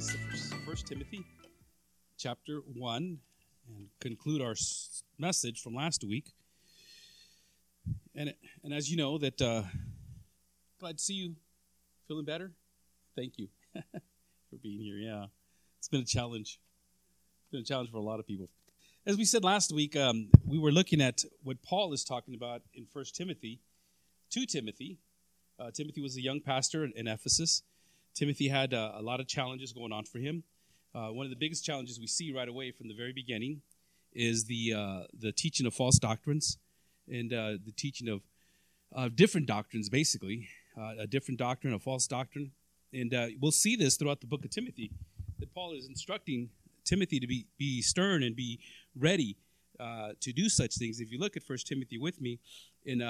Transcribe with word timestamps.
Bibles 0.00 0.82
Timothy 0.82 1.26
chapter 2.16 2.60
1 2.72 3.18
and 3.68 3.88
conclude 4.00 4.40
our 4.40 4.54
message 5.18 5.60
from 5.60 5.74
last 5.74 6.04
week. 6.04 6.32
And, 8.14 8.32
and 8.64 8.72
as 8.72 8.90
you 8.90 8.96
know, 8.96 9.18
that 9.18 9.42
uh, 9.42 9.64
glad 10.78 10.96
to 10.96 11.04
see 11.04 11.12
you 11.12 11.34
feeling 12.08 12.24
better. 12.24 12.50
Thank 13.14 13.36
you 13.36 13.48
for 13.74 14.56
being 14.62 14.80
here. 14.80 14.96
Yeah, 14.96 15.26
it's 15.78 15.88
been 15.88 16.00
a 16.00 16.06
challenge. 16.06 16.58
It's 17.42 17.50
been 17.50 17.60
a 17.60 17.64
challenge 17.64 17.90
for 17.90 17.98
a 17.98 18.02
lot 18.02 18.20
of 18.20 18.26
people. 18.26 18.48
As 19.04 19.18
we 19.18 19.26
said 19.26 19.44
last 19.44 19.70
week, 19.70 19.96
um, 19.96 20.30
we 20.46 20.58
were 20.58 20.72
looking 20.72 21.02
at 21.02 21.24
what 21.42 21.60
Paul 21.62 21.92
is 21.92 22.04
talking 22.04 22.34
about 22.34 22.62
in 22.72 22.86
First 22.86 23.14
Timothy, 23.14 23.60
to 24.30 24.46
Timothy. 24.46 24.96
Uh, 25.58 25.70
Timothy 25.70 26.00
was 26.00 26.16
a 26.16 26.22
young 26.22 26.40
pastor 26.40 26.86
in 26.86 27.06
Ephesus 27.06 27.64
Timothy 28.14 28.48
had 28.48 28.74
uh, 28.74 28.92
a 28.96 29.02
lot 29.02 29.20
of 29.20 29.26
challenges 29.26 29.72
going 29.72 29.92
on 29.92 30.04
for 30.04 30.18
him. 30.18 30.42
Uh, 30.94 31.08
one 31.08 31.24
of 31.24 31.30
the 31.30 31.36
biggest 31.36 31.64
challenges 31.64 32.00
we 32.00 32.06
see 32.06 32.32
right 32.32 32.48
away 32.48 32.72
from 32.72 32.88
the 32.88 32.94
very 32.94 33.12
beginning 33.12 33.62
is 34.12 34.44
the 34.44 34.74
uh, 34.74 35.00
the 35.18 35.32
teaching 35.32 35.66
of 35.66 35.74
false 35.74 35.98
doctrines 35.98 36.58
and 37.08 37.32
uh, 37.32 37.52
the 37.64 37.72
teaching 37.76 38.08
of 38.08 38.22
of 38.92 39.14
different 39.14 39.46
doctrines, 39.46 39.88
basically 39.88 40.48
uh, 40.76 40.94
a 40.98 41.06
different 41.06 41.38
doctrine, 41.38 41.72
a 41.72 41.78
false 41.78 42.08
doctrine, 42.08 42.50
and 42.92 43.14
uh, 43.14 43.28
we'll 43.40 43.52
see 43.52 43.76
this 43.76 43.96
throughout 43.96 44.20
the 44.20 44.26
book 44.26 44.44
of 44.44 44.50
Timothy 44.50 44.90
that 45.38 45.54
Paul 45.54 45.72
is 45.72 45.86
instructing 45.86 46.50
Timothy 46.84 47.20
to 47.20 47.26
be 47.26 47.46
be 47.56 47.82
stern 47.82 48.24
and 48.24 48.34
be 48.34 48.58
ready 48.96 49.36
to 50.20 50.32
do 50.32 50.50
such 50.50 50.74
things. 50.74 51.00
If 51.00 51.10
you 51.10 51.18
look 51.18 51.36
at 51.36 51.42
First 51.42 51.66
Timothy 51.66 51.96
with 51.96 52.20
me 52.20 52.38
in 52.84 53.00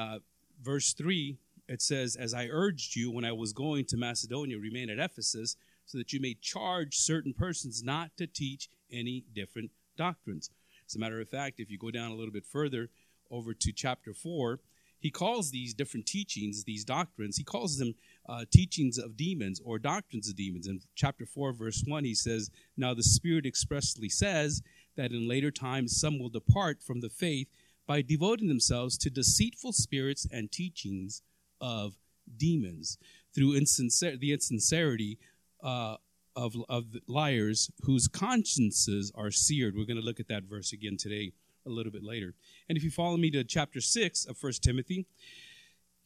verse 0.62 0.92
three 0.92 1.38
it 1.70 1.80
says, 1.80 2.16
As 2.16 2.34
I 2.34 2.48
urged 2.50 2.96
you 2.96 3.12
when 3.12 3.24
I 3.24 3.30
was 3.30 3.52
going 3.52 3.84
to 3.86 3.96
Macedonia, 3.96 4.58
remain 4.58 4.90
at 4.90 4.98
Ephesus, 4.98 5.56
so 5.86 5.98
that 5.98 6.12
you 6.12 6.20
may 6.20 6.34
charge 6.34 6.98
certain 6.98 7.32
persons 7.32 7.82
not 7.82 8.10
to 8.16 8.26
teach 8.26 8.68
any 8.92 9.24
different 9.32 9.70
doctrines. 9.96 10.50
As 10.86 10.96
a 10.96 10.98
matter 10.98 11.20
of 11.20 11.28
fact, 11.28 11.60
if 11.60 11.70
you 11.70 11.78
go 11.78 11.92
down 11.92 12.10
a 12.10 12.14
little 12.16 12.32
bit 12.32 12.44
further 12.44 12.90
over 13.30 13.54
to 13.54 13.72
chapter 13.72 14.12
4, 14.12 14.58
he 14.98 15.10
calls 15.10 15.50
these 15.50 15.72
different 15.72 16.06
teachings, 16.06 16.64
these 16.64 16.84
doctrines, 16.84 17.36
he 17.36 17.44
calls 17.44 17.78
them 17.78 17.94
uh, 18.28 18.44
teachings 18.50 18.98
of 18.98 19.16
demons 19.16 19.60
or 19.64 19.78
doctrines 19.78 20.28
of 20.28 20.34
demons. 20.36 20.66
In 20.66 20.80
chapter 20.96 21.24
4, 21.24 21.52
verse 21.52 21.84
1, 21.86 22.04
he 22.04 22.16
says, 22.16 22.50
Now 22.76 22.94
the 22.94 23.04
Spirit 23.04 23.46
expressly 23.46 24.08
says 24.08 24.60
that 24.96 25.12
in 25.12 25.28
later 25.28 25.52
times 25.52 25.98
some 25.98 26.18
will 26.18 26.28
depart 26.28 26.82
from 26.82 27.00
the 27.00 27.08
faith 27.08 27.46
by 27.86 28.02
devoting 28.02 28.48
themselves 28.48 28.98
to 28.98 29.10
deceitful 29.10 29.72
spirits 29.72 30.26
and 30.30 30.50
teachings 30.50 31.22
of 31.60 31.94
demons 32.36 32.98
through 33.34 33.58
insincer- 33.58 34.18
the 34.18 34.32
insincerity 34.32 35.18
uh, 35.62 35.96
of, 36.36 36.54
of 36.68 36.84
liars 37.06 37.70
whose 37.82 38.08
consciences 38.08 39.12
are 39.14 39.30
seared. 39.30 39.74
We're 39.76 39.86
going 39.86 40.00
to 40.00 40.04
look 40.04 40.20
at 40.20 40.28
that 40.28 40.44
verse 40.44 40.72
again 40.72 40.96
today 40.96 41.32
a 41.66 41.70
little 41.70 41.92
bit 41.92 42.02
later. 42.02 42.34
And 42.68 42.78
if 42.78 42.84
you 42.84 42.90
follow 42.90 43.16
me 43.16 43.30
to 43.32 43.44
chapter 43.44 43.80
6 43.80 44.26
of 44.26 44.38
First 44.38 44.62
Timothy, 44.62 45.06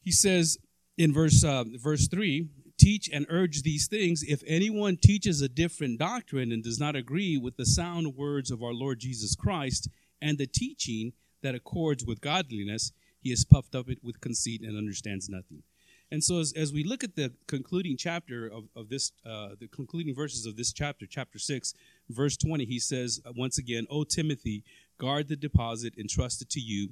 he 0.01 0.11
says 0.11 0.57
in 0.97 1.13
verse, 1.13 1.43
uh, 1.43 1.63
verse 1.77 2.07
3 2.07 2.47
Teach 2.77 3.09
and 3.13 3.25
urge 3.29 3.61
these 3.61 3.87
things. 3.87 4.21
If 4.21 4.43
anyone 4.45 4.97
teaches 4.97 5.41
a 5.41 5.47
different 5.47 5.97
doctrine 5.97 6.51
and 6.51 6.61
does 6.61 6.77
not 6.77 6.97
agree 6.97 7.37
with 7.37 7.55
the 7.55 7.65
sound 7.65 8.17
words 8.17 8.51
of 8.51 8.61
our 8.61 8.73
Lord 8.73 8.99
Jesus 8.99 9.33
Christ 9.33 9.87
and 10.21 10.37
the 10.37 10.45
teaching 10.45 11.13
that 11.41 11.55
accords 11.55 12.03
with 12.03 12.19
godliness, 12.19 12.91
he 13.25 13.31
is 13.31 13.43
puffed 13.43 13.73
up 13.73 13.87
with 14.03 14.21
conceit 14.21 14.61
and 14.61 14.77
understands 14.77 15.27
nothing. 15.27 15.63
And 16.11 16.23
so, 16.23 16.37
as, 16.37 16.53
as 16.55 16.71
we 16.71 16.83
look 16.83 17.03
at 17.03 17.15
the 17.15 17.33
concluding 17.47 17.97
chapter 17.97 18.45
of, 18.45 18.65
of 18.75 18.89
this, 18.89 19.13
uh, 19.25 19.55
the 19.59 19.67
concluding 19.67 20.13
verses 20.13 20.45
of 20.45 20.55
this 20.55 20.71
chapter, 20.71 21.07
chapter 21.07 21.39
6, 21.39 21.73
verse 22.07 22.37
20, 22.37 22.65
he 22.65 22.77
says, 22.77 23.19
once 23.35 23.57
again, 23.57 23.87
O 23.89 24.03
Timothy, 24.03 24.63
guard 24.99 25.27
the 25.27 25.35
deposit 25.35 25.95
entrusted 25.97 26.51
to 26.51 26.59
you. 26.59 26.89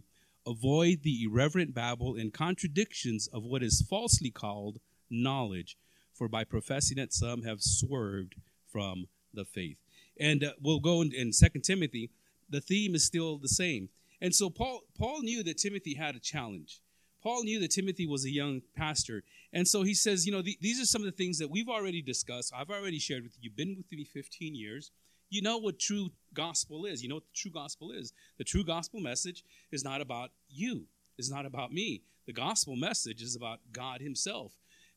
Avoid 0.47 1.03
the 1.03 1.23
irreverent 1.23 1.75
babble 1.75 2.15
and 2.15 2.33
contradictions 2.33 3.27
of 3.27 3.43
what 3.43 3.61
is 3.61 3.85
falsely 3.87 4.31
called 4.31 4.79
knowledge, 5.11 5.77
for 6.15 6.27
by 6.27 6.43
professing 6.43 6.97
it, 6.97 7.13
some 7.13 7.43
have 7.43 7.61
swerved 7.61 8.33
from 8.65 9.05
the 9.35 9.45
faith. 9.45 9.77
And 10.19 10.43
uh, 10.43 10.53
we'll 10.59 10.79
go 10.79 11.03
in, 11.03 11.13
in 11.13 11.29
2 11.31 11.59
Timothy. 11.59 12.09
The 12.49 12.59
theme 12.59 12.95
is 12.95 13.05
still 13.05 13.37
the 13.37 13.47
same 13.47 13.89
and 14.23 14.33
so 14.33 14.49
Paul 14.49 14.81
Paul 14.97 15.21
knew 15.21 15.43
that 15.43 15.59
Timothy 15.59 15.93
had 15.93 16.15
a 16.15 16.19
challenge. 16.19 16.81
Paul 17.21 17.43
knew 17.43 17.59
that 17.59 17.71
Timothy 17.71 18.05
was 18.07 18.25
a 18.25 18.29
young 18.29 18.61
pastor. 18.75 19.23
And 19.53 19.67
so 19.67 19.83
he 19.83 19.93
says, 19.93 20.25
you 20.25 20.31
know, 20.31 20.41
the, 20.41 20.57
these 20.59 20.81
are 20.81 20.85
some 20.85 21.01
of 21.01 21.05
the 21.05 21.11
things 21.11 21.37
that 21.39 21.49
we've 21.49 21.69
already 21.69 22.01
discussed. 22.01 22.51
I've 22.53 22.69
already 22.69 22.99
shared 22.99 23.23
with 23.23 23.33
you. 23.35 23.43
You've 23.43 23.55
been 23.55 23.77
with 23.77 23.89
me 23.91 24.03
15 24.03 24.55
years. 24.55 24.91
You 25.29 25.41
know 25.41 25.57
what 25.57 25.79
true 25.79 26.11
gospel 26.33 26.85
is. 26.85 27.01
You 27.01 27.09
know 27.09 27.15
what 27.15 27.23
the 27.23 27.39
true 27.39 27.51
gospel 27.51 27.91
is. 27.91 28.13
The 28.37 28.43
true 28.43 28.65
gospel 28.65 28.99
message 28.99 29.43
is 29.71 29.85
not 29.85 30.01
about 30.01 30.31
you. 30.49 30.85
It's 31.17 31.31
not 31.31 31.45
about 31.45 31.71
me. 31.71 32.01
The 32.25 32.33
gospel 32.33 32.75
message 32.75 33.21
is 33.21 33.35
about 33.35 33.59
God 33.71 34.01
himself. 34.01 34.53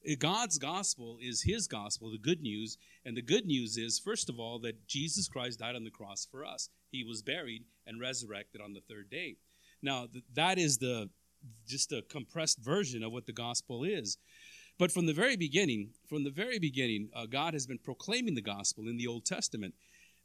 Uh, 0.09 0.15
God's 0.19 0.59
gospel 0.59 1.19
is 1.21 1.43
his 1.43 1.69
gospel, 1.69 2.11
the 2.11 2.19
good 2.19 2.43
news. 2.43 2.77
And 3.05 3.17
the 3.17 3.23
good 3.23 3.47
news 3.47 3.77
is, 3.77 3.99
first 3.99 4.29
of 4.29 4.39
all, 4.41 4.59
that 4.61 4.87
Jesus 4.87 5.29
Christ 5.29 5.61
died 5.61 5.77
on 5.77 5.85
the 5.85 5.91
cross 5.91 6.27
for 6.29 6.45
us. 6.45 6.71
He 6.91 7.05
was 7.05 7.23
buried 7.23 7.65
and 7.87 8.01
resurrected 8.01 8.61
on 8.61 8.73
the 8.73 8.81
third 8.81 9.11
day. 9.11 9.37
Now, 9.83 10.09
that 10.35 10.59
is 10.59 10.79
the 10.79 11.11
just 11.67 11.93
a 11.93 12.03
compressed 12.03 12.59
version 12.59 13.03
of 13.03 13.13
what 13.13 13.27
the 13.27 13.33
gospel 13.33 13.85
is. 13.85 14.19
But 14.79 14.93
from 14.93 15.07
the 15.07 15.13
very 15.13 15.37
beginning, 15.37 15.91
from 16.09 16.25
the 16.25 16.31
very 16.31 16.59
beginning, 16.59 17.09
uh, 17.15 17.27
God 17.27 17.55
has 17.55 17.67
been 17.67 17.79
proclaiming 17.79 18.35
the 18.35 18.43
gospel 18.43 18.89
in 18.89 18.97
the 18.97 19.07
Old 19.07 19.25
Testament. 19.25 19.75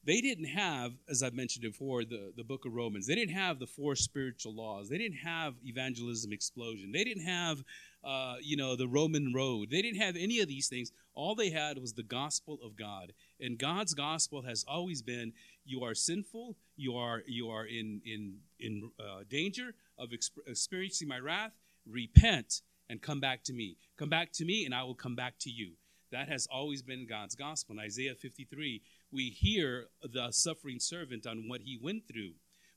They 0.04 0.20
didn't 0.20 0.46
have, 0.46 0.94
as 1.08 1.22
I've 1.22 1.36
mentioned 1.36 1.64
before, 1.64 2.04
the, 2.04 2.34
the 2.36 2.44
book 2.44 2.66
of 2.66 2.74
Romans. 2.74 3.06
They 3.06 3.14
didn't 3.14 3.36
have 3.36 3.60
the 3.60 3.68
four 3.68 3.96
spiritual 3.96 4.56
laws. 4.56 4.90
They 4.90 4.98
didn't 4.98 5.20
have 5.20 5.54
evangelism 5.64 6.34
explosion. 6.34 6.92
They 6.92 7.04
didn't 7.04 7.26
have 7.26 7.64
uh, 8.04 8.36
you 8.42 8.58
know, 8.58 8.76
the 8.76 8.88
Roman 8.88 9.34
road. 9.34 9.70
They 9.70 9.82
didn't 9.82 10.02
have 10.02 10.16
any 10.16 10.40
of 10.40 10.48
these 10.48 10.68
things. 10.68 10.92
All 11.14 11.36
they 11.36 11.52
had 11.52 11.78
was 11.78 11.94
the 11.94 12.04
gospel 12.04 12.58
of 12.64 12.76
God. 12.76 13.14
And 13.40 13.60
God's 13.60 13.94
gospel 13.94 14.42
has 14.44 14.66
always 14.68 15.02
been 15.02 15.34
you 15.66 15.84
are 15.84 15.94
sinful, 15.94 16.58
you 16.76 16.96
are 16.96 17.22
you 17.28 17.50
are 17.50 17.66
in 17.66 18.02
in 18.06 18.38
in 18.60 18.92
uh, 19.00 19.24
danger 19.30 19.76
of 19.98 20.10
exp- 20.10 20.48
experiencing 20.48 21.08
my 21.08 21.20
wrath. 21.20 21.52
Repent 21.88 22.62
and 22.90 23.02
come 23.02 23.20
back 23.20 23.44
to 23.46 23.54
me. 23.54 23.78
Come 23.98 24.10
back 24.10 24.32
to 24.34 24.46
me, 24.46 24.66
and 24.66 24.76
I 24.76 24.84
will 24.84 24.96
come 24.96 25.16
back 25.16 25.36
to 25.40 25.50
you. 25.50 25.74
That 26.12 26.28
has 26.28 26.48
always 26.52 26.82
been 26.82 27.08
God's 27.08 27.36
gospel. 27.36 27.76
In 27.76 27.80
Isaiah 27.80 28.16
53, 28.16 28.82
we 29.12 29.30
hear 29.30 29.88
the 30.04 30.32
suffering 30.32 30.80
servant 30.80 31.26
on 31.26 31.48
what 31.48 31.62
he 31.62 31.80
went 31.82 32.04
through. 32.08 32.34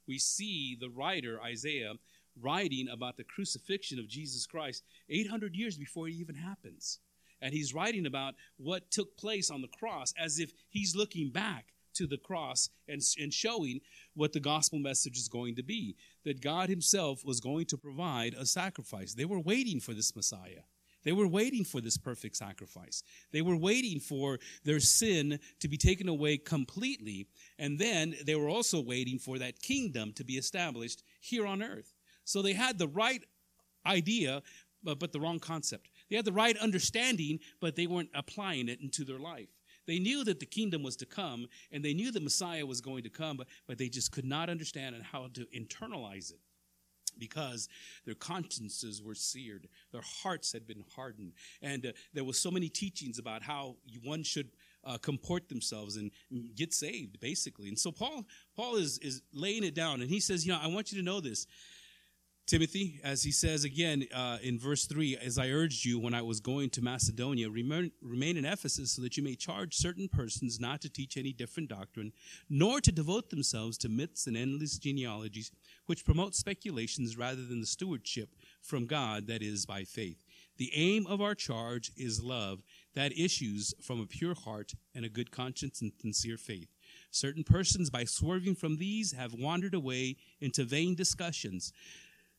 We 0.07 0.19
see 0.19 0.77
the 0.79 0.89
writer, 0.89 1.41
Isaiah, 1.43 1.95
writing 2.41 2.89
about 2.89 3.17
the 3.17 3.25
crucifixion 3.25 3.99
of 3.99 4.09
Jesus 4.09 4.47
Christ 4.47 4.85
800 5.09 5.55
years 5.57 5.77
before 5.77 6.09
it 6.09 6.15
even 6.15 6.37
happens. 6.37 7.01
And 7.41 7.53
he's 7.53 7.75
writing 7.75 8.07
about 8.07 8.35
what 8.57 8.91
took 8.91 9.17
place 9.17 9.51
on 9.51 9.63
the 9.63 9.69
cross 9.69 10.15
as 10.19 10.39
if 10.39 10.53
he's 10.71 10.97
looking 10.97 11.31
back 11.31 11.74
to 11.95 12.07
the 12.07 12.19
cross 12.19 12.69
and, 12.89 13.01
and 13.19 13.33
showing 13.33 13.81
what 14.15 14.33
the 14.33 14.41
gospel 14.41 14.79
message 14.79 15.17
is 15.17 15.29
going 15.29 15.55
to 15.57 15.63
be 15.63 15.97
that 16.25 16.41
God 16.41 16.69
Himself 16.69 17.25
was 17.25 17.41
going 17.41 17.67
to 17.67 17.77
provide 17.77 18.35
a 18.35 18.47
sacrifice. 18.47 19.15
They 19.15 19.25
were 19.25 19.41
waiting 19.41 19.81
for 19.81 19.95
this 19.95 20.15
Messiah. 20.15 20.63
They 21.05 21.13
were 21.13 21.29
waiting 21.29 21.65
for 21.65 21.81
this 21.81 21.99
perfect 21.99 22.37
sacrifice. 22.37 23.03
They 23.31 23.43
were 23.43 23.57
waiting 23.57 24.01
for 24.01 24.39
their 24.65 24.81
sin 24.81 25.39
to 25.61 25.69
be 25.69 25.77
taken 25.77 26.09
away 26.09 26.39
completely. 26.39 27.27
And 27.59 27.79
then 27.79 28.15
they 28.25 28.35
were 28.35 28.49
also 28.49 28.81
waiting 28.81 29.19
for 29.19 29.39
that 29.39 29.61
kingdom 29.61 30.13
to 30.15 30.25
be 30.25 30.35
established 30.35 31.03
here 31.21 31.47
on 31.47 31.63
earth. 31.63 31.95
So 32.25 32.41
they 32.41 32.55
had 32.55 32.79
the 32.79 32.89
right 32.89 33.23
idea, 33.87 34.43
but, 34.83 34.99
but 34.99 35.13
the 35.13 35.21
wrong 35.21 35.39
concept. 35.39 35.91
They 36.09 36.17
had 36.17 36.25
the 36.25 36.33
right 36.33 36.57
understanding, 36.57 37.39
but 37.61 37.77
they 37.77 37.87
weren't 37.87 38.11
applying 38.15 38.69
it 38.69 38.81
into 38.81 39.05
their 39.05 39.19
life. 39.19 39.49
They 39.87 39.99
knew 39.99 40.25
that 40.25 40.41
the 40.41 40.47
kingdom 40.47 40.83
was 40.83 40.97
to 40.97 41.07
come, 41.07 41.47
and 41.71 41.85
they 41.85 41.95
knew 41.95 42.11
the 42.11 42.21
Messiah 42.21 42.65
was 42.65 42.81
going 42.81 43.03
to 43.05 43.11
come, 43.11 43.37
but, 43.37 43.47
but 43.67 43.79
they 43.79 43.89
just 43.89 44.13
could 44.13 44.25
not 44.25 44.49
understand 44.49 44.97
how 45.11 45.29
to 45.35 45.47
internalize 45.47 46.31
it 46.33 46.41
because 47.19 47.69
their 48.05 48.15
consciences 48.15 49.03
were 49.03 49.15
seared 49.15 49.69
their 49.93 50.03
hearts 50.03 50.53
had 50.53 50.67
been 50.67 50.85
hardened. 50.95 51.33
And 51.63 51.87
uh, 51.87 51.93
there 52.13 52.25
was 52.25 52.41
so 52.41 52.51
many 52.51 52.69
teachings 52.69 53.19
about 53.19 53.43
how 53.43 53.77
one 54.03 54.23
should 54.23 54.49
uh, 54.85 54.99
comport 54.99 55.49
themselves 55.49 55.97
and 55.97 56.11
get 56.57 56.75
saved 56.75 57.21
basically. 57.21 57.69
And 57.69 57.79
so 57.79 57.93
paul 57.93 58.25
paul 58.57 58.77
is 58.77 58.99
is 58.99 59.23
laying 59.33 59.65
it 59.65 59.75
down 59.75 60.01
and 60.01 60.11
he 60.11 60.21
says 60.21 60.47
you 60.47 60.53
know 60.53 60.59
i 60.63 60.67
want 60.67 60.93
you 60.93 60.99
to 60.99 61.05
know 61.05 61.21
this 61.21 61.47
Timothy, 62.47 63.01
as 63.03 63.23
he 63.23 63.33
says 63.33 63.65
again 63.65 64.07
uh, 64.15 64.37
in 64.43 64.59
verse 64.59 64.85
3, 64.85 65.17
as 65.17 65.39
I 65.39 65.49
urged 65.49 65.87
you 65.87 65.99
when 65.99 66.13
I 66.13 66.21
was 66.21 66.41
going 66.41 66.69
to 66.71 66.83
Macedonia, 66.83 67.49
remain, 67.49 67.91
remain 68.03 68.37
in 68.37 68.45
Ephesus 68.45 68.93
so 68.93 69.01
that 69.01 69.17
you 69.17 69.23
may 69.23 69.35
charge 69.35 69.75
certain 69.75 70.09
persons 70.09 70.61
not 70.61 70.83
to 70.83 70.91
teach 70.91 71.17
any 71.17 71.33
different 71.33 71.71
doctrine, 71.71 72.13
nor 72.51 72.83
to 72.83 72.93
devote 72.93 73.31
themselves 73.31 73.79
to 73.79 73.89
myths 73.89 74.27
and 74.27 74.37
endless 74.37 74.77
genealogies, 74.77 75.53
which 75.87 76.05
promote 76.05 76.35
speculations 76.35 77.17
rather 77.17 77.43
than 77.47 77.61
the 77.61 77.67
stewardship 77.67 78.29
from 78.61 78.85
God 78.85 79.27
that 79.27 79.43
is 79.43 79.65
by 79.65 79.85
faith. 79.85 80.23
The 80.59 80.71
aim 80.75 81.07
of 81.07 81.23
our 81.23 81.35
charge 81.35 81.93
is 81.97 82.23
love 82.23 82.63
that 82.95 83.19
issues 83.19 83.75
from 83.83 84.01
a 84.01 84.07
pure 84.07 84.35
heart 84.35 84.73
and 84.95 85.05
a 85.05 85.09
good 85.09 85.31
conscience 85.31 85.81
and 85.81 85.93
sincere 85.99 86.37
faith. 86.37 86.69
Certain 87.11 87.43
persons, 87.43 87.91
by 87.91 88.05
swerving 88.05 88.55
from 88.55 88.77
these, 88.77 89.13
have 89.13 89.33
wandered 89.33 89.75
away 89.75 90.17
into 90.41 90.65
vain 90.65 90.95
discussions, 90.95 91.73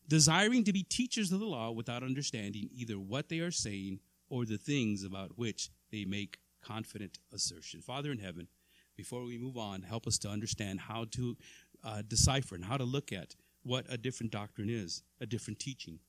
desiring 0.08 0.64
to 0.64 0.74
be 0.74 0.84
teachers 0.84 1.32
of 1.32 1.40
the 1.40 1.46
law 1.46 1.72
without 1.72 2.04
understanding 2.04 2.70
either 2.74 3.00
what 3.00 3.30
they 3.30 3.40
are 3.40 3.52
saying 3.52 4.00
or 4.30 4.46
the 4.46 4.58
things 4.58 5.04
about 5.04 5.38
which 5.38 5.70
they 5.92 6.06
make 6.06 6.40
confident 6.62 7.20
assertion. 7.34 7.82
Father 7.82 8.12
in 8.12 8.20
heaven, 8.20 8.48
before 8.96 9.24
we 9.24 9.38
move 9.38 9.58
on, 9.58 9.82
help 9.82 10.08
us 10.08 10.18
to 10.20 10.30
understand 10.30 10.80
how 10.80 11.06
to 11.12 11.38
uh, 11.84 12.02
decipher 12.08 12.56
and 12.56 12.66
how 12.66 12.78
to 12.78 12.84
look 12.84 13.12
at 13.12 13.36
what 13.64 13.86
a 13.90 13.98
different 13.98 14.32
doctrine 14.32 14.70
is, 14.70 15.04
a 15.20 15.26
different 15.26 15.60
teaching. 15.60 16.00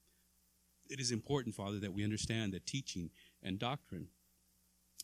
It 0.89 1.01
is 1.01 1.11
important, 1.11 1.55
Father, 1.55 1.79
that 1.81 1.93
we 1.93 2.05
understand 2.05 2.53
that 2.53 2.67
teaching 2.67 3.11
and 3.43 3.59
doctrine, 3.59 4.09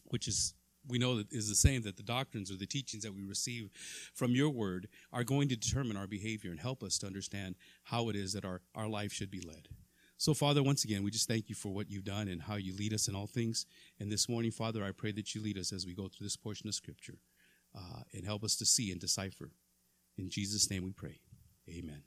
which 0.05 0.29
is 0.29 0.55
we 0.87 0.99
know 0.99 1.17
that 1.17 1.33
is 1.33 1.49
the 1.49 1.55
same 1.55 1.83
that 1.83 1.97
the 1.97 2.03
doctrines 2.03 2.51
or 2.51 2.57
the 2.57 2.67
teachings 2.67 3.05
that 3.05 3.15
we 3.15 3.23
receive 3.23 3.71
from 4.15 4.33
your 4.33 4.51
word 4.51 4.89
are 5.13 5.25
going 5.25 5.49
to 5.49 5.57
determine 5.57 5.97
our 5.97 6.07
behavior 6.07 6.51
and 6.51 6.61
help 6.61 6.83
us 6.83 6.99
to 6.99 7.07
understand 7.07 7.55
how 7.85 8.09
it 8.09 8.17
is 8.17 8.33
that 8.33 8.45
our, 8.45 8.61
our 8.75 8.89
life 8.89 9.13
should 9.13 9.31
be 9.31 9.41
led. 9.41 9.69
So, 10.19 10.35
Father, 10.35 10.63
once 10.63 10.85
again, 10.85 11.03
we 11.03 11.11
just 11.11 11.27
thank 11.27 11.49
you 11.49 11.57
for 11.57 11.71
what 11.71 11.91
you've 11.91 12.05
done 12.05 12.29
and 12.29 12.41
how 12.41 12.55
you 12.55 12.77
lead 12.77 12.95
us 12.95 13.09
in 13.09 13.15
all 13.17 13.27
things. 13.27 13.67
And 13.99 14.11
this 14.11 14.29
morning, 14.29 14.53
Father, 14.53 14.85
I 14.85 14.93
pray 14.93 15.11
that 15.13 15.35
you 15.35 15.43
lead 15.43 15.59
us 15.59 15.73
as 15.73 15.85
we 15.85 15.95
go 15.95 16.09
through 16.09 16.27
this 16.27 16.37
portion 16.37 16.69
of 16.69 16.75
Scripture 16.75 17.19
uh, 17.77 18.03
and 18.15 18.25
help 18.25 18.45
us 18.45 18.55
to 18.57 18.65
see 18.65 18.93
and 18.93 19.01
decipher. 19.01 19.51
In 20.17 20.31
Jesus' 20.31 20.71
name 20.71 20.85
we 20.85 20.93
pray. 20.93 21.19
Amen. 21.69 22.03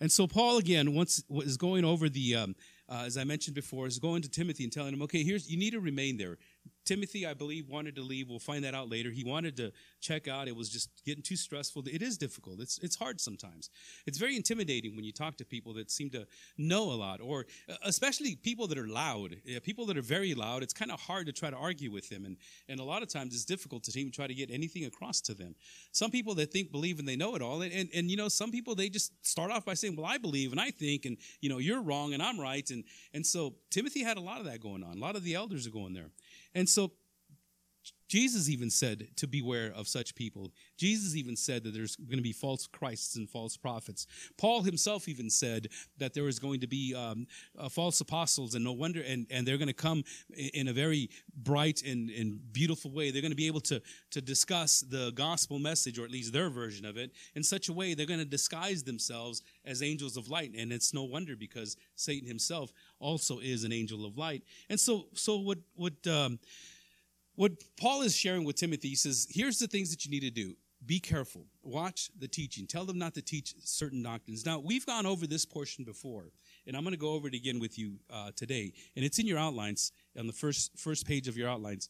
And 0.00 0.10
so 0.10 0.26
Paul 0.26 0.58
again 0.58 0.94
once 0.94 1.22
is 1.30 1.56
going 1.56 1.84
over 1.84 2.08
the, 2.08 2.34
um, 2.36 2.56
uh, 2.88 3.02
as 3.06 3.16
I 3.16 3.24
mentioned 3.24 3.54
before, 3.54 3.86
is 3.86 3.98
going 3.98 4.22
to 4.22 4.28
Timothy 4.28 4.64
and 4.64 4.72
telling 4.72 4.94
him, 4.94 5.02
okay, 5.02 5.22
here's 5.22 5.50
you 5.50 5.58
need 5.58 5.72
to 5.72 5.80
remain 5.80 6.16
there. 6.16 6.38
Timothy, 6.84 7.26
I 7.26 7.34
believe, 7.34 7.68
wanted 7.68 7.96
to 7.96 8.02
leave. 8.02 8.28
We'll 8.28 8.38
find 8.38 8.64
that 8.64 8.74
out 8.74 8.88
later. 8.88 9.10
He 9.10 9.24
wanted 9.24 9.56
to 9.58 9.72
check 10.00 10.28
out. 10.28 10.48
It 10.48 10.56
was 10.56 10.68
just 10.70 10.90
getting 11.04 11.22
too 11.22 11.36
stressful. 11.36 11.84
It 11.86 12.02
is 12.02 12.16
difficult. 12.16 12.60
It's 12.60 12.78
it's 12.78 12.96
hard 12.96 13.20
sometimes. 13.20 13.70
It's 14.06 14.18
very 14.18 14.36
intimidating 14.36 14.96
when 14.96 15.04
you 15.04 15.12
talk 15.12 15.36
to 15.38 15.44
people 15.44 15.74
that 15.74 15.90
seem 15.90 16.10
to 16.10 16.26
know 16.56 16.84
a 16.84 16.94
lot, 16.94 17.20
or 17.20 17.46
uh, 17.68 17.74
especially 17.84 18.36
people 18.36 18.66
that 18.68 18.78
are 18.78 18.88
loud. 18.88 19.36
People 19.62 19.86
that 19.86 19.98
are 19.98 20.02
very 20.02 20.34
loud. 20.34 20.62
It's 20.62 20.74
kind 20.74 20.90
of 20.90 21.00
hard 21.00 21.26
to 21.26 21.32
try 21.32 21.50
to 21.50 21.56
argue 21.56 21.90
with 21.90 22.08
them, 22.08 22.24
and 22.24 22.36
and 22.68 22.80
a 22.80 22.84
lot 22.84 23.02
of 23.02 23.08
times 23.08 23.34
it's 23.34 23.44
difficult 23.44 23.84
to 23.84 24.00
even 24.00 24.12
try 24.12 24.26
to 24.26 24.34
get 24.34 24.50
anything 24.50 24.84
across 24.84 25.20
to 25.22 25.34
them. 25.34 25.54
Some 25.92 26.10
people 26.10 26.34
that 26.36 26.52
think, 26.52 26.72
believe, 26.72 26.98
and 26.98 27.08
they 27.08 27.16
know 27.16 27.34
it 27.34 27.42
all, 27.42 27.62
and 27.62 27.72
and, 27.72 27.88
and 27.94 28.10
you 28.10 28.16
know, 28.16 28.28
some 28.28 28.50
people 28.50 28.74
they 28.74 28.88
just 28.88 29.12
start 29.26 29.50
off 29.50 29.64
by 29.64 29.74
saying, 29.74 29.96
"Well, 29.96 30.06
I 30.06 30.18
believe 30.18 30.52
and 30.52 30.60
I 30.60 30.70
think, 30.70 31.04
and 31.04 31.16
you 31.40 31.48
know, 31.48 31.58
you're 31.58 31.82
wrong 31.82 32.14
and 32.14 32.22
I'm 32.22 32.40
right," 32.40 32.68
and 32.70 32.84
and 33.12 33.26
so 33.26 33.54
Timothy 33.70 34.02
had 34.02 34.16
a 34.16 34.20
lot 34.20 34.40
of 34.40 34.46
that 34.46 34.60
going 34.60 34.82
on. 34.82 34.96
A 34.96 35.00
lot 35.00 35.16
of 35.16 35.24
the 35.24 35.34
elders 35.34 35.66
are 35.66 35.70
going 35.70 35.92
there. 35.92 36.10
And 36.58 36.68
so 36.68 36.90
Jesus 38.08 38.48
even 38.48 38.70
said 38.70 39.08
to 39.16 39.26
beware 39.26 39.70
of 39.76 39.86
such 39.86 40.14
people. 40.14 40.50
Jesus 40.78 41.14
even 41.14 41.36
said 41.36 41.62
that 41.64 41.74
there's 41.74 41.94
going 41.96 42.16
to 42.16 42.22
be 42.22 42.32
false 42.32 42.66
Christs 42.66 43.16
and 43.16 43.28
false 43.28 43.56
prophets. 43.56 44.06
Paul 44.38 44.62
himself 44.62 45.08
even 45.08 45.28
said 45.28 45.68
that 45.98 46.14
there 46.14 46.26
is 46.26 46.38
going 46.38 46.60
to 46.60 46.66
be 46.66 46.94
um, 46.94 47.26
uh, 47.58 47.68
false 47.68 48.00
apostles, 48.00 48.54
and 48.54 48.64
no 48.64 48.72
wonder, 48.72 49.02
and, 49.02 49.26
and 49.30 49.46
they're 49.46 49.58
going 49.58 49.68
to 49.68 49.74
come 49.74 50.04
in 50.54 50.68
a 50.68 50.72
very 50.72 51.10
bright 51.36 51.82
and, 51.82 52.08
and 52.10 52.40
beautiful 52.52 52.90
way. 52.90 53.10
They're 53.10 53.22
going 53.22 53.30
to 53.30 53.36
be 53.36 53.46
able 53.46 53.60
to, 53.62 53.82
to 54.12 54.20
discuss 54.22 54.80
the 54.80 55.12
gospel 55.14 55.58
message, 55.58 55.98
or 55.98 56.04
at 56.04 56.10
least 56.10 56.32
their 56.32 56.48
version 56.48 56.86
of 56.86 56.96
it, 56.96 57.12
in 57.34 57.42
such 57.42 57.68
a 57.68 57.74
way 57.74 57.92
they're 57.92 58.06
going 58.06 58.20
to 58.20 58.24
disguise 58.24 58.82
themselves 58.82 59.42
as 59.66 59.82
angels 59.82 60.16
of 60.16 60.30
light. 60.30 60.52
And 60.56 60.72
it's 60.72 60.94
no 60.94 61.04
wonder 61.04 61.36
because 61.36 61.76
Satan 61.94 62.26
himself 62.26 62.72
also 63.00 63.38
is 63.38 63.64
an 63.64 63.72
angel 63.72 64.04
of 64.04 64.16
light. 64.16 64.42
And 64.68 64.78
so, 64.78 65.06
so 65.14 65.38
what, 65.38 65.58
what, 65.74 66.06
um, 66.06 66.38
what 67.34 67.52
Paul 67.80 68.02
is 68.02 68.16
sharing 68.16 68.44
with 68.44 68.56
Timothy, 68.56 68.88
he 68.88 68.96
says, 68.96 69.26
here's 69.30 69.58
the 69.58 69.68
things 69.68 69.90
that 69.90 70.04
you 70.04 70.10
need 70.10 70.20
to 70.20 70.30
do. 70.30 70.54
Be 70.86 71.00
careful. 71.00 71.44
Watch 71.62 72.10
the 72.18 72.28
teaching. 72.28 72.66
Tell 72.66 72.84
them 72.84 72.98
not 72.98 73.14
to 73.14 73.22
teach 73.22 73.54
certain 73.64 74.02
doctrines. 74.02 74.46
Now, 74.46 74.60
we've 74.60 74.86
gone 74.86 75.06
over 75.06 75.26
this 75.26 75.44
portion 75.44 75.84
before, 75.84 76.30
and 76.66 76.76
I'm 76.76 76.84
going 76.84 76.94
to 76.94 76.98
go 76.98 77.12
over 77.12 77.26
it 77.26 77.34
again 77.34 77.58
with 77.58 77.78
you 77.78 77.94
uh, 78.10 78.30
today. 78.36 78.72
And 78.94 79.04
it's 79.04 79.18
in 79.18 79.26
your 79.26 79.38
outlines, 79.38 79.90
on 80.16 80.28
the 80.28 80.32
first, 80.32 80.78
first 80.78 81.04
page 81.04 81.26
of 81.26 81.36
your 81.36 81.48
outlines. 81.48 81.88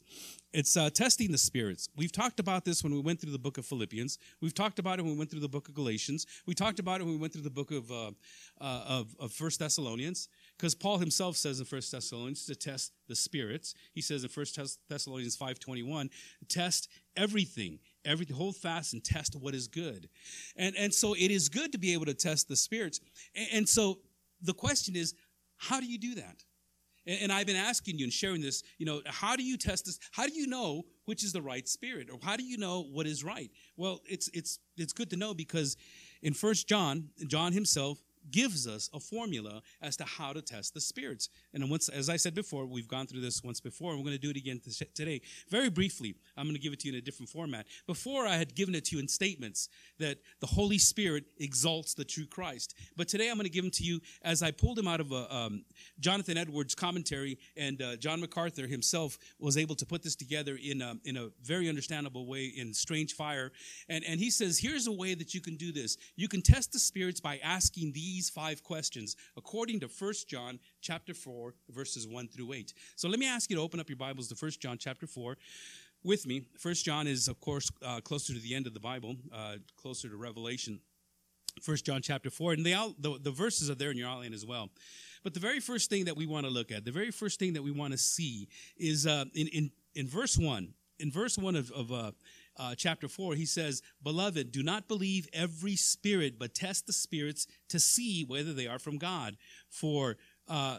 It's 0.54 0.74
uh, 0.76 0.88
testing 0.88 1.30
the 1.30 1.38
spirits. 1.38 1.90
We've 1.96 2.12
talked 2.12 2.40
about 2.40 2.64
this 2.64 2.82
when 2.82 2.94
we 2.94 3.00
went 3.00 3.20
through 3.20 3.32
the 3.32 3.38
book 3.38 3.58
of 3.58 3.66
Philippians. 3.66 4.18
We've 4.40 4.54
talked 4.54 4.78
about 4.78 4.98
it 4.98 5.02
when 5.02 5.12
we 5.12 5.18
went 5.18 5.30
through 5.30 5.40
the 5.40 5.48
book 5.48 5.68
of 5.68 5.74
Galatians. 5.74 6.26
We 6.46 6.54
talked 6.54 6.78
about 6.78 7.02
it 7.02 7.04
when 7.04 7.12
we 7.12 7.20
went 7.20 7.34
through 7.34 7.42
the 7.42 7.50
book 7.50 7.70
of, 7.70 7.90
uh, 7.90 8.12
uh 8.60 8.84
of, 8.88 9.14
of 9.20 9.32
First 9.32 9.58
Thessalonians. 9.58 10.28
Because 10.58 10.74
Paul 10.74 10.98
himself 10.98 11.36
says 11.36 11.60
in 11.60 11.66
1 11.66 11.82
Thessalonians 11.92 12.44
to 12.46 12.56
test 12.56 12.92
the 13.06 13.14
spirits. 13.14 13.74
He 13.94 14.00
says 14.00 14.24
in 14.24 14.30
1 14.30 14.46
Thessalonians 14.88 15.36
5.21, 15.36 16.10
test 16.48 16.88
everything, 17.16 17.78
everything, 18.04 18.34
hold 18.34 18.56
fast 18.56 18.92
and 18.92 19.04
test 19.04 19.36
what 19.36 19.54
is 19.54 19.68
good. 19.68 20.08
And, 20.56 20.74
and 20.76 20.92
so 20.92 21.14
it 21.14 21.30
is 21.30 21.48
good 21.48 21.70
to 21.72 21.78
be 21.78 21.92
able 21.92 22.06
to 22.06 22.14
test 22.14 22.48
the 22.48 22.56
spirits. 22.56 22.98
And, 23.36 23.48
and 23.52 23.68
so 23.68 23.98
the 24.42 24.52
question 24.52 24.96
is, 24.96 25.14
how 25.58 25.78
do 25.78 25.86
you 25.86 25.98
do 25.98 26.16
that? 26.16 26.42
And, 27.06 27.22
and 27.22 27.32
I've 27.32 27.46
been 27.46 27.54
asking 27.54 27.98
you 27.98 28.04
and 28.04 28.12
sharing 28.12 28.40
this, 28.40 28.64
you 28.78 28.86
know, 28.86 29.00
how 29.06 29.36
do 29.36 29.44
you 29.44 29.56
test 29.56 29.86
this? 29.86 30.00
How 30.10 30.26
do 30.26 30.34
you 30.34 30.48
know 30.48 30.82
which 31.04 31.22
is 31.22 31.32
the 31.32 31.42
right 31.42 31.68
spirit? 31.68 32.08
Or 32.12 32.18
how 32.20 32.36
do 32.36 32.42
you 32.42 32.58
know 32.58 32.82
what 32.82 33.06
is 33.06 33.22
right? 33.22 33.50
Well, 33.76 34.00
it's, 34.08 34.28
it's, 34.34 34.58
it's 34.76 34.92
good 34.92 35.10
to 35.10 35.16
know 35.16 35.34
because 35.34 35.76
in 36.20 36.34
First 36.34 36.68
John, 36.68 37.10
John 37.28 37.52
himself 37.52 38.02
gives 38.30 38.66
us 38.66 38.90
a 38.92 39.00
formula 39.00 39.62
as 39.80 39.96
to 39.96 40.04
how 40.04 40.32
to 40.32 40.42
test 40.42 40.74
the 40.74 40.80
spirits. 40.80 41.28
And 41.54 41.70
once, 41.70 41.88
as 41.88 42.08
I 42.08 42.16
said 42.16 42.34
before, 42.34 42.66
we've 42.66 42.88
gone 42.88 43.06
through 43.06 43.20
this 43.20 43.42
once 43.42 43.60
before, 43.60 43.90
and 43.90 43.98
we're 43.98 44.04
going 44.04 44.16
to 44.16 44.20
do 44.20 44.30
it 44.30 44.36
again 44.36 44.60
today. 44.94 45.20
Very 45.48 45.70
briefly, 45.70 46.14
I'm 46.36 46.44
going 46.44 46.56
to 46.56 46.60
give 46.60 46.72
it 46.72 46.80
to 46.80 46.88
you 46.88 46.94
in 46.94 46.98
a 46.98 47.02
different 47.02 47.28
format. 47.28 47.66
Before, 47.86 48.26
I 48.26 48.36
had 48.36 48.54
given 48.54 48.74
it 48.74 48.84
to 48.86 48.96
you 48.96 49.02
in 49.02 49.08
statements 49.08 49.68
that 49.98 50.18
the 50.40 50.46
Holy 50.46 50.78
Spirit 50.78 51.24
exalts 51.38 51.94
the 51.94 52.04
true 52.04 52.26
Christ. 52.26 52.74
But 52.96 53.08
today, 53.08 53.28
I'm 53.30 53.36
going 53.36 53.44
to 53.44 53.50
give 53.50 53.64
them 53.64 53.70
to 53.72 53.84
you 53.84 54.00
as 54.22 54.42
I 54.42 54.50
pulled 54.50 54.78
him 54.78 54.88
out 54.88 55.00
of 55.00 55.12
a, 55.12 55.34
um, 55.34 55.64
Jonathan 56.00 56.36
Edwards' 56.36 56.74
commentary, 56.74 57.38
and 57.56 57.80
uh, 57.80 57.96
John 57.96 58.20
MacArthur 58.20 58.66
himself 58.66 59.18
was 59.38 59.56
able 59.56 59.74
to 59.76 59.86
put 59.86 60.02
this 60.02 60.16
together 60.16 60.58
in 60.62 60.82
a, 60.82 60.94
in 61.04 61.16
a 61.16 61.28
very 61.42 61.68
understandable 61.68 62.26
way 62.26 62.46
in 62.46 62.74
Strange 62.74 63.14
Fire. 63.14 63.52
And, 63.88 64.04
and 64.04 64.20
he 64.20 64.30
says, 64.30 64.58
here's 64.58 64.86
a 64.86 64.92
way 64.92 65.14
that 65.14 65.34
you 65.34 65.40
can 65.40 65.56
do 65.56 65.72
this. 65.72 65.96
You 66.16 66.28
can 66.28 66.42
test 66.42 66.72
the 66.72 66.78
spirits 66.78 67.20
by 67.20 67.38
asking 67.42 67.92
these 67.92 68.17
these 68.18 68.28
five 68.28 68.64
questions 68.64 69.14
according 69.36 69.78
to 69.78 69.86
1 69.86 70.12
John 70.26 70.58
chapter 70.80 71.14
4 71.14 71.54
verses 71.70 72.04
1 72.04 72.26
through 72.26 72.52
8. 72.52 72.74
So 72.96 73.08
let 73.08 73.20
me 73.20 73.28
ask 73.28 73.48
you 73.48 73.54
to 73.54 73.62
open 73.62 73.78
up 73.78 73.88
your 73.88 73.96
Bibles 73.96 74.26
to 74.28 74.34
1 74.34 74.50
John 74.58 74.76
chapter 74.76 75.06
4 75.06 75.36
with 76.02 76.26
me. 76.26 76.42
1 76.60 76.74
John 76.74 77.06
is 77.06 77.28
of 77.28 77.40
course 77.40 77.70
uh, 77.80 78.00
closer 78.00 78.34
to 78.34 78.40
the 78.40 78.56
end 78.56 78.66
of 78.66 78.74
the 78.74 78.80
Bible, 78.80 79.14
uh, 79.32 79.58
closer 79.76 80.08
to 80.08 80.16
Revelation. 80.16 80.80
1 81.64 81.76
John 81.84 82.02
chapter 82.02 82.28
4 82.28 82.54
and 82.54 82.66
the, 82.66 82.94
the, 82.98 83.20
the 83.22 83.30
verses 83.30 83.70
are 83.70 83.76
there 83.76 83.92
in 83.92 83.96
your 83.96 84.08
outline 84.08 84.34
as 84.34 84.44
well. 84.44 84.68
But 85.22 85.32
the 85.32 85.40
very 85.40 85.60
first 85.60 85.88
thing 85.88 86.06
that 86.06 86.16
we 86.16 86.26
want 86.26 86.44
to 86.44 86.50
look 86.50 86.72
at, 86.72 86.84
the 86.84 86.90
very 86.90 87.12
first 87.12 87.38
thing 87.38 87.52
that 87.52 87.62
we 87.62 87.70
want 87.70 87.92
to 87.92 87.98
see 87.98 88.48
is 88.76 89.06
uh, 89.06 89.26
in, 89.32 89.46
in, 89.48 89.70
in 89.94 90.08
verse 90.08 90.36
1. 90.36 90.74
In 90.98 91.12
verse 91.12 91.38
1 91.38 91.54
of, 91.54 91.70
of 91.70 91.92
uh, 92.58 92.74
chapter 92.76 93.08
4, 93.08 93.34
he 93.34 93.46
says, 93.46 93.82
Beloved, 94.02 94.50
do 94.50 94.62
not 94.62 94.88
believe 94.88 95.28
every 95.32 95.76
spirit, 95.76 96.38
but 96.38 96.54
test 96.54 96.86
the 96.86 96.92
spirits 96.92 97.46
to 97.68 97.78
see 97.78 98.24
whether 98.24 98.52
they 98.52 98.66
are 98.66 98.78
from 98.78 98.98
God. 98.98 99.36
For, 99.68 100.16
uh, 100.48 100.78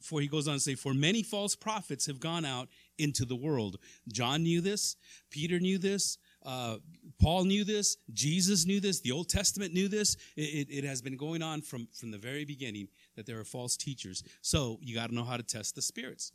for 0.00 0.20
he 0.20 0.28
goes 0.28 0.46
on 0.46 0.54
to 0.54 0.60
say, 0.60 0.74
For 0.74 0.94
many 0.94 1.22
false 1.22 1.56
prophets 1.56 2.06
have 2.06 2.20
gone 2.20 2.44
out 2.44 2.68
into 2.98 3.24
the 3.24 3.36
world. 3.36 3.78
John 4.08 4.44
knew 4.44 4.60
this, 4.60 4.96
Peter 5.30 5.58
knew 5.58 5.78
this. 5.78 6.18
Uh, 6.44 6.76
Paul 7.20 7.42
knew 7.42 7.64
this. 7.64 7.96
Jesus 8.12 8.66
knew 8.66 8.78
this. 8.78 9.00
The 9.00 9.10
Old 9.10 9.28
Testament 9.28 9.74
knew 9.74 9.88
this. 9.88 10.16
It, 10.36 10.68
it, 10.68 10.68
it 10.70 10.84
has 10.84 11.02
been 11.02 11.16
going 11.16 11.42
on 11.42 11.60
from, 11.60 11.88
from 11.92 12.12
the 12.12 12.18
very 12.18 12.44
beginning 12.44 12.86
that 13.16 13.26
there 13.26 13.40
are 13.40 13.44
false 13.44 13.76
teachers. 13.76 14.22
So 14.42 14.78
you 14.80 14.94
got 14.94 15.08
to 15.08 15.14
know 15.14 15.24
how 15.24 15.36
to 15.36 15.42
test 15.42 15.74
the 15.74 15.82
spirits 15.82 16.30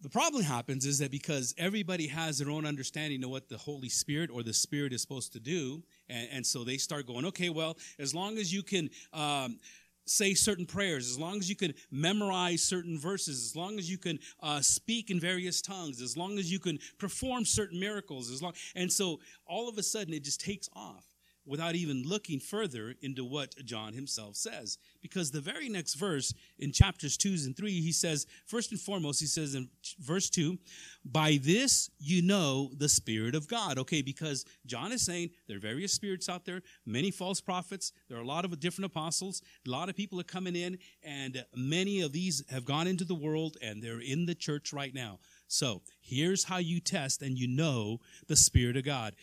the 0.00 0.08
problem 0.08 0.42
happens 0.42 0.86
is 0.86 0.98
that 0.98 1.10
because 1.10 1.54
everybody 1.58 2.06
has 2.06 2.38
their 2.38 2.50
own 2.50 2.64
understanding 2.64 3.24
of 3.24 3.30
what 3.30 3.48
the 3.48 3.58
Holy 3.58 3.88
Spirit 3.88 4.30
or 4.32 4.42
the 4.42 4.52
Spirit 4.52 4.92
is 4.92 5.02
supposed 5.02 5.32
to 5.32 5.40
do, 5.40 5.82
and, 6.08 6.28
and 6.30 6.46
so 6.46 6.62
they 6.62 6.76
start 6.76 7.06
going, 7.06 7.24
okay, 7.26 7.48
well, 7.48 7.76
as 7.98 8.14
long 8.14 8.38
as 8.38 8.52
you 8.52 8.62
can 8.62 8.90
um, 9.12 9.58
say 10.06 10.34
certain 10.34 10.66
prayers, 10.66 11.10
as 11.10 11.18
long 11.18 11.38
as 11.38 11.50
you 11.50 11.56
can 11.56 11.74
memorize 11.90 12.62
certain 12.62 12.98
verses, 12.98 13.44
as 13.44 13.56
long 13.56 13.78
as 13.78 13.90
you 13.90 13.98
can 13.98 14.18
uh, 14.40 14.60
speak 14.60 15.10
in 15.10 15.18
various 15.18 15.60
tongues, 15.60 16.00
as 16.00 16.16
long 16.16 16.38
as 16.38 16.50
you 16.50 16.60
can 16.60 16.78
perform 16.98 17.44
certain 17.44 17.80
miracles, 17.80 18.30
as 18.30 18.40
long, 18.40 18.52
and 18.76 18.92
so 18.92 19.18
all 19.46 19.68
of 19.68 19.78
a 19.78 19.82
sudden 19.82 20.14
it 20.14 20.22
just 20.22 20.40
takes 20.40 20.68
off. 20.74 21.07
Without 21.48 21.74
even 21.74 22.02
looking 22.04 22.38
further 22.38 22.94
into 23.02 23.24
what 23.24 23.54
John 23.64 23.94
himself 23.94 24.36
says. 24.36 24.78
Because 25.00 25.30
the 25.30 25.40
very 25.40 25.68
next 25.68 25.94
verse 25.94 26.34
in 26.58 26.72
chapters 26.72 27.16
2 27.16 27.30
and 27.46 27.56
3, 27.56 27.80
he 27.80 27.92
says, 27.92 28.26
first 28.46 28.70
and 28.70 28.80
foremost, 28.80 29.20
he 29.20 29.26
says 29.26 29.54
in 29.54 29.68
verse 29.98 30.28
2, 30.30 30.58
by 31.04 31.38
this 31.42 31.90
you 31.98 32.22
know 32.22 32.70
the 32.76 32.88
Spirit 32.88 33.34
of 33.34 33.48
God. 33.48 33.78
Okay, 33.78 34.02
because 34.02 34.44
John 34.66 34.92
is 34.92 35.02
saying 35.02 35.30
there 35.46 35.56
are 35.56 35.60
various 35.60 35.92
spirits 35.92 36.28
out 36.28 36.44
there, 36.44 36.62
many 36.84 37.10
false 37.10 37.40
prophets, 37.40 37.92
there 38.08 38.18
are 38.18 38.22
a 38.22 38.26
lot 38.26 38.44
of 38.44 38.60
different 38.60 38.86
apostles, 38.86 39.42
a 39.66 39.70
lot 39.70 39.88
of 39.88 39.96
people 39.96 40.20
are 40.20 40.24
coming 40.24 40.54
in, 40.54 40.78
and 41.02 41.44
many 41.54 42.02
of 42.02 42.12
these 42.12 42.44
have 42.50 42.64
gone 42.64 42.86
into 42.86 43.04
the 43.04 43.14
world 43.14 43.56
and 43.62 43.82
they're 43.82 44.00
in 44.00 44.26
the 44.26 44.34
church 44.34 44.72
right 44.72 44.94
now. 44.94 45.18
So 45.48 45.80
here's 46.00 46.44
how 46.44 46.58
you 46.58 46.78
test 46.78 47.22
and 47.22 47.38
you 47.38 47.48
know 47.48 48.00
the 48.26 48.36
Spirit 48.36 48.76
of 48.76 48.84
God. 48.84 49.14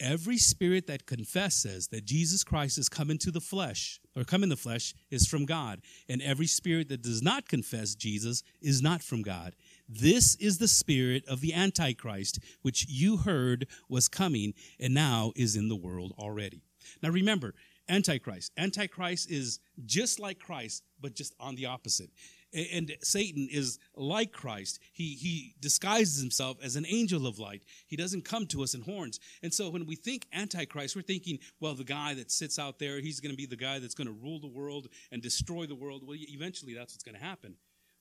Every 0.00 0.38
spirit 0.38 0.86
that 0.86 1.06
confesses 1.06 1.88
that 1.88 2.04
Jesus 2.04 2.44
Christ 2.44 2.76
has 2.76 2.88
come 2.88 3.10
into 3.10 3.32
the 3.32 3.40
flesh 3.40 4.00
or 4.16 4.22
come 4.22 4.44
in 4.44 4.48
the 4.48 4.56
flesh 4.56 4.94
is 5.10 5.26
from 5.26 5.44
God. 5.44 5.80
And 6.08 6.22
every 6.22 6.46
spirit 6.46 6.88
that 6.88 7.02
does 7.02 7.20
not 7.20 7.48
confess 7.48 7.96
Jesus 7.96 8.44
is 8.60 8.80
not 8.80 9.02
from 9.02 9.22
God. 9.22 9.54
This 9.88 10.36
is 10.36 10.58
the 10.58 10.68
spirit 10.68 11.26
of 11.26 11.40
the 11.40 11.52
Antichrist, 11.52 12.38
which 12.62 12.86
you 12.88 13.16
heard 13.16 13.66
was 13.88 14.08
coming 14.08 14.54
and 14.78 14.94
now 14.94 15.32
is 15.34 15.56
in 15.56 15.68
the 15.68 15.76
world 15.76 16.14
already. 16.16 16.62
Now 17.02 17.10
remember, 17.10 17.54
Antichrist. 17.88 18.52
Antichrist 18.56 19.30
is 19.30 19.58
just 19.84 20.20
like 20.20 20.38
Christ, 20.38 20.84
but 21.00 21.14
just 21.14 21.34
on 21.40 21.56
the 21.56 21.66
opposite 21.66 22.10
and 22.52 22.96
Satan 23.02 23.48
is 23.50 23.78
like 23.94 24.32
Christ. 24.32 24.80
He 24.92 25.14
he 25.14 25.54
disguises 25.60 26.20
himself 26.20 26.56
as 26.62 26.76
an 26.76 26.86
angel 26.86 27.26
of 27.26 27.38
light. 27.38 27.62
He 27.86 27.96
doesn't 27.96 28.24
come 28.24 28.46
to 28.48 28.62
us 28.62 28.74
in 28.74 28.82
horns. 28.82 29.20
And 29.42 29.52
so 29.52 29.70
when 29.70 29.86
we 29.86 29.96
think 29.96 30.26
antichrist, 30.32 30.96
we're 30.96 31.02
thinking, 31.02 31.38
well, 31.60 31.74
the 31.74 31.84
guy 31.84 32.14
that 32.14 32.30
sits 32.30 32.58
out 32.58 32.78
there, 32.78 33.00
he's 33.00 33.20
going 33.20 33.32
to 33.32 33.36
be 33.36 33.46
the 33.46 33.56
guy 33.56 33.78
that's 33.78 33.94
going 33.94 34.06
to 34.06 34.12
rule 34.12 34.40
the 34.40 34.46
world 34.46 34.88
and 35.12 35.20
destroy 35.22 35.66
the 35.66 35.74
world. 35.74 36.02
Well, 36.06 36.16
eventually 36.18 36.74
that's 36.74 36.94
what's 36.94 37.04
going 37.04 37.18
to 37.18 37.24
happen. 37.24 37.56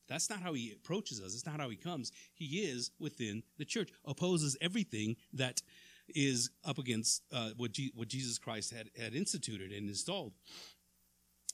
That's 0.07 0.29
not 0.29 0.41
how 0.41 0.53
he 0.53 0.71
approaches 0.71 1.21
us. 1.21 1.33
It's 1.33 1.45
not 1.45 1.59
how 1.59 1.69
he 1.69 1.75
comes. 1.75 2.11
He 2.33 2.59
is 2.59 2.91
within 2.99 3.43
the 3.57 3.65
church, 3.65 3.89
opposes 4.05 4.55
everything 4.61 5.17
that 5.33 5.61
is 6.15 6.49
up 6.63 6.77
against 6.77 7.23
uh, 7.33 7.49
what, 7.57 7.71
what 7.95 8.07
Jesus 8.07 8.37
Christ 8.37 8.73
had, 8.73 8.89
had 8.97 9.13
instituted 9.13 9.71
and 9.71 9.89
installed. 9.89 10.31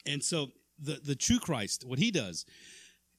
And 0.06 0.24
so 0.24 0.52
the, 0.80 1.00
the 1.04 1.16
true 1.16 1.40
Christ, 1.40 1.86
what 1.86 2.00
he 2.00 2.12
does, 2.12 2.46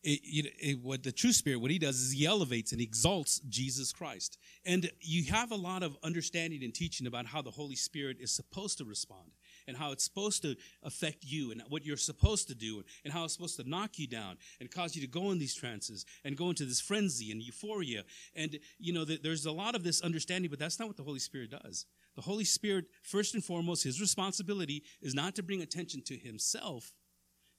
it, 0.05 0.53
it, 0.61 0.79
what 0.83 1.03
the 1.03 1.13
true 1.13 1.33
spirit 1.33 1.61
what 1.61 1.71
he 1.71 1.79
does 1.79 2.01
is 2.01 2.13
he 2.13 2.27
elevates 2.27 2.73
and 2.73 2.81
exalts 2.81 3.41
jesus 3.49 3.93
christ. 3.93 4.39
And 4.67 4.91
you 5.01 5.33
have 5.33 5.51
a 5.51 5.57
lot 5.57 5.83
of 5.83 5.97
understanding 6.03 6.63
and 6.63 6.75
teaching 6.75 7.07
about 7.07 7.27
how 7.27 7.43
the 7.43 7.51
holy 7.51 7.77
spirit 7.77 8.19
is 8.21 8.31
supposed 8.31 8.79
to 8.79 8.85
respond 8.85 9.31
and 9.67 9.77
how 9.77 9.93
it's 9.93 10.05
supposed 10.05 10.43
to 10.43 10.57
affect 10.83 11.19
you 11.25 11.51
and 11.51 11.63
what 11.69 11.85
you're 11.85 11.97
supposed 11.97 12.49
to 12.49 12.55
do 12.55 12.83
and 13.05 13.13
how 13.13 13.25
it's 13.25 13.33
supposed 13.35 13.57
to 13.57 13.69
knock 13.69 13.99
you 13.99 14.07
down 14.07 14.37
and 14.61 14.71
cause 14.71 14.95
you 14.95 15.03
to 15.03 15.09
go 15.09 15.31
in 15.31 15.39
these 15.39 15.55
trances 15.55 16.05
and 16.25 16.37
go 16.37 16.49
into 16.49 16.65
this 16.65 16.81
frenzy 16.81 17.31
and 17.31 17.43
euphoria. 17.43 18.05
And 18.35 18.59
you 18.79 18.93
know 18.93 19.05
there's 19.05 19.47
a 19.47 19.53
lot 19.53 19.75
of 19.75 19.85
this 19.85 20.03
understanding 20.03 20.51
but 20.51 20.59
that's 20.59 20.79
not 20.79 20.89
what 20.89 20.97
the 20.97 21.03
holy 21.03 21.19
spirit 21.19 21.51
does. 21.51 21.87
The 22.17 22.23
holy 22.23 22.45
spirit 22.45 22.87
first 23.03 23.35
and 23.35 23.45
foremost 23.45 23.85
his 23.85 24.01
responsibility 24.01 24.85
is 25.03 25.15
not 25.15 25.35
to 25.37 25.43
bring 25.43 25.63
attention 25.63 26.03
to 26.07 26.17
himself 26.17 26.93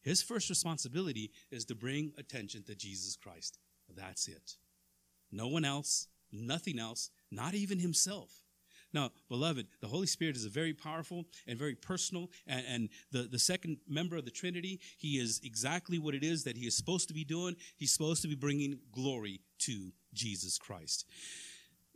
his 0.05 0.21
first 0.21 0.49
responsibility 0.49 1.31
is 1.51 1.65
to 1.65 1.75
bring 1.75 2.13
attention 2.17 2.63
to 2.63 2.75
Jesus 2.75 3.17
Christ. 3.17 3.57
That's 3.93 4.27
it. 4.27 4.55
No 5.31 5.47
one 5.47 5.65
else, 5.65 6.07
nothing 6.31 6.79
else, 6.79 7.09
not 7.31 7.55
even 7.55 7.79
himself. 7.79 8.29
Now, 8.93 9.09
beloved, 9.27 9.67
the 9.81 9.87
Holy 9.87 10.07
Spirit 10.07 10.37
is 10.37 10.45
a 10.45 10.49
very 10.49 10.73
powerful 10.73 11.25
and 11.47 11.57
very 11.57 11.75
personal, 11.75 12.29
and, 12.47 12.65
and, 12.65 12.89
the, 13.11 13.23
the 13.23 13.39
second 13.39 13.77
member 13.89 14.15
of 14.15 14.23
the 14.23 14.31
Trinity, 14.31 14.79
he 14.97 15.17
is 15.17 15.41
exactly 15.43 15.99
what 15.99 16.15
it 16.15 16.23
is 16.23 16.45
that 16.45 16.55
he 16.55 16.65
is 16.65 16.77
supposed 16.77 17.09
to 17.09 17.13
be 17.13 17.25
doing. 17.25 17.55
He's 17.75 17.91
supposed 17.91 18.21
to 18.21 18.29
be 18.29 18.35
bringing 18.35 18.79
glory 18.93 19.41
to 19.59 19.91
Jesus 20.13 20.57
Christ. 20.57 21.05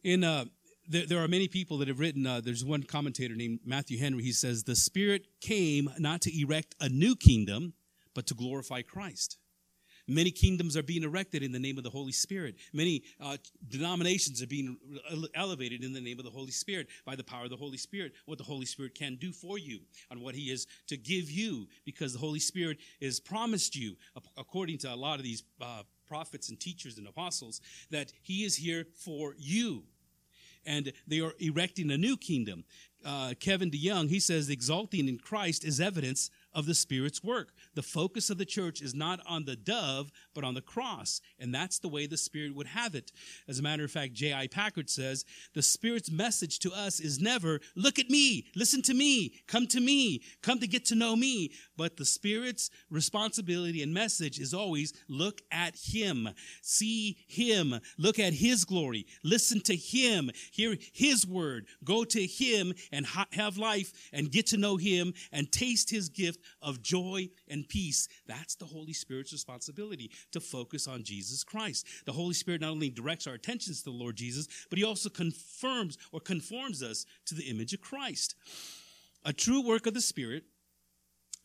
In 0.04 0.26
uh, 0.26 0.46
there, 0.90 1.06
there, 1.06 1.24
are 1.24 1.28
many 1.28 1.48
people 1.48 1.78
that 1.78 1.88
have 1.88 2.00
written. 2.00 2.26
Uh, 2.26 2.42
there's 2.42 2.66
one 2.66 2.84
commentator 2.84 3.36
named 3.36 3.60
Matthew 3.64 4.00
Henry. 4.00 4.24
He 4.24 4.34
says 4.34 4.64
the 4.64 4.76
Spirit 4.76 5.28
came 5.40 5.90
not 6.00 6.22
to 6.22 6.42
erect 6.42 6.76
a 6.82 6.90
new 6.90 7.16
kingdom, 7.16 7.74
but 8.20 8.28
to 8.28 8.34
glorify 8.34 8.82
Christ. 8.82 9.38
Many 10.06 10.30
kingdoms 10.30 10.76
are 10.76 10.84
being 10.84 11.04
erected 11.04 11.42
in 11.42 11.54
the 11.54 11.58
name 11.58 11.78
of 11.78 11.86
the 11.86 11.90
Holy 11.90 12.12
Spirit. 12.12 12.56
Many 12.74 13.04
uh, 13.22 13.38
denominations 13.70 14.42
are 14.42 14.48
being 14.48 14.76
elevated 15.36 15.86
in 15.86 15.94
the 15.94 16.02
name 16.02 16.20
of 16.20 16.26
the 16.26 16.32
Holy 16.32 16.52
Spirit 16.52 16.88
by 17.06 17.16
the 17.16 17.24
power 17.24 17.46
of 17.46 17.50
the 17.50 17.56
Holy 17.56 17.78
Spirit. 17.78 18.12
What 18.26 18.38
the 18.38 18.44
Holy 18.44 18.66
Spirit 18.66 18.94
can 18.94 19.16
do 19.16 19.32
for 19.32 19.58
you 19.58 19.80
and 20.12 20.20
what 20.20 20.36
He 20.36 20.52
is 20.52 20.68
to 20.88 20.98
give 20.98 21.32
you, 21.32 21.70
because 21.86 22.12
the 22.12 22.20
Holy 22.20 22.42
Spirit 22.42 22.80
is 23.00 23.22
promised 23.22 23.74
you, 23.74 23.96
according 24.36 24.80
to 24.80 24.94
a 24.94 24.98
lot 24.98 25.20
of 25.20 25.24
these 25.24 25.44
uh, 25.62 25.84
prophets 26.06 26.50
and 26.50 26.60
teachers 26.60 26.98
and 26.98 27.08
apostles, 27.08 27.62
that 27.90 28.12
He 28.22 28.44
is 28.44 28.58
here 28.58 28.86
for 28.96 29.34
you. 29.38 29.84
And 30.66 30.92
they 31.08 31.22
are 31.22 31.32
erecting 31.40 31.90
a 31.90 31.98
new 31.98 32.18
kingdom. 32.18 32.66
Uh, 33.06 33.34
Kevin 33.40 33.72
DeYoung, 33.72 34.10
he 34.10 34.20
says, 34.20 34.50
exalting 34.50 35.08
in 35.08 35.20
Christ 35.20 35.64
is 35.64 35.80
evidence 35.80 36.30
of 36.54 36.66
the 36.66 36.74
Spirit's 36.74 37.24
work. 37.24 37.54
The 37.76 37.84
focus 37.84 38.30
of 38.30 38.38
the 38.38 38.46
church 38.46 38.82
is 38.82 38.94
not 38.94 39.20
on 39.28 39.46
the 39.46 39.56
dove, 39.56 40.12
but 40.34 40.44
on 40.44 40.54
the 40.54 40.62
cross. 40.62 41.22
And 41.40 41.54
that's 41.54 41.80
the 41.80 41.90
way 41.90 42.08
the 42.08 42.18
Spirit 42.18 42.56
would 42.56 42.68
have 42.68 42.96
it. 42.96 43.12
As 43.48 43.60
a 43.60 43.64
matter 43.64 43.84
of 43.84 43.92
fact, 43.92 44.14
J.I. 44.14 44.48
Packer 44.48 44.84
says, 44.86 45.26
the 45.54 45.62
Spirit's 45.62 46.12
message 46.12 46.60
to 46.60 46.72
us 46.72 47.00
is 47.00 47.20
never, 47.20 47.60
look 47.76 48.00
at 48.00 48.10
me, 48.10 48.48
listen 48.56 48.82
to 48.84 48.94
me, 48.94 49.34
come 49.48 49.68
to 49.68 49.80
me, 49.80 50.22
come 50.42 50.60
to 50.60 50.68
get 50.68 50.86
to 50.86 50.96
know 50.96 51.16
me. 51.16 51.52
But 51.78 51.98
the 51.98 52.06
Spirit's 52.06 52.70
responsibility 52.90 53.84
and 53.84 53.94
message 53.94 54.40
is 54.40 54.54
always, 54.54 54.94
look 55.08 55.42
at 55.52 55.76
Him, 55.76 56.30
see 56.62 57.18
Him, 57.28 57.80
look 57.98 58.20
at 58.20 58.34
His 58.34 58.66
glory, 58.66 59.06
listen 59.24 59.62
to 59.62 59.76
Him, 59.76 60.32
hear 60.52 60.78
His 60.94 61.28
word, 61.28 61.66
go 61.84 62.04
to 62.06 62.26
Him 62.26 62.74
and 62.92 63.06
have 63.32 63.58
life 63.58 63.92
and 64.14 64.32
get 64.32 64.48
to 64.48 64.58
know 64.58 64.78
Him 64.78 65.14
and 65.32 65.52
taste 65.52 65.90
His 65.90 66.10
gift 66.10 66.39
of 66.62 66.82
joy 66.82 67.30
and 67.48 67.68
peace. 67.68 68.08
That's 68.28 68.56
the 68.56 68.66
Holy 68.66 68.94
Spirit's 68.94 69.32
responsibility 69.32 70.12
to 70.32 70.40
focus 70.40 70.88
on 70.88 71.04
Jesus 71.04 71.44
Christ. 71.44 71.86
The 72.06 72.14
Holy 72.14 72.34
Spirit 72.34 72.62
not 72.62 72.72
only 72.72 72.90
directs 72.90 73.28
our 73.28 73.34
attentions 73.34 73.80
to 73.80 73.92
the 73.92 73.98
Lord 73.98 74.16
Jesus, 74.16 74.48
but 74.70 74.78
he 74.78 74.86
also 74.86 75.10
confirms 75.10 75.98
or 76.12 76.20
conforms 76.20 76.84
us 76.84 77.06
to 77.26 77.36
the 77.36 77.50
image 77.50 77.74
of 77.74 77.82
Christ. 77.82 78.36
A 79.26 79.34
true 79.34 79.62
work 79.62 79.86
of 79.86 79.94
the 79.94 80.02
Spirit 80.02 80.44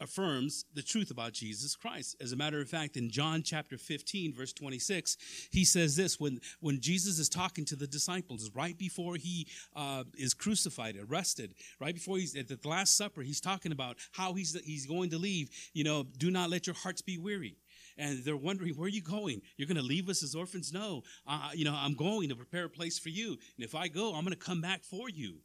affirms 0.00 0.64
the 0.74 0.82
truth 0.82 1.10
about 1.10 1.32
Jesus 1.32 1.76
Christ. 1.76 2.16
As 2.20 2.32
a 2.32 2.36
matter 2.36 2.60
of 2.60 2.68
fact, 2.68 2.96
in 2.96 3.10
John 3.10 3.42
chapter 3.42 3.78
15, 3.78 4.34
verse 4.34 4.52
26, 4.52 5.16
he 5.50 5.64
says 5.64 5.96
this 5.96 6.20
when, 6.20 6.40
when 6.60 6.80
Jesus 6.80 7.18
is 7.18 7.28
talking 7.28 7.64
to 7.66 7.76
the 7.76 7.86
disciples, 7.86 8.50
right 8.54 8.76
before 8.76 9.16
he 9.16 9.46
uh, 9.74 10.04
is 10.16 10.34
crucified, 10.34 10.96
arrested, 10.96 11.54
right 11.80 11.94
before 11.94 12.18
he's 12.18 12.36
at 12.36 12.48
the 12.48 12.58
Last 12.68 12.96
Supper, 12.96 13.22
he's 13.22 13.40
talking 13.40 13.72
about 13.72 13.96
how 14.12 14.34
he's, 14.34 14.58
he's 14.64 14.86
going 14.86 15.10
to 15.10 15.18
leave. 15.18 15.50
You 15.72 15.84
know, 15.84 16.04
do 16.18 16.30
not 16.30 16.50
let 16.50 16.66
your 16.66 16.76
hearts 16.76 17.02
be 17.02 17.18
weary. 17.18 17.56
And 17.96 18.24
they're 18.24 18.36
wondering 18.36 18.74
where 18.74 18.86
are 18.86 18.88
you 18.88 19.02
going? 19.02 19.40
You're 19.56 19.68
going 19.68 19.76
to 19.76 19.82
leave 19.82 20.08
us 20.08 20.24
as 20.24 20.34
orphans? 20.34 20.72
No. 20.72 21.02
Uh, 21.26 21.50
you 21.54 21.64
know 21.64 21.74
i'm 21.74 21.94
going 21.94 22.28
to 22.28 22.36
prepare 22.36 22.64
a 22.64 22.68
place 22.68 22.98
for 22.98 23.08
you. 23.08 23.30
And 23.56 23.64
if 23.64 23.74
i 23.74 23.88
go 23.88 24.14
i'm 24.14 24.24
going 24.24 24.36
to 24.36 24.36
come 24.36 24.60
back 24.60 24.82
for 24.82 25.08
you 25.08 25.36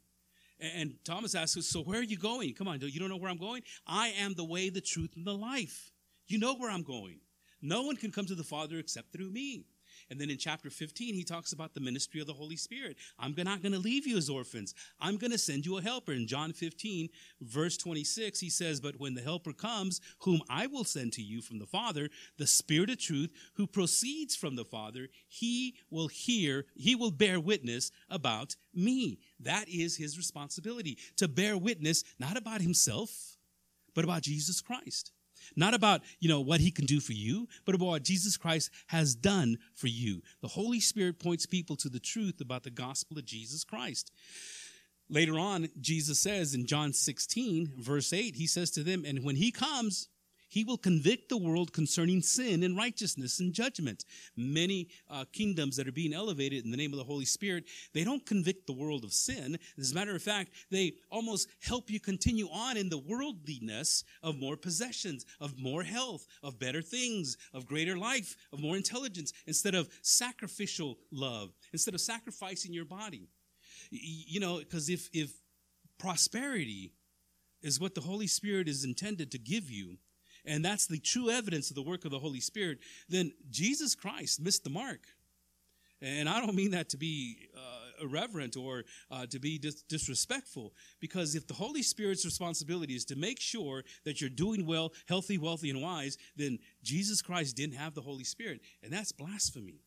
and 0.60 0.94
Thomas 1.04 1.34
asks, 1.34 1.66
So 1.66 1.82
where 1.82 2.00
are 2.00 2.04
you 2.04 2.18
going? 2.18 2.54
Come 2.54 2.68
on, 2.68 2.80
you 2.80 3.00
don't 3.00 3.08
know 3.08 3.16
where 3.16 3.30
I'm 3.30 3.38
going? 3.38 3.62
I 3.86 4.08
am 4.08 4.34
the 4.34 4.44
way, 4.44 4.68
the 4.70 4.80
truth, 4.80 5.10
and 5.16 5.26
the 5.26 5.34
life. 5.34 5.92
You 6.26 6.38
know 6.38 6.54
where 6.54 6.70
I'm 6.70 6.82
going. 6.82 7.20
No 7.62 7.82
one 7.82 7.96
can 7.96 8.12
come 8.12 8.26
to 8.26 8.34
the 8.34 8.44
Father 8.44 8.78
except 8.78 9.12
through 9.12 9.30
me. 9.30 9.66
And 10.10 10.20
then 10.20 10.28
in 10.28 10.38
chapter 10.38 10.70
15, 10.70 11.14
he 11.14 11.22
talks 11.22 11.52
about 11.52 11.72
the 11.72 11.80
ministry 11.80 12.20
of 12.20 12.26
the 12.26 12.32
Holy 12.32 12.56
Spirit. 12.56 12.96
I'm 13.18 13.34
not 13.36 13.62
going 13.62 13.72
to 13.72 13.78
leave 13.78 14.06
you 14.06 14.16
as 14.16 14.28
orphans. 14.28 14.74
I'm 15.00 15.16
going 15.16 15.30
to 15.30 15.38
send 15.38 15.64
you 15.64 15.78
a 15.78 15.82
helper. 15.82 16.12
In 16.12 16.26
John 16.26 16.52
15, 16.52 17.08
verse 17.40 17.76
26, 17.76 18.40
he 18.40 18.50
says, 18.50 18.80
But 18.80 18.98
when 18.98 19.14
the 19.14 19.22
helper 19.22 19.52
comes, 19.52 20.00
whom 20.20 20.42
I 20.50 20.66
will 20.66 20.84
send 20.84 21.12
to 21.14 21.22
you 21.22 21.40
from 21.40 21.60
the 21.60 21.66
Father, 21.66 22.08
the 22.38 22.46
Spirit 22.46 22.90
of 22.90 22.98
truth, 22.98 23.30
who 23.54 23.68
proceeds 23.68 24.34
from 24.34 24.56
the 24.56 24.64
Father, 24.64 25.08
he 25.28 25.76
will 25.90 26.08
hear, 26.08 26.66
he 26.74 26.96
will 26.96 27.12
bear 27.12 27.38
witness 27.38 27.92
about 28.08 28.56
me. 28.74 29.20
That 29.38 29.68
is 29.68 29.96
his 29.96 30.18
responsibility 30.18 30.98
to 31.16 31.28
bear 31.28 31.56
witness, 31.56 32.02
not 32.18 32.36
about 32.36 32.60
himself, 32.60 33.36
but 33.94 34.04
about 34.04 34.22
Jesus 34.22 34.60
Christ. 34.60 35.12
Not 35.56 35.74
about, 35.74 36.02
you 36.18 36.28
know, 36.28 36.40
what 36.40 36.60
he 36.60 36.70
can 36.70 36.86
do 36.86 37.00
for 37.00 37.12
you, 37.12 37.48
but 37.64 37.74
about 37.74 37.86
what 37.86 38.02
Jesus 38.02 38.36
Christ 38.36 38.70
has 38.88 39.14
done 39.14 39.58
for 39.74 39.86
you. 39.86 40.22
The 40.40 40.48
Holy 40.48 40.80
Spirit 40.80 41.18
points 41.18 41.46
people 41.46 41.76
to 41.76 41.88
the 41.88 42.00
truth 42.00 42.40
about 42.40 42.62
the 42.62 42.70
gospel 42.70 43.18
of 43.18 43.24
Jesus 43.24 43.64
Christ. 43.64 44.12
Later 45.08 45.38
on, 45.38 45.68
Jesus 45.80 46.20
says 46.20 46.54
in 46.54 46.66
John 46.66 46.92
16, 46.92 47.72
verse 47.78 48.12
8, 48.12 48.36
he 48.36 48.46
says 48.46 48.70
to 48.72 48.84
them, 48.84 49.04
And 49.04 49.24
when 49.24 49.36
he 49.36 49.50
comes, 49.50 50.08
He 50.50 50.64
will 50.64 50.76
convict 50.76 51.28
the 51.28 51.36
world 51.36 51.72
concerning 51.72 52.22
sin 52.22 52.64
and 52.64 52.76
righteousness 52.76 53.38
and 53.38 53.52
judgment. 53.52 54.04
Many 54.36 54.88
uh, 55.08 55.24
kingdoms 55.32 55.76
that 55.76 55.86
are 55.86 55.92
being 55.92 56.12
elevated 56.12 56.64
in 56.64 56.72
the 56.72 56.76
name 56.76 56.92
of 56.92 56.98
the 56.98 57.04
Holy 57.04 57.24
Spirit, 57.24 57.64
they 57.94 58.02
don't 58.02 58.26
convict 58.26 58.66
the 58.66 58.72
world 58.72 59.04
of 59.04 59.12
sin. 59.12 59.56
As 59.78 59.92
a 59.92 59.94
matter 59.94 60.14
of 60.14 60.22
fact, 60.22 60.50
they 60.68 60.94
almost 61.08 61.48
help 61.62 61.88
you 61.88 62.00
continue 62.00 62.48
on 62.48 62.76
in 62.76 62.88
the 62.88 62.98
worldliness 62.98 64.02
of 64.24 64.38
more 64.38 64.56
possessions, 64.56 65.24
of 65.40 65.56
more 65.56 65.84
health, 65.84 66.26
of 66.42 66.58
better 66.58 66.82
things, 66.82 67.36
of 67.54 67.64
greater 67.64 67.96
life, 67.96 68.36
of 68.52 68.60
more 68.60 68.76
intelligence, 68.76 69.32
instead 69.46 69.76
of 69.76 69.88
sacrificial 70.02 70.98
love, 71.12 71.50
instead 71.72 71.94
of 71.94 72.00
sacrificing 72.00 72.72
your 72.72 72.84
body. 72.84 73.28
You 73.92 74.40
know, 74.40 74.58
because 74.58 74.88
if, 74.88 75.08
if 75.12 75.30
prosperity 75.96 76.92
is 77.62 77.78
what 77.78 77.94
the 77.94 78.00
Holy 78.00 78.26
Spirit 78.26 78.68
is 78.68 78.84
intended 78.84 79.30
to 79.30 79.38
give 79.38 79.70
you, 79.70 79.96
and 80.44 80.64
that's 80.64 80.86
the 80.86 80.98
true 80.98 81.30
evidence 81.30 81.70
of 81.70 81.76
the 81.76 81.82
work 81.82 82.04
of 82.04 82.10
the 82.10 82.18
Holy 82.18 82.40
Spirit, 82.40 82.78
then 83.08 83.32
Jesus 83.50 83.94
Christ 83.94 84.40
missed 84.40 84.64
the 84.64 84.70
mark. 84.70 85.00
And 86.02 86.28
I 86.28 86.40
don't 86.40 86.54
mean 86.54 86.70
that 86.70 86.88
to 86.90 86.96
be 86.96 87.48
uh, 87.54 88.04
irreverent 88.04 88.56
or 88.56 88.84
uh, 89.10 89.26
to 89.26 89.38
be 89.38 89.58
dis- 89.58 89.82
disrespectful, 89.82 90.72
because 90.98 91.34
if 91.34 91.46
the 91.46 91.54
Holy 91.54 91.82
Spirit's 91.82 92.24
responsibility 92.24 92.94
is 92.94 93.04
to 93.06 93.16
make 93.16 93.38
sure 93.38 93.84
that 94.04 94.20
you're 94.20 94.30
doing 94.30 94.64
well, 94.66 94.92
healthy, 95.08 95.36
wealthy, 95.36 95.68
and 95.68 95.82
wise, 95.82 96.16
then 96.36 96.58
Jesus 96.82 97.20
Christ 97.20 97.56
didn't 97.56 97.76
have 97.76 97.94
the 97.94 98.00
Holy 98.00 98.24
Spirit. 98.24 98.60
And 98.82 98.92
that's 98.92 99.12
blasphemy. 99.12 99.82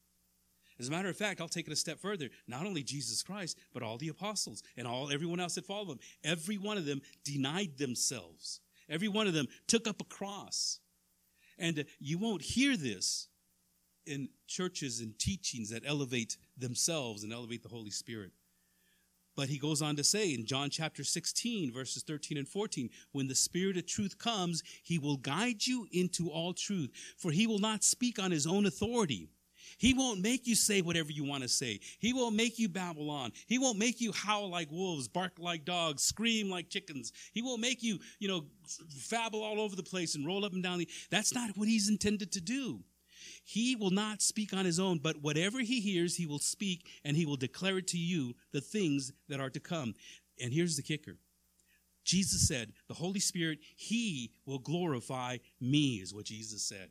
As 0.79 0.87
a 0.87 0.91
matter 0.91 1.09
of 1.09 1.17
fact, 1.17 1.39
I'll 1.39 1.47
take 1.47 1.67
it 1.67 1.73
a 1.73 1.77
step 1.77 1.99
further. 1.99 2.29
Not 2.47 2.65
only 2.65 2.83
Jesus 2.83 3.21
Christ, 3.23 3.57
but 3.73 3.83
all 3.83 3.97
the 3.97 4.09
apostles 4.09 4.63
and 4.75 4.87
all 4.87 5.11
everyone 5.11 5.39
else 5.39 5.55
that 5.55 5.65
followed 5.65 5.89
them. 5.89 5.99
Every 6.23 6.57
one 6.57 6.77
of 6.77 6.85
them 6.85 7.01
denied 7.23 7.77
themselves. 7.77 8.59
Every 8.89 9.07
one 9.07 9.27
of 9.27 9.33
them 9.33 9.47
took 9.67 9.87
up 9.87 10.01
a 10.01 10.05
cross. 10.05 10.79
And 11.57 11.85
you 11.99 12.17
won't 12.17 12.41
hear 12.41 12.75
this 12.75 13.27
in 14.05 14.29
churches 14.47 14.99
and 14.99 15.17
teachings 15.17 15.69
that 15.69 15.83
elevate 15.85 16.37
themselves 16.57 17.23
and 17.23 17.31
elevate 17.31 17.63
the 17.63 17.69
Holy 17.69 17.91
Spirit. 17.91 18.31
But 19.35 19.49
he 19.49 19.57
goes 19.57 19.81
on 19.81 19.95
to 19.95 20.03
say 20.03 20.33
in 20.33 20.45
John 20.45 20.69
chapter 20.69 21.03
16, 21.03 21.71
verses 21.73 22.03
13 22.03 22.37
and 22.37 22.47
14, 22.47 22.89
when 23.13 23.27
the 23.27 23.35
Spirit 23.35 23.77
of 23.77 23.87
truth 23.87 24.19
comes, 24.19 24.61
he 24.83 24.99
will 24.99 25.17
guide 25.17 25.65
you 25.65 25.87
into 25.91 26.29
all 26.29 26.53
truth, 26.53 26.91
for 27.17 27.31
he 27.31 27.47
will 27.47 27.59
not 27.59 27.83
speak 27.83 28.19
on 28.19 28.31
his 28.31 28.45
own 28.45 28.65
authority 28.65 29.29
he 29.77 29.93
won't 29.93 30.21
make 30.21 30.47
you 30.47 30.55
say 30.55 30.81
whatever 30.81 31.11
you 31.11 31.23
want 31.23 31.43
to 31.43 31.49
say. 31.49 31.79
He 31.99 32.13
won't 32.13 32.35
make 32.35 32.59
you 32.59 32.69
babble 32.69 33.09
on. 33.09 33.31
He 33.47 33.57
won't 33.57 33.77
make 33.77 34.01
you 34.01 34.11
howl 34.11 34.49
like 34.49 34.71
wolves, 34.71 35.07
bark 35.07 35.33
like 35.37 35.65
dogs, 35.65 36.03
scream 36.03 36.49
like 36.49 36.69
chickens. 36.69 37.11
He 37.33 37.41
won't 37.41 37.61
make 37.61 37.83
you, 37.83 37.99
you 38.19 38.27
know, 38.27 38.45
fabble 38.99 39.43
all 39.43 39.59
over 39.59 39.75
the 39.75 39.83
place 39.83 40.15
and 40.15 40.25
roll 40.25 40.45
up 40.45 40.53
and 40.53 40.63
down. 40.63 40.79
The, 40.79 40.89
that's 41.09 41.33
not 41.33 41.57
what 41.57 41.67
he's 41.67 41.89
intended 41.89 42.31
to 42.33 42.41
do. 42.41 42.81
He 43.45 43.75
will 43.75 43.91
not 43.91 44.21
speak 44.21 44.53
on 44.53 44.65
his 44.65 44.79
own, 44.79 44.99
but 44.99 45.21
whatever 45.21 45.59
he 45.59 45.79
hears, 45.79 46.15
he 46.15 46.25
will 46.25 46.39
speak 46.39 46.87
and 47.03 47.15
he 47.15 47.25
will 47.25 47.35
declare 47.35 47.77
it 47.77 47.87
to 47.87 47.97
you 47.97 48.35
the 48.51 48.61
things 48.61 49.11
that 49.29 49.39
are 49.39 49.49
to 49.49 49.59
come. 49.59 49.93
And 50.41 50.53
here's 50.53 50.75
the 50.75 50.81
kicker. 50.81 51.17
Jesus 52.03 52.47
said, 52.47 52.73
the 52.87 52.93
Holy 52.93 53.19
Spirit, 53.19 53.59
he 53.75 54.31
will 54.45 54.59
glorify 54.59 55.37
me, 55.61 55.95
is 55.95 56.13
what 56.13 56.25
Jesus 56.25 56.61
said. 56.63 56.89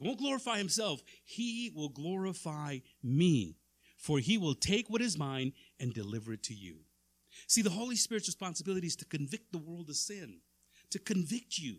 Won't 0.00 0.18
glorify 0.18 0.56
himself. 0.56 1.02
He 1.24 1.70
will 1.74 1.90
glorify 1.90 2.78
me, 3.02 3.56
for 3.98 4.18
he 4.18 4.38
will 4.38 4.54
take 4.54 4.88
what 4.88 5.02
is 5.02 5.18
mine 5.18 5.52
and 5.78 5.92
deliver 5.92 6.32
it 6.32 6.42
to 6.44 6.54
you. 6.54 6.76
See, 7.46 7.62
the 7.62 7.70
Holy 7.70 7.96
Spirit's 7.96 8.28
responsibility 8.28 8.86
is 8.86 8.96
to 8.96 9.04
convict 9.04 9.52
the 9.52 9.58
world 9.58 9.90
of 9.90 9.96
sin, 9.96 10.40
to 10.90 10.98
convict 10.98 11.58
you. 11.58 11.76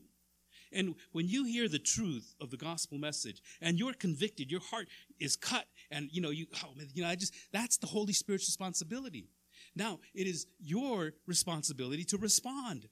And 0.72 0.96
when 1.12 1.28
you 1.28 1.44
hear 1.44 1.68
the 1.68 1.80
truth 1.80 2.36
of 2.40 2.52
the 2.52 2.58
gospel 2.58 2.98
message 2.98 3.42
and 3.60 3.78
you're 3.78 3.94
convicted, 3.94 4.50
your 4.50 4.62
heart 4.62 4.88
is 5.20 5.36
cut, 5.36 5.66
and 5.90 6.10
you 6.12 6.22
know, 6.22 6.30
you, 6.30 6.46
oh, 6.64 6.74
you 6.94 7.04
know, 7.04 7.10
I 7.10 7.16
just, 7.16 7.34
that's 7.52 7.78
the 7.78 7.88
Holy 7.88 8.14
Spirit's 8.14 8.48
responsibility. 8.48 9.28
Now, 9.76 10.00
it 10.14 10.28
is 10.28 10.46
your 10.60 11.14
responsibility 11.26 12.04
to 12.06 12.18
respond, 12.18 12.88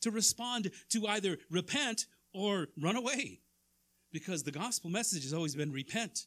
to 0.00 0.10
respond 0.10 0.70
to 0.90 1.06
either 1.06 1.38
repent 1.50 2.06
or 2.34 2.68
run 2.76 2.96
away 2.96 3.40
because 4.14 4.44
the 4.44 4.52
gospel 4.52 4.88
message 4.88 5.24
has 5.24 5.34
always 5.34 5.56
been 5.56 5.72
repent. 5.72 6.26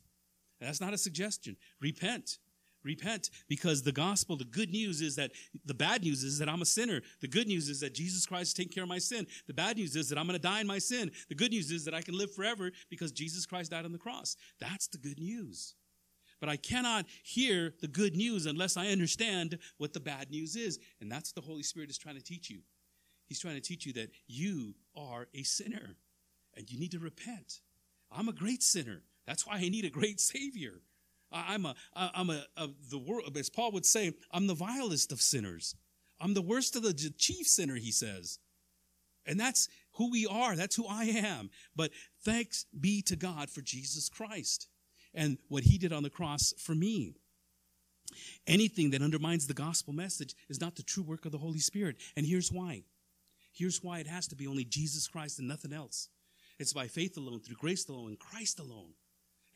That's 0.60 0.82
not 0.82 0.94
a 0.94 0.98
suggestion. 0.98 1.56
Repent. 1.82 2.38
Repent 2.84 3.30
because 3.48 3.82
the 3.82 3.92
gospel, 3.92 4.36
the 4.36 4.44
good 4.44 4.72
news 4.72 5.02
is 5.02 5.16
that 5.16 5.32
the 5.66 5.74
bad 5.74 6.04
news 6.04 6.24
is 6.24 6.38
that 6.40 6.50
I'm 6.50 6.62
a 6.62 6.66
sinner. 6.66 7.02
The 7.22 7.28
good 7.28 7.48
news 7.48 7.70
is 7.70 7.80
that 7.80 7.96
Jesus 7.96 8.26
Christ 8.26 8.50
is 8.50 8.54
taking 8.54 8.74
care 8.74 8.84
of 8.84 8.90
my 8.90 9.00
sin. 9.00 9.26
The 9.48 9.54
bad 9.54 9.78
news 9.78 9.96
is 9.96 10.10
that 10.10 10.18
I'm 10.18 10.28
going 10.28 10.40
to 10.40 10.48
die 10.48 10.62
in 10.62 10.68
my 10.68 10.80
sin. 10.80 11.12
The 11.30 11.36
good 11.36 11.52
news 11.52 11.72
is 11.72 11.86
that 11.86 11.94
I 11.94 12.02
can 12.02 12.18
live 12.18 12.34
forever 12.34 12.72
because 12.90 13.12
Jesus 13.12 13.46
Christ 13.46 13.72
died 13.72 13.86
on 13.86 13.94
the 13.94 13.98
cross. 13.98 14.36
That's 14.60 14.88
the 14.88 14.98
good 14.98 15.20
news. 15.20 15.76
But 16.40 16.50
I 16.50 16.58
cannot 16.58 17.06
hear 17.24 17.74
the 17.82 17.88
good 17.88 18.16
news 18.16 18.46
unless 18.46 18.78
I 18.78 18.88
understand 18.88 19.58
what 19.78 19.94
the 19.94 20.00
bad 20.00 20.30
news 20.30 20.56
is. 20.56 20.78
And 21.02 21.12
that's 21.12 21.32
what 21.32 21.44
the 21.44 21.50
Holy 21.50 21.64
Spirit 21.64 21.90
is 21.90 21.98
trying 21.98 22.16
to 22.16 22.24
teach 22.24 22.50
you. 22.50 22.60
He's 23.28 23.40
trying 23.40 23.56
to 23.56 23.62
teach 23.62 23.86
you 23.86 23.94
that 23.94 24.12
you 24.28 24.76
are 24.96 25.28
a 25.34 25.44
sinner 25.44 25.96
and 26.56 26.70
you 26.70 26.80
need 26.80 26.92
to 26.92 27.00
repent. 27.00 27.62
I'm 28.12 28.28
a 28.28 28.34
great 28.34 28.64
sinner. 28.64 29.02
That's 29.26 29.46
why 29.46 29.56
I 29.56 29.70
need 29.70 29.86
a 29.86 29.90
great 29.90 30.20
Savior. 30.20 30.82
I'm 31.32 31.66
a, 31.66 31.76
I'm 31.94 32.30
a, 32.30 32.46
a, 32.56 32.70
the 32.90 32.98
world, 32.98 33.36
as 33.38 33.50
Paul 33.50 33.74
would 33.74 33.86
say, 33.86 34.14
I'm 34.32 34.48
the 34.48 34.54
vilest 34.54 35.12
of 35.12 35.22
sinners. 35.22 35.76
I'm 36.20 36.34
the 36.34 36.42
worst 36.42 36.76
of 36.76 36.84
the 36.84 36.94
chief 36.94 37.48
sinner, 37.48 37.76
he 37.76 37.92
says. 37.92 38.40
And 39.26 39.40
that's 39.40 39.68
who 39.96 40.10
we 40.10 40.26
are. 40.26 40.56
That's 40.56 40.76
who 40.76 40.86
I 40.88 41.04
am. 41.04 41.50
But 41.76 41.92
thanks 42.24 42.66
be 42.80 43.02
to 43.04 43.16
God 43.16 43.50
for 43.50 43.62
Jesus 43.62 44.08
Christ 44.08 44.70
and 45.14 45.38
what 45.50 45.64
he 45.64 45.78
did 45.78 45.92
on 45.92 46.04
the 46.04 46.10
cross 46.10 46.54
for 46.58 46.74
me. 46.74 47.16
Anything 48.48 48.92
that 48.92 49.02
undermines 49.02 49.48
the 49.48 49.54
gospel 49.54 49.94
message 49.94 50.34
is 50.50 50.62
not 50.62 50.76
the 50.76 50.84
true 50.84 51.04
work 51.04 51.26
of 51.26 51.34
the 51.34 51.38
Holy 51.38 51.60
Spirit. 51.60 51.98
And 52.16 52.26
here's 52.26 52.52
why. 52.52 52.84
Here's 53.52 53.84
why 53.84 54.00
it 54.00 54.08
has 54.08 54.28
to 54.30 54.36
be 54.36 54.48
only 54.48 54.64
Jesus 54.64 55.08
Christ 55.08 55.40
and 55.40 55.48
nothing 55.48 55.74
else. 55.74 56.08
It's 56.60 56.74
by 56.74 56.88
faith 56.88 57.18
alone, 57.18 57.40
through 57.40 57.56
grace 57.56 57.88
alone, 57.88 58.12
in 58.12 58.18
Christ 58.18 58.60
alone. 58.60 58.94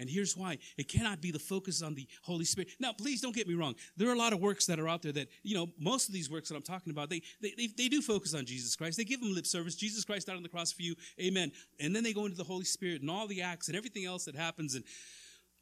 And 0.02 0.10
here's 0.10 0.36
why. 0.36 0.58
It 0.78 0.90
cannot 0.90 1.22
be 1.22 1.30
the 1.30 1.38
focus 1.38 1.84
on 1.84 1.94
the 1.94 2.08
Holy 2.24 2.44
Spirit. 2.44 2.70
Now, 2.80 2.92
please 2.92 3.22
don't 3.22 3.36
get 3.36 3.48
me 3.48 3.54
wrong. 3.54 3.76
There 3.96 4.10
are 4.10 4.14
a 4.14 4.18
lot 4.18 4.34
of 4.34 4.40
works 4.40 4.66
that 4.66 4.80
are 4.80 4.88
out 4.88 5.04
there 5.04 5.12
that, 5.12 5.28
you 5.44 5.54
know, 5.54 5.68
most 5.78 6.08
of 6.08 6.14
these 6.14 6.28
works 6.28 6.50
that 6.50 6.56
I'm 6.56 6.64
talking 6.64 6.90
about, 6.90 7.12
they, 7.12 7.22
they, 7.40 7.54
they, 7.56 7.68
they 7.68 7.88
do 7.88 8.02
focus 8.02 8.34
on 8.34 8.46
Jesus 8.46 8.76
Christ. 8.76 8.98
They 8.98 9.04
give 9.04 9.22
him 9.22 9.36
lip 9.36 9.46
service. 9.46 9.76
Jesus 9.76 10.04
Christ 10.04 10.26
died 10.26 10.38
on 10.38 10.42
the 10.42 10.50
cross 10.50 10.72
for 10.72 10.82
you. 10.82 10.96
Amen. 11.22 11.52
And 11.80 11.96
then 11.96 12.04
they 12.04 12.14
go 12.14 12.26
into 12.26 12.36
the 12.36 12.44
Holy 12.44 12.66
Spirit 12.66 13.02
and 13.02 13.12
all 13.12 13.28
the 13.28 13.44
acts 13.44 13.68
and 13.68 13.78
everything 13.78 14.06
else 14.06 14.26
that 14.26 14.36
happens 14.36 14.74
and 14.74 14.84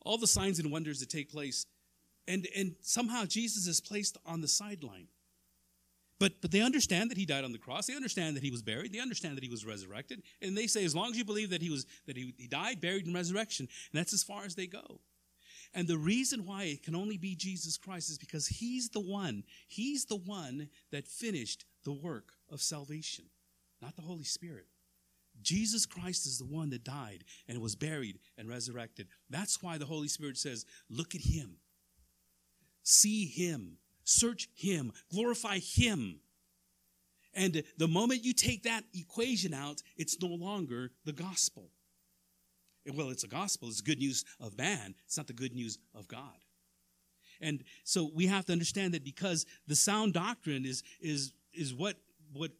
all 0.05 0.17
the 0.17 0.25
signs 0.25 0.59
and 0.59 0.71
wonders 0.71 1.01
that 1.01 1.09
take 1.09 1.29
place. 1.29 1.65
And, 2.25 2.47
and 2.55 2.75
somehow 2.81 3.25
Jesus 3.25 3.67
is 3.67 3.81
placed 3.81 4.17
on 4.25 4.39
the 4.39 4.47
sideline. 4.47 5.07
But, 6.19 6.41
but 6.41 6.51
they 6.51 6.61
understand 6.61 7.09
that 7.11 7.17
he 7.17 7.25
died 7.25 7.45
on 7.45 7.53
the 7.53 7.57
cross. 7.57 7.87
They 7.87 7.95
understand 7.95 8.35
that 8.35 8.43
he 8.43 8.51
was 8.51 8.61
buried. 8.61 8.91
They 8.91 8.99
understand 8.99 9.37
that 9.37 9.43
he 9.43 9.49
was 9.49 9.65
resurrected. 9.65 10.21
And 10.41 10.57
they 10.57 10.67
say, 10.67 10.83
as 10.83 10.93
long 10.93 11.11
as 11.11 11.17
you 11.17 11.23
believe 11.23 11.49
that 11.51 11.61
he 11.61 11.69
was 11.69 11.85
that 12.07 12.17
he, 12.17 12.33
he 12.37 12.47
died, 12.47 12.81
buried, 12.81 13.05
and 13.05 13.15
resurrection, 13.15 13.67
and 13.91 13.99
that's 13.99 14.13
as 14.13 14.23
far 14.23 14.43
as 14.43 14.55
they 14.55 14.67
go. 14.67 14.99
And 15.73 15.87
the 15.87 15.97
reason 15.97 16.45
why 16.45 16.63
it 16.63 16.83
can 16.83 16.95
only 16.95 17.17
be 17.17 17.35
Jesus 17.35 17.77
Christ 17.77 18.09
is 18.09 18.17
because 18.17 18.47
he's 18.47 18.89
the 18.89 18.99
one, 18.99 19.43
he's 19.67 20.05
the 20.05 20.17
one 20.17 20.69
that 20.91 21.07
finished 21.07 21.65
the 21.85 21.93
work 21.93 22.33
of 22.51 22.61
salvation, 22.61 23.25
not 23.81 23.95
the 23.95 24.01
Holy 24.01 24.23
Spirit. 24.23 24.65
Jesus 25.41 25.85
Christ 25.85 26.25
is 26.25 26.37
the 26.37 26.45
one 26.45 26.69
that 26.71 26.83
died 26.83 27.23
and 27.47 27.61
was 27.61 27.75
buried 27.75 28.19
and 28.37 28.49
resurrected. 28.49 29.07
That's 29.29 29.63
why 29.63 29.77
the 29.77 29.85
Holy 29.85 30.09
Spirit 30.09 30.37
says, 30.37 30.65
look 30.89 31.15
at 31.15 31.21
him. 31.21 31.57
See 32.83 33.25
him 33.25 33.77
Search 34.09 34.49
Him, 34.55 34.91
glorify 35.11 35.59
Him. 35.59 36.19
And 37.35 37.63
the 37.77 37.87
moment 37.87 38.25
you 38.25 38.33
take 38.33 38.63
that 38.63 38.83
equation 38.93 39.53
out, 39.53 39.83
it's 39.97 40.19
no 40.19 40.29
longer 40.29 40.91
the 41.05 41.13
gospel. 41.13 41.69
Well, 42.91 43.09
it's 43.09 43.23
a 43.23 43.27
gospel, 43.27 43.67
it's 43.69 43.81
good 43.81 43.99
news 43.99 44.25
of 44.39 44.57
man, 44.57 44.95
it's 45.05 45.17
not 45.17 45.27
the 45.27 45.33
good 45.33 45.53
news 45.53 45.77
of 45.93 46.07
God. 46.07 46.43
And 47.39 47.63
so 47.83 48.09
we 48.13 48.25
have 48.25 48.45
to 48.45 48.51
understand 48.51 48.95
that 48.95 49.03
because 49.03 49.45
the 49.67 49.75
sound 49.75 50.13
doctrine 50.13 50.65
is, 50.65 50.81
is, 50.99 51.31
is 51.53 51.73
what, 51.73 51.95
what 52.33 52.51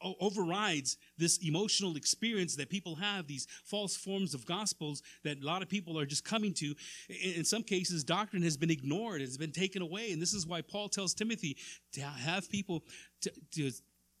overrides 0.00 0.96
this 1.18 1.38
emotional 1.38 1.96
experience 1.96 2.56
that 2.56 2.68
people 2.68 2.96
have, 2.96 3.26
these 3.26 3.46
false 3.64 3.96
forms 3.96 4.34
of 4.34 4.46
gospels 4.46 5.02
that 5.24 5.42
a 5.42 5.46
lot 5.46 5.62
of 5.62 5.68
people 5.68 5.98
are 5.98 6.06
just 6.06 6.24
coming 6.24 6.52
to. 6.54 6.74
In 7.08 7.44
some 7.44 7.62
cases, 7.62 8.04
doctrine 8.04 8.42
has 8.42 8.56
been 8.56 8.70
ignored, 8.70 9.20
it 9.20 9.26
has 9.26 9.38
been 9.38 9.52
taken 9.52 9.82
away. 9.82 10.12
And 10.12 10.20
this 10.20 10.34
is 10.34 10.46
why 10.46 10.60
Paul 10.62 10.88
tells 10.88 11.14
Timothy 11.14 11.56
to 11.92 12.02
have 12.02 12.50
people 12.50 12.84
to, 13.22 13.32
to 13.52 13.70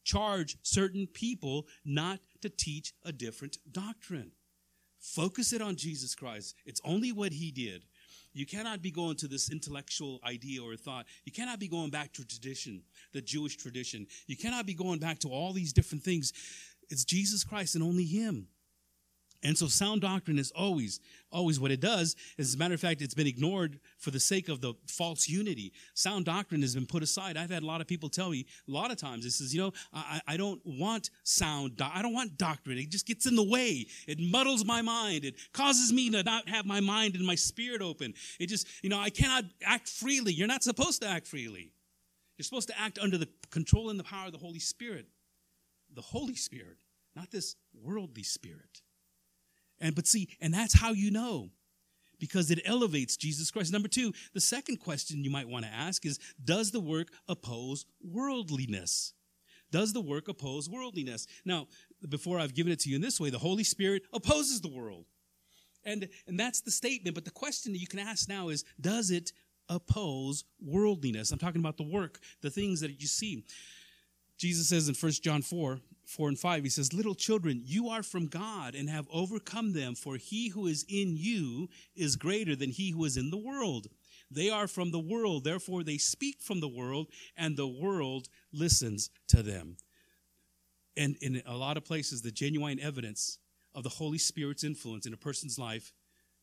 charge 0.04 0.56
certain 0.62 1.06
people 1.06 1.66
not 1.84 2.20
to 2.40 2.48
teach 2.48 2.92
a 3.04 3.12
different 3.12 3.58
doctrine. 3.70 4.32
Focus 4.98 5.52
it 5.52 5.60
on 5.60 5.76
Jesus 5.76 6.14
Christ. 6.14 6.54
It's 6.64 6.80
only 6.84 7.12
what 7.12 7.32
he 7.32 7.50
did. 7.50 7.84
You 8.34 8.46
cannot 8.46 8.82
be 8.82 8.90
going 8.90 9.16
to 9.16 9.28
this 9.28 9.50
intellectual 9.50 10.20
idea 10.24 10.62
or 10.62 10.74
thought. 10.76 11.06
You 11.24 11.32
cannot 11.32 11.58
be 11.58 11.68
going 11.68 11.90
back 11.90 12.12
to 12.14 12.26
tradition, 12.26 12.82
the 13.12 13.20
Jewish 13.20 13.56
tradition. 13.56 14.06
You 14.26 14.36
cannot 14.36 14.66
be 14.66 14.74
going 14.74 14.98
back 14.98 15.18
to 15.20 15.28
all 15.28 15.52
these 15.52 15.72
different 15.72 16.02
things. 16.02 16.32
It's 16.88 17.04
Jesus 17.04 17.44
Christ 17.44 17.74
and 17.74 17.84
only 17.84 18.04
Him. 18.04 18.48
And 19.44 19.58
so 19.58 19.66
sound 19.66 20.02
doctrine 20.02 20.38
is 20.38 20.52
always, 20.52 21.00
always 21.32 21.58
what 21.58 21.72
it 21.72 21.80
does. 21.80 22.14
As 22.38 22.54
a 22.54 22.58
matter 22.58 22.74
of 22.74 22.80
fact, 22.80 23.02
it's 23.02 23.14
been 23.14 23.26
ignored 23.26 23.80
for 23.98 24.12
the 24.12 24.20
sake 24.20 24.48
of 24.48 24.60
the 24.60 24.74
false 24.86 25.28
unity. 25.28 25.72
Sound 25.94 26.26
doctrine 26.26 26.62
has 26.62 26.74
been 26.74 26.86
put 26.86 27.02
aside. 27.02 27.36
I've 27.36 27.50
had 27.50 27.64
a 27.64 27.66
lot 27.66 27.80
of 27.80 27.88
people 27.88 28.08
tell 28.08 28.30
me 28.30 28.46
a 28.68 28.70
lot 28.70 28.92
of 28.92 28.98
times, 28.98 29.24
this 29.24 29.40
is, 29.40 29.52
you 29.52 29.60
know, 29.60 29.72
I, 29.92 30.20
I 30.28 30.36
don't 30.36 30.60
want 30.64 31.10
sound, 31.24 31.76
do- 31.76 31.84
I 31.92 32.02
don't 32.02 32.14
want 32.14 32.38
doctrine. 32.38 32.78
It 32.78 32.90
just 32.90 33.06
gets 33.06 33.26
in 33.26 33.34
the 33.34 33.42
way. 33.42 33.86
It 34.06 34.20
muddles 34.20 34.64
my 34.64 34.80
mind. 34.80 35.24
It 35.24 35.34
causes 35.52 35.92
me 35.92 36.08
to 36.10 36.22
not 36.22 36.48
have 36.48 36.64
my 36.64 36.80
mind 36.80 37.16
and 37.16 37.26
my 37.26 37.34
spirit 37.34 37.82
open. 37.82 38.14
It 38.38 38.46
just, 38.46 38.68
you 38.82 38.90
know, 38.90 39.00
I 39.00 39.10
cannot 39.10 39.44
act 39.64 39.88
freely. 39.88 40.32
You're 40.32 40.46
not 40.46 40.62
supposed 40.62 41.02
to 41.02 41.08
act 41.08 41.26
freely. 41.26 41.72
You're 42.38 42.44
supposed 42.44 42.68
to 42.68 42.80
act 42.80 42.98
under 43.00 43.18
the 43.18 43.28
control 43.50 43.90
and 43.90 43.98
the 43.98 44.04
power 44.04 44.26
of 44.26 44.32
the 44.32 44.38
Holy 44.38 44.60
Spirit. 44.60 45.06
The 45.94 46.00
Holy 46.00 46.36
Spirit, 46.36 46.78
not 47.16 47.30
this 47.30 47.56
worldly 47.74 48.22
spirit. 48.22 48.82
And 49.82 49.94
but 49.94 50.06
see, 50.06 50.28
and 50.40 50.54
that's 50.54 50.72
how 50.72 50.92
you 50.92 51.10
know. 51.10 51.50
Because 52.18 52.52
it 52.52 52.60
elevates 52.64 53.16
Jesus 53.16 53.50
Christ. 53.50 53.72
Number 53.72 53.88
two, 53.88 54.12
the 54.32 54.40
second 54.40 54.76
question 54.76 55.24
you 55.24 55.30
might 55.30 55.48
want 55.48 55.64
to 55.64 55.72
ask 55.72 56.06
is 56.06 56.20
Does 56.42 56.70
the 56.70 56.80
work 56.80 57.08
oppose 57.28 57.84
worldliness? 58.00 59.12
Does 59.72 59.92
the 59.92 60.00
work 60.00 60.28
oppose 60.28 60.68
worldliness? 60.68 61.26
Now, 61.44 61.66
before 62.08 62.38
I've 62.38 62.54
given 62.54 62.72
it 62.72 62.78
to 62.80 62.90
you 62.90 62.96
in 62.96 63.02
this 63.02 63.18
way, 63.18 63.30
the 63.30 63.38
Holy 63.38 63.64
Spirit 63.64 64.02
opposes 64.12 64.60
the 64.60 64.68
world. 64.68 65.06
And, 65.84 66.08
and 66.28 66.38
that's 66.38 66.60
the 66.60 66.70
statement. 66.70 67.16
But 67.16 67.24
the 67.24 67.32
question 67.32 67.72
that 67.72 67.80
you 67.80 67.88
can 67.88 67.98
ask 67.98 68.28
now 68.28 68.50
is 68.50 68.64
Does 68.80 69.10
it 69.10 69.32
oppose 69.68 70.44
worldliness? 70.64 71.32
I'm 71.32 71.38
talking 71.38 71.60
about 71.60 71.76
the 71.76 71.90
work, 71.90 72.20
the 72.40 72.50
things 72.50 72.80
that 72.82 73.00
you 73.00 73.08
see. 73.08 73.44
Jesus 74.38 74.68
says 74.68 74.88
in 74.88 74.94
1 74.94 75.12
John 75.22 75.42
4, 75.42 75.80
4 76.12 76.28
and 76.28 76.38
5, 76.38 76.62
he 76.62 76.70
says, 76.70 76.92
Little 76.92 77.14
children, 77.14 77.62
you 77.64 77.88
are 77.88 78.02
from 78.02 78.26
God 78.26 78.74
and 78.74 78.88
have 78.88 79.08
overcome 79.10 79.72
them, 79.72 79.94
for 79.94 80.16
he 80.16 80.48
who 80.48 80.66
is 80.66 80.84
in 80.88 81.16
you 81.16 81.68
is 81.96 82.16
greater 82.16 82.54
than 82.54 82.70
he 82.70 82.90
who 82.90 83.04
is 83.04 83.16
in 83.16 83.30
the 83.30 83.38
world. 83.38 83.88
They 84.30 84.50
are 84.50 84.68
from 84.68 84.90
the 84.90 85.00
world, 85.00 85.44
therefore 85.44 85.82
they 85.82 85.98
speak 85.98 86.40
from 86.40 86.60
the 86.60 86.68
world, 86.68 87.08
and 87.36 87.56
the 87.56 87.66
world 87.66 88.28
listens 88.52 89.10
to 89.28 89.42
them. 89.42 89.76
And 90.96 91.16
in 91.20 91.42
a 91.46 91.56
lot 91.56 91.76
of 91.76 91.84
places, 91.84 92.22
the 92.22 92.30
genuine 92.30 92.78
evidence 92.78 93.38
of 93.74 93.82
the 93.82 93.88
Holy 93.88 94.18
Spirit's 94.18 94.64
influence 94.64 95.06
in 95.06 95.14
a 95.14 95.18
person's 95.18 95.58
life 95.58 95.92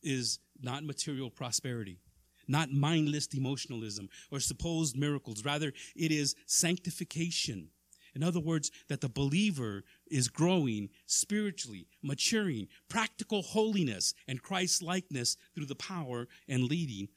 is 0.01 0.39
not 0.61 0.83
material 0.83 1.29
prosperity, 1.29 1.99
not 2.47 2.71
mindless 2.71 3.27
emotionalism 3.27 4.09
or 4.31 4.39
supposed 4.39 4.97
miracles. 4.97 5.45
Rather, 5.45 5.71
it 5.95 6.11
is 6.11 6.35
sanctification. 6.45 7.69
In 8.15 8.23
other 8.23 8.39
words, 8.39 8.71
that 8.87 9.01
the 9.01 9.09
believer 9.09 9.83
is 10.09 10.27
growing 10.27 10.89
spiritually, 11.05 11.87
maturing, 12.01 12.67
practical 12.89 13.41
holiness 13.41 14.13
and 14.27 14.41
Christ 14.41 14.81
likeness 14.81 15.37
through 15.55 15.67
the 15.67 15.75
power 15.75 16.27
and 16.47 16.63
leading 16.63 17.09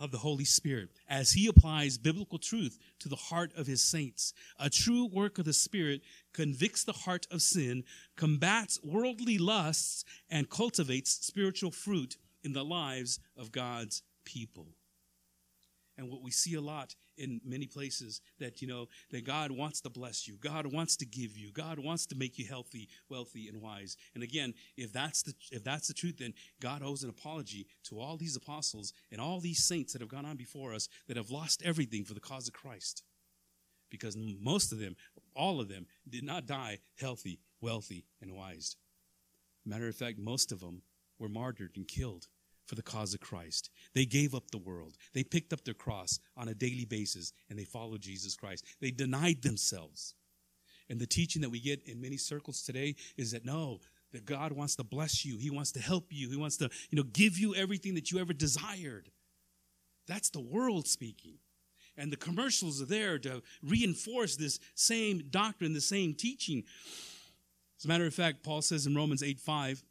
of 0.00 0.10
the 0.10 0.18
Holy 0.18 0.44
Spirit 0.44 0.90
as 1.08 1.32
he 1.32 1.46
applies 1.46 1.98
biblical 1.98 2.38
truth 2.38 2.78
to 2.98 3.08
the 3.08 3.16
heart 3.16 3.52
of 3.56 3.66
his 3.66 3.82
saints. 3.82 4.34
A 4.58 4.68
true 4.68 5.06
work 5.06 5.38
of 5.38 5.44
the 5.44 5.52
Spirit 5.52 6.02
convicts 6.32 6.84
the 6.84 6.92
heart 6.92 7.26
of 7.30 7.42
sin, 7.42 7.84
combats 8.16 8.78
worldly 8.82 9.38
lusts, 9.38 10.04
and 10.28 10.50
cultivates 10.50 11.12
spiritual 11.24 11.70
fruit 11.70 12.16
in 12.42 12.52
the 12.52 12.64
lives 12.64 13.20
of 13.36 13.52
God's 13.52 14.02
people. 14.24 14.66
And 15.96 16.10
what 16.10 16.22
we 16.22 16.30
see 16.30 16.54
a 16.54 16.60
lot 16.60 16.96
in 17.16 17.40
many 17.44 17.66
places 17.66 18.20
that 18.38 18.60
you 18.60 18.68
know 18.68 18.88
that 19.10 19.24
God 19.24 19.50
wants 19.50 19.80
to 19.82 19.90
bless 19.90 20.26
you, 20.26 20.36
God 20.40 20.66
wants 20.66 20.96
to 20.96 21.06
give 21.06 21.36
you, 21.36 21.52
God 21.52 21.78
wants 21.78 22.06
to 22.06 22.16
make 22.16 22.38
you 22.38 22.46
healthy, 22.46 22.88
wealthy, 23.08 23.48
and 23.48 23.60
wise. 23.60 23.96
And 24.14 24.22
again, 24.22 24.54
if 24.76 24.92
that's 24.92 25.22
the 25.22 25.34
if 25.50 25.64
that's 25.64 25.88
the 25.88 25.94
truth, 25.94 26.18
then 26.18 26.34
God 26.60 26.82
owes 26.82 27.02
an 27.04 27.10
apology 27.10 27.66
to 27.84 28.00
all 28.00 28.16
these 28.16 28.36
apostles 28.36 28.92
and 29.10 29.20
all 29.20 29.40
these 29.40 29.64
saints 29.64 29.92
that 29.92 30.02
have 30.02 30.08
gone 30.08 30.26
on 30.26 30.36
before 30.36 30.74
us 30.74 30.88
that 31.08 31.16
have 31.16 31.30
lost 31.30 31.62
everything 31.64 32.04
for 32.04 32.14
the 32.14 32.20
cause 32.20 32.48
of 32.48 32.54
Christ, 32.54 33.02
because 33.90 34.16
most 34.40 34.72
of 34.72 34.78
them, 34.78 34.96
all 35.34 35.60
of 35.60 35.68
them, 35.68 35.86
did 36.08 36.24
not 36.24 36.46
die 36.46 36.78
healthy, 37.00 37.40
wealthy, 37.60 38.04
and 38.20 38.32
wise. 38.32 38.76
Matter 39.64 39.88
of 39.88 39.96
fact, 39.96 40.18
most 40.18 40.52
of 40.52 40.60
them 40.60 40.82
were 41.18 41.28
martyred 41.28 41.72
and 41.76 41.88
killed 41.88 42.28
for 42.66 42.74
the 42.74 42.82
cause 42.82 43.14
of 43.14 43.20
Christ. 43.20 43.70
They 43.94 44.06
gave 44.06 44.34
up 44.34 44.50
the 44.50 44.58
world. 44.58 44.96
They 45.12 45.24
picked 45.24 45.52
up 45.52 45.64
their 45.64 45.74
cross 45.74 46.18
on 46.36 46.48
a 46.48 46.54
daily 46.54 46.84
basis 46.84 47.32
and 47.50 47.58
they 47.58 47.64
followed 47.64 48.00
Jesus 48.00 48.36
Christ. 48.36 48.64
They 48.80 48.90
denied 48.90 49.42
themselves. 49.42 50.14
And 50.88 51.00
the 51.00 51.06
teaching 51.06 51.42
that 51.42 51.50
we 51.50 51.60
get 51.60 51.82
in 51.88 52.00
many 52.00 52.16
circles 52.16 52.62
today 52.62 52.96
is 53.16 53.32
that 53.32 53.44
no, 53.44 53.80
that 54.12 54.24
God 54.24 54.52
wants 54.52 54.76
to 54.76 54.84
bless 54.84 55.24
you. 55.24 55.38
He 55.38 55.50
wants 55.50 55.72
to 55.72 55.80
help 55.80 56.06
you. 56.10 56.30
He 56.30 56.36
wants 56.36 56.56
to, 56.58 56.70
you 56.90 56.96
know, 56.96 57.04
give 57.12 57.38
you 57.38 57.54
everything 57.54 57.94
that 57.94 58.10
you 58.10 58.18
ever 58.20 58.32
desired. 58.32 59.10
That's 60.06 60.30
the 60.30 60.40
world 60.40 60.86
speaking. 60.86 61.38
And 61.96 62.12
the 62.12 62.16
commercials 62.16 62.82
are 62.82 62.86
there 62.86 63.18
to 63.20 63.42
reinforce 63.62 64.36
this 64.36 64.58
same 64.74 65.24
doctrine, 65.30 65.72
the 65.72 65.80
same 65.80 66.14
teaching. 66.14 66.64
As 67.78 67.84
a 67.84 67.88
matter 67.88 68.06
of 68.06 68.14
fact, 68.14 68.42
Paul 68.42 68.62
says 68.62 68.86
in 68.86 68.94
Romans 68.94 69.22
8 69.22 69.38
5, 69.38 69.82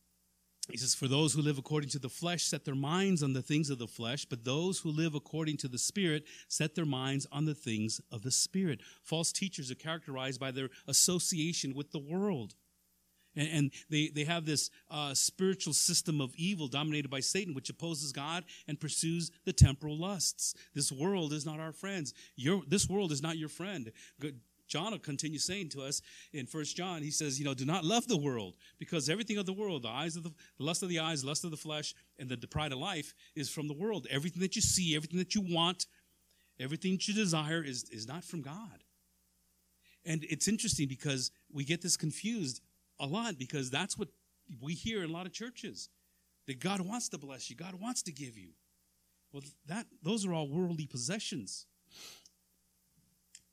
he 0.72 0.78
says, 0.78 0.96
For 0.96 1.08
those 1.08 1.34
who 1.34 1.42
live 1.42 1.58
according 1.58 1.90
to 1.90 2.00
the 2.00 2.10
flesh 2.10 2.44
set 2.44 2.64
their 2.64 2.76
minds 2.76 3.22
on 3.22 3.34
the 3.34 3.42
things 3.42 3.70
of 3.70 3.80
the 3.80 3.88
flesh, 3.88 4.26
but 4.26 4.46
those 4.46 4.80
who 4.80 4.90
live 4.90 5.14
according 5.14 5.58
to 5.58 5.68
the 5.68 5.78
Spirit 5.78 6.24
set 6.48 6.76
their 6.76 6.86
minds 6.86 7.28
on 7.32 7.46
the 7.46 7.54
things 7.54 8.00
of 8.12 8.22
the 8.24 8.32
Spirit. 8.32 8.82
False 9.02 9.32
teachers 9.32 9.70
are 9.70 9.76
characterized 9.76 10.40
by 10.40 10.52
their 10.52 10.70
association 10.88 11.74
with 11.74 11.92
the 11.92 12.00
world. 12.00 12.56
And, 13.36 13.50
and 13.50 13.72
they, 13.90 14.10
they 14.14 14.24
have 14.24 14.46
this 14.46 14.70
uh, 14.90 15.14
spiritual 15.14 15.74
system 15.74 16.22
of 16.22 16.34
evil 16.36 16.68
dominated 16.68 17.10
by 17.10 17.20
Satan, 17.20 17.54
which 17.54 17.70
opposes 17.70 18.14
God 18.14 18.46
and 18.68 18.80
pursues 18.80 19.32
the 19.46 19.54
temporal 19.54 19.98
lusts. 19.98 20.54
This 20.74 20.92
world 20.92 21.34
is 21.34 21.46
not 21.46 21.60
our 21.60 21.74
friends. 21.74 22.14
Your, 22.38 22.62
this 22.68 22.88
world 22.88 23.12
is 23.12 23.22
not 23.22 23.38
your 23.38 23.50
friend. 23.50 23.92
John 24.74 24.92
will 24.92 25.00
continue 25.00 25.38
saying 25.38 25.70
to 25.70 25.84
us 25.84 26.02
in 26.34 26.48
First 26.48 26.76
John, 26.76 27.04
he 27.04 27.12
says, 27.12 27.38
you 27.38 27.46
know, 27.46 27.54
do 27.54 27.64
not 27.64 27.86
love 27.86 28.08
the 28.08 28.18
world 28.18 28.56
because 28.80 29.08
everything 29.08 29.38
of 29.38 29.46
the 29.46 29.54
world, 29.54 29.84
the 29.84 29.90
eyes 29.90 30.16
of 30.16 30.24
the, 30.24 30.32
the 30.58 30.66
lust 30.66 30.82
of 30.82 30.90
the 30.90 30.98
eyes, 30.98 31.24
lust 31.24 31.44
of 31.44 31.52
the 31.52 31.58
flesh, 31.58 31.94
and 32.18 32.28
the, 32.28 32.48
pride 32.48 32.72
of 32.72 32.80
life 32.80 33.14
is 33.36 33.52
from 33.52 33.68
the 33.68 33.74
world. 33.76 34.08
Everything 34.10 34.42
that 34.42 34.56
you 34.56 34.64
see, 34.64 34.96
everything 34.96 35.20
that 35.20 35.36
you 35.36 35.42
want, 35.42 35.86
everything 36.60 36.94
that 36.94 37.08
you 37.08 37.14
desire 37.14 37.64
is, 37.64 37.84
is 37.92 38.08
not 38.08 38.24
from 38.24 38.42
God. 38.42 38.84
And 40.06 40.26
it's 40.28 40.48
interesting 40.48 40.88
because 40.88 41.30
we 41.52 41.64
get 41.64 41.84
this 41.84 41.96
confused 41.96 42.60
a 43.00 43.06
lot 43.06 43.38
because 43.38 43.70
that's 43.70 43.96
what 43.96 44.08
we 44.60 44.74
hear 44.74 45.04
in 45.04 45.12
a 45.12 45.14
lot 45.14 45.28
of 45.28 45.34
churches 45.34 45.90
that 46.48 46.60
God 46.60 46.82
wants 46.82 47.10
to 47.10 47.20
bless 47.20 47.48
you, 47.48 47.56
God 47.56 47.76
wants 47.80 48.02
to 48.04 48.12
give 48.12 48.38
you. 48.40 48.50
Well, 49.32 49.44
that 49.68 49.86
those 50.02 50.26
are 50.26 50.34
all 50.34 50.50
worldly 50.50 50.88
possessions 50.88 51.68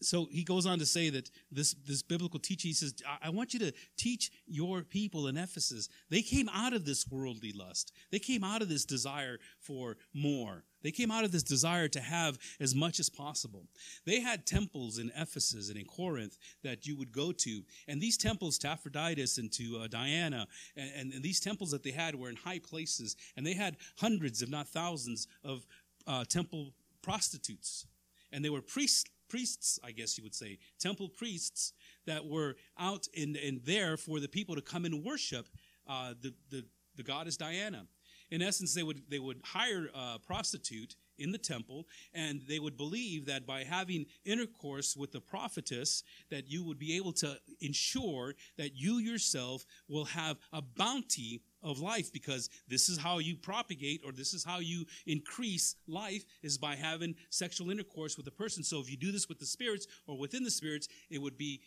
so 0.03 0.29
he 0.31 0.45
goes 0.45 0.67
on 0.67 0.79
to 0.79 0.87
say 0.87 1.11
that 1.11 1.31
this, 1.53 1.75
this 1.87 2.03
biblical 2.03 2.41
teaching, 2.41 2.71
he 2.71 2.75
says, 2.75 2.95
I 3.23 3.31
want 3.31 3.53
you 3.53 3.61
to 3.61 3.73
teach 3.97 4.31
your 4.47 4.83
people 4.83 5.27
in 5.27 5.37
Ephesus. 5.37 5.89
They 6.09 6.23
came 6.23 6.49
out 6.49 6.73
of 6.73 6.85
this 6.85 7.07
worldly 7.11 7.53
lust. 7.53 7.93
They 8.11 8.19
came 8.19 8.43
out 8.43 8.63
of 8.63 8.69
this 8.69 8.85
desire 8.85 9.39
for 9.59 9.99
more. 10.15 10.65
They 10.83 10.91
came 10.91 11.11
out 11.11 11.25
of 11.25 11.33
this 11.33 11.43
desire 11.43 11.89
to 11.89 12.01
have 12.01 12.39
as 12.59 12.75
much 12.75 13.01
as 13.01 13.11
possible. 13.11 13.67
They 14.07 14.21
had 14.21 14.47
temples 14.47 14.99
in 14.99 15.13
Ephesus 15.15 15.69
and 15.69 15.79
in 15.79 15.85
Corinth 15.85 16.39
that 16.63 16.87
you 16.87 16.97
would 16.97 17.13
go 17.13 17.33
to. 17.33 17.63
And 17.87 18.01
these 18.01 18.17
temples 18.17 18.57
to 18.59 18.69
Aphrodite 18.69 19.21
and 19.37 19.53
to 19.53 19.81
uh, 19.83 19.89
Diana, 19.89 20.47
and, 20.77 20.91
and, 20.97 21.13
and, 21.13 21.23
these 21.23 21.41
temples 21.41 21.71
that 21.73 21.83
they 21.83 21.91
had 21.91 22.15
were 22.15 22.31
in 22.31 22.37
high 22.37 22.59
places. 22.59 23.17
And 23.37 23.47
they 23.47 23.53
had 23.53 23.77
hundreds, 23.99 24.41
if 24.41 24.49
not 24.49 24.69
thousands, 24.69 25.27
of 25.45 25.67
uh, 26.07 26.25
temple 26.25 26.73
prostitutes. 27.03 27.87
And 28.33 28.43
they 28.43 28.51
were 28.51 28.63
priests 28.63 29.05
priests, 29.31 29.79
I 29.83 29.93
guess 29.93 30.19
you 30.19 30.25
would 30.25 30.35
say, 30.35 30.59
temple 30.79 31.09
priests 31.09 31.73
that 32.07 32.27
were 32.27 32.57
out 32.79 33.07
in, 33.15 33.37
in 33.37 33.61
there 33.65 33.97
for 33.97 34.21
the 34.21 34.29
people 34.29 34.55
to 34.57 34.61
come 34.61 34.85
and 34.85 35.05
worship 35.05 35.49
uh, 35.89 36.15
the, 36.21 36.35
the, 36.51 36.65
the 36.97 37.03
goddess 37.03 37.37
Diana. 37.37 37.87
In 38.31 38.43
essence, 38.43 38.75
they 38.75 38.83
would, 38.83 39.03
they 39.09 39.19
would 39.19 39.41
hire 39.45 39.89
a 39.95 40.19
prostitute 40.19 40.95
in 41.19 41.33
the 41.33 41.39
temple 41.39 41.87
and 42.15 42.41
they 42.49 42.59
would 42.59 42.77
believe 42.77 43.27
that 43.27 43.47
by 43.47 43.65
having 43.65 44.07
intercourse 44.25 44.97
with 44.97 45.13
the 45.13 45.21
prophetess 45.21 46.03
that 46.31 46.51
you 46.51 46.65
would 46.65 46.79
be 46.79 46.97
able 46.97 47.13
to 47.13 47.37
ensure 47.61 48.35
that 48.57 48.75
you 48.75 48.99
yourself 48.99 49.65
will 49.89 50.07
have 50.07 50.39
a 50.53 50.63
bounty 50.63 51.43
of 51.63 51.81
life 51.81 52.13
because 52.13 52.49
this 52.69 52.89
is 52.89 52.99
how 52.99 53.19
you 53.19 53.37
propagate 53.37 54.03
or 54.05 54.13
this 54.13 54.35
is 54.35 54.45
how 54.45 54.59
you 54.59 54.85
increase 55.07 55.75
life 55.87 56.25
is 56.43 56.59
by 56.59 56.75
having 56.75 57.15
sexual 57.31 57.71
intercourse 57.71 58.17
with 58.17 58.27
a 58.27 58.33
person. 58.33 58.63
So 58.63 58.81
if 58.81 58.91
you 58.91 58.97
do 58.97 59.13
this 59.13 59.29
with 59.29 59.39
the 59.39 59.47
spirits 59.47 59.87
or 60.07 60.19
within 60.19 60.45
the 60.45 60.51
spirits 60.51 60.89
it 61.11 61.19
would 61.19 61.37
be 61.37 61.61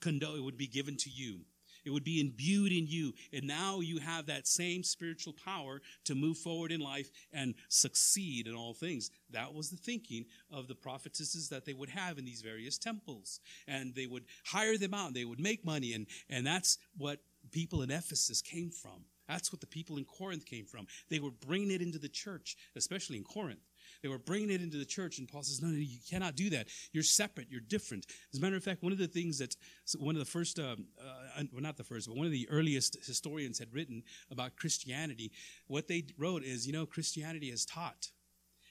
condo- 0.00 0.36
it 0.36 0.42
would 0.42 0.58
be 0.58 0.66
given 0.66 0.96
to 0.98 1.10
you. 1.10 1.40
It 1.84 1.90
would 1.90 2.04
be 2.04 2.20
imbued 2.20 2.72
in 2.72 2.86
you. 2.86 3.14
And 3.32 3.46
now 3.46 3.80
you 3.80 3.98
have 3.98 4.26
that 4.26 4.46
same 4.46 4.82
spiritual 4.82 5.32
power 5.32 5.80
to 6.04 6.14
move 6.14 6.38
forward 6.38 6.72
in 6.72 6.80
life 6.80 7.10
and 7.32 7.54
succeed 7.68 8.46
in 8.46 8.54
all 8.54 8.74
things. 8.74 9.10
That 9.30 9.54
was 9.54 9.70
the 9.70 9.76
thinking 9.76 10.26
of 10.50 10.68
the 10.68 10.74
prophetesses 10.74 11.48
that 11.48 11.64
they 11.64 11.72
would 11.72 11.90
have 11.90 12.18
in 12.18 12.24
these 12.24 12.42
various 12.42 12.78
temples. 12.78 13.40
And 13.66 13.94
they 13.94 14.06
would 14.06 14.24
hire 14.44 14.76
them 14.76 14.94
out. 14.94 15.08
And 15.08 15.16
they 15.16 15.24
would 15.24 15.40
make 15.40 15.64
money. 15.64 15.94
And 15.94 16.06
and 16.28 16.46
that's 16.46 16.78
what 16.96 17.20
people 17.50 17.82
in 17.82 17.90
ephesus 17.90 18.42
came 18.42 18.70
from 18.70 19.04
That's 19.30 19.52
what 19.52 19.60
the 19.60 19.66
people 19.66 19.96
in 19.96 20.04
Corinth 20.04 20.44
came 20.44 20.64
from. 20.64 20.88
They 21.08 21.20
were 21.20 21.30
bringing 21.30 21.70
it 21.70 21.80
into 21.80 21.98
the 21.98 22.08
church, 22.08 22.56
especially 22.74 23.16
in 23.16 23.22
Corinth. 23.22 23.60
They 24.02 24.08
were 24.08 24.18
bringing 24.18 24.50
it 24.50 24.60
into 24.60 24.76
the 24.76 24.84
church, 24.84 25.18
and 25.18 25.28
Paul 25.28 25.44
says, 25.44 25.62
No, 25.62 25.68
no, 25.68 25.78
you 25.78 25.98
cannot 26.10 26.34
do 26.34 26.50
that. 26.50 26.66
You're 26.92 27.04
separate. 27.04 27.46
You're 27.48 27.60
different. 27.60 28.06
As 28.32 28.40
a 28.40 28.42
matter 28.42 28.56
of 28.56 28.64
fact, 28.64 28.82
one 28.82 28.92
of 28.92 28.98
the 28.98 29.06
things 29.06 29.38
that 29.38 29.54
one 29.96 30.16
of 30.16 30.18
the 30.18 30.30
first, 30.30 30.58
um, 30.58 30.86
uh, 31.00 31.44
well, 31.52 31.62
not 31.62 31.76
the 31.76 31.84
first, 31.84 32.08
but 32.08 32.16
one 32.16 32.26
of 32.26 32.32
the 32.32 32.48
earliest 32.50 32.96
historians 33.06 33.58
had 33.58 33.72
written 33.72 34.02
about 34.32 34.56
Christianity, 34.56 35.30
what 35.68 35.86
they 35.86 36.04
wrote 36.18 36.42
is, 36.42 36.66
you 36.66 36.72
know, 36.72 36.84
Christianity 36.84 37.50
has 37.50 37.64
taught 37.64 38.10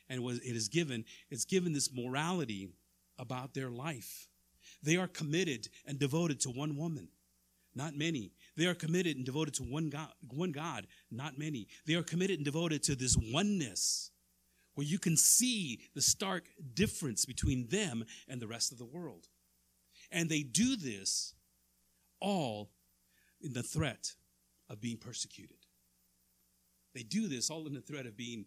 and 0.10 0.24
was 0.24 0.39
it 0.39 0.56
is 0.58 0.67
given, 0.67 1.06
it's 1.30 1.45
given 1.45 1.72
this 1.72 1.89
morality 1.93 2.69
about 3.17 3.54
their 3.54 3.69
life. 3.69 4.28
They 4.84 4.98
are 4.98 5.08
committed 5.08 5.69
and 5.86 5.98
devoted 5.98 6.41
to 6.41 6.50
one 6.50 6.76
woman, 6.76 7.08
not 7.76 7.95
many. 7.95 8.34
They 8.60 8.65
are 8.65 8.76
committed 8.76 9.15
and 9.15 9.26
devoted 9.26 9.54
to 9.54 9.63
one 9.63 9.89
God, 9.89 10.10
one 10.34 10.52
God, 10.52 10.86
not 11.10 11.39
many. 11.39 11.69
They 11.86 11.93
are 11.93 12.04
committed 12.04 12.39
and 12.39 12.45
devoted 12.45 12.84
to 12.84 12.95
this 12.95 13.15
oneness 13.17 14.12
where 14.76 14.86
you 14.86 15.00
can 15.00 15.15
see 15.15 15.80
the 15.95 16.02
stark 16.02 16.43
difference 16.74 17.24
between 17.24 17.67
them 17.67 18.04
and 18.28 18.41
the 18.41 18.48
rest 18.48 18.74
of 18.74 18.78
the 18.78 18.84
world. 18.84 19.30
And 20.12 20.28
they 20.28 20.43
do 20.43 20.76
this 20.76 21.36
all 22.19 22.72
in 23.39 23.54
the 23.54 23.63
threat 23.63 24.15
of 24.69 24.82
being 24.82 24.98
persecuted. 24.98 25.60
They 26.93 27.04
do 27.04 27.30
this 27.30 27.50
all 27.50 27.65
in 27.65 27.74
the 27.74 27.80
threat 27.80 28.06
of 28.08 28.17
being 28.17 28.43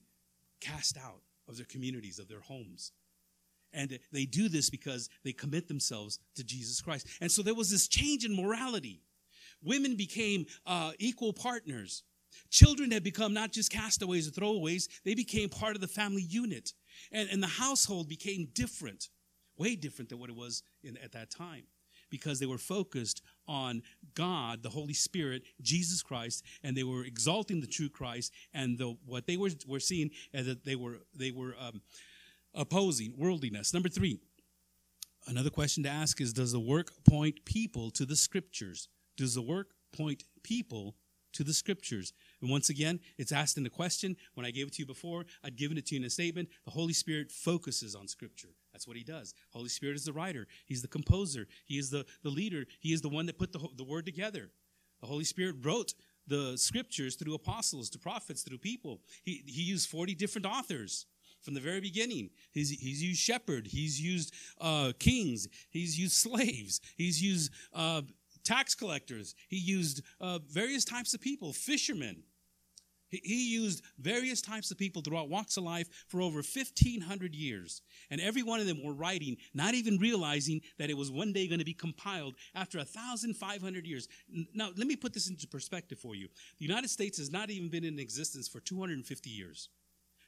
cast 0.60 0.98
out 0.98 1.22
of 1.48 1.56
their 1.56 1.64
communities, 1.64 2.18
of 2.18 2.28
their 2.28 2.40
homes. 2.40 2.92
And 3.72 3.98
they 4.12 4.26
do 4.26 4.50
this 4.50 4.68
because 4.68 5.08
they 5.24 5.32
commit 5.32 5.68
themselves 5.68 6.18
to 6.34 6.44
Jesus 6.44 6.82
Christ. 6.82 7.06
And 7.22 7.32
so 7.32 7.40
there 7.40 7.54
was 7.54 7.70
this 7.70 7.88
change 7.88 8.26
in 8.26 8.36
morality. 8.36 9.00
Women 9.62 9.96
became 9.96 10.46
uh, 10.66 10.92
equal 10.98 11.32
partners. 11.32 12.02
Children 12.50 12.90
had 12.90 13.04
become 13.04 13.32
not 13.32 13.52
just 13.52 13.70
castaways 13.70 14.28
or 14.28 14.30
throwaways, 14.30 14.88
they 15.04 15.14
became 15.14 15.48
part 15.48 15.74
of 15.74 15.80
the 15.80 15.88
family 15.88 16.22
unit. 16.22 16.72
And, 17.10 17.28
and 17.30 17.42
the 17.42 17.46
household 17.46 18.08
became 18.08 18.48
different, 18.52 19.08
way 19.56 19.76
different 19.76 20.08
than 20.08 20.18
what 20.18 20.30
it 20.30 20.36
was 20.36 20.62
in, 20.82 20.96
at 20.98 21.12
that 21.12 21.30
time, 21.30 21.64
because 22.10 22.40
they 22.40 22.46
were 22.46 22.58
focused 22.58 23.22
on 23.46 23.82
God, 24.14 24.62
the 24.62 24.70
Holy 24.70 24.94
Spirit, 24.94 25.42
Jesus 25.60 26.02
Christ, 26.02 26.44
and 26.62 26.76
they 26.76 26.84
were 26.84 27.04
exalting 27.04 27.60
the 27.60 27.66
true 27.66 27.88
Christ. 27.88 28.32
And 28.52 28.78
the, 28.78 28.96
what 29.06 29.26
they 29.26 29.36
were, 29.36 29.50
were 29.66 29.80
seeing 29.80 30.10
is 30.32 30.46
that 30.46 30.64
they 30.64 30.76
were, 30.76 31.00
they 31.14 31.30
were 31.30 31.54
um, 31.58 31.80
opposing 32.54 33.14
worldliness. 33.16 33.72
Number 33.72 33.88
three, 33.88 34.20
another 35.26 35.50
question 35.50 35.82
to 35.84 35.88
ask 35.88 36.20
is 36.20 36.32
Does 36.32 36.52
the 36.52 36.60
work 36.60 36.92
point 37.08 37.44
people 37.44 37.90
to 37.92 38.04
the 38.04 38.16
scriptures? 38.16 38.88
Does 39.16 39.34
the 39.34 39.42
work 39.42 39.70
point 39.92 40.24
people 40.42 40.96
to 41.32 41.44
the 41.44 41.52
scriptures. 41.52 42.12
And 42.40 42.50
once 42.50 42.68
again, 42.68 43.00
it's 43.18 43.32
asked 43.32 43.56
in 43.56 43.64
the 43.64 43.70
question. 43.70 44.16
When 44.34 44.46
I 44.46 44.50
gave 44.50 44.66
it 44.66 44.74
to 44.74 44.82
you 44.82 44.86
before, 44.86 45.24
I'd 45.42 45.56
given 45.56 45.78
it 45.78 45.86
to 45.86 45.94
you 45.94 46.00
in 46.00 46.06
a 46.06 46.10
statement. 46.10 46.48
The 46.64 46.70
Holy 46.70 46.92
Spirit 46.92 47.30
focuses 47.30 47.94
on 47.94 48.08
scripture. 48.08 48.50
That's 48.72 48.86
what 48.86 48.96
he 48.96 49.04
does. 49.04 49.34
Holy 49.50 49.68
Spirit 49.68 49.96
is 49.96 50.04
the 50.04 50.12
writer. 50.12 50.46
He's 50.66 50.82
the 50.82 50.88
composer. 50.88 51.46
He 51.64 51.78
is 51.78 51.90
the, 51.90 52.04
the 52.22 52.30
leader. 52.30 52.64
He 52.80 52.92
is 52.92 53.00
the 53.00 53.08
one 53.08 53.26
that 53.26 53.38
put 53.38 53.52
the, 53.52 53.60
the 53.76 53.84
word 53.84 54.06
together. 54.06 54.50
The 55.00 55.06
Holy 55.06 55.24
Spirit 55.24 55.56
wrote 55.62 55.94
the 56.26 56.56
scriptures 56.56 57.16
through 57.16 57.34
apostles, 57.34 57.90
to 57.90 57.98
prophets, 57.98 58.42
through 58.42 58.58
people. 58.58 59.00
He, 59.24 59.42
he 59.46 59.62
used 59.62 59.88
40 59.88 60.14
different 60.14 60.46
authors 60.46 61.06
from 61.40 61.54
the 61.54 61.60
very 61.60 61.80
beginning. 61.80 62.30
He's, 62.52 62.70
he's 62.70 63.02
used 63.02 63.20
shepherd. 63.20 63.66
He's 63.66 64.00
used 64.00 64.32
uh, 64.60 64.92
kings. 64.98 65.48
He's 65.70 65.98
used 65.98 66.12
slaves. 66.12 66.80
He's 66.96 67.20
used 67.20 67.50
uh, 67.74 68.02
tax 68.44 68.74
collectors. 68.74 69.34
He 69.48 69.58
used 69.58 70.02
uh, 70.20 70.38
various 70.50 70.84
types 70.84 71.14
of 71.14 71.20
people, 71.20 71.52
fishermen. 71.52 72.22
He, 73.12 73.20
he 73.22 73.54
used 73.54 73.82
various 73.98 74.42
types 74.42 74.70
of 74.70 74.78
people 74.78 75.02
throughout 75.02 75.28
walks 75.28 75.56
of 75.56 75.64
life 75.64 75.88
for 76.08 76.20
over 76.20 76.36
1,500 76.36 77.34
years. 77.34 77.82
And 78.10 78.20
every 78.20 78.42
one 78.42 78.58
of 78.58 78.66
them 78.66 78.82
were 78.82 78.94
writing, 78.94 79.36
not 79.54 79.74
even 79.74 79.98
realizing 79.98 80.62
that 80.78 80.90
it 80.90 80.96
was 80.96 81.10
one 81.10 81.32
day 81.32 81.46
going 81.46 81.60
to 81.60 81.64
be 81.64 81.74
compiled 81.74 82.34
after 82.54 82.78
1,500 82.78 83.86
years. 83.86 84.08
Now, 84.54 84.70
let 84.76 84.86
me 84.86 84.96
put 84.96 85.12
this 85.12 85.28
into 85.28 85.46
perspective 85.46 85.98
for 85.98 86.14
you. 86.14 86.28
The 86.58 86.66
United 86.66 86.90
States 86.90 87.18
has 87.18 87.30
not 87.30 87.50
even 87.50 87.68
been 87.68 87.84
in 87.84 87.98
existence 87.98 88.48
for 88.48 88.60
250 88.60 89.30
years. 89.30 89.68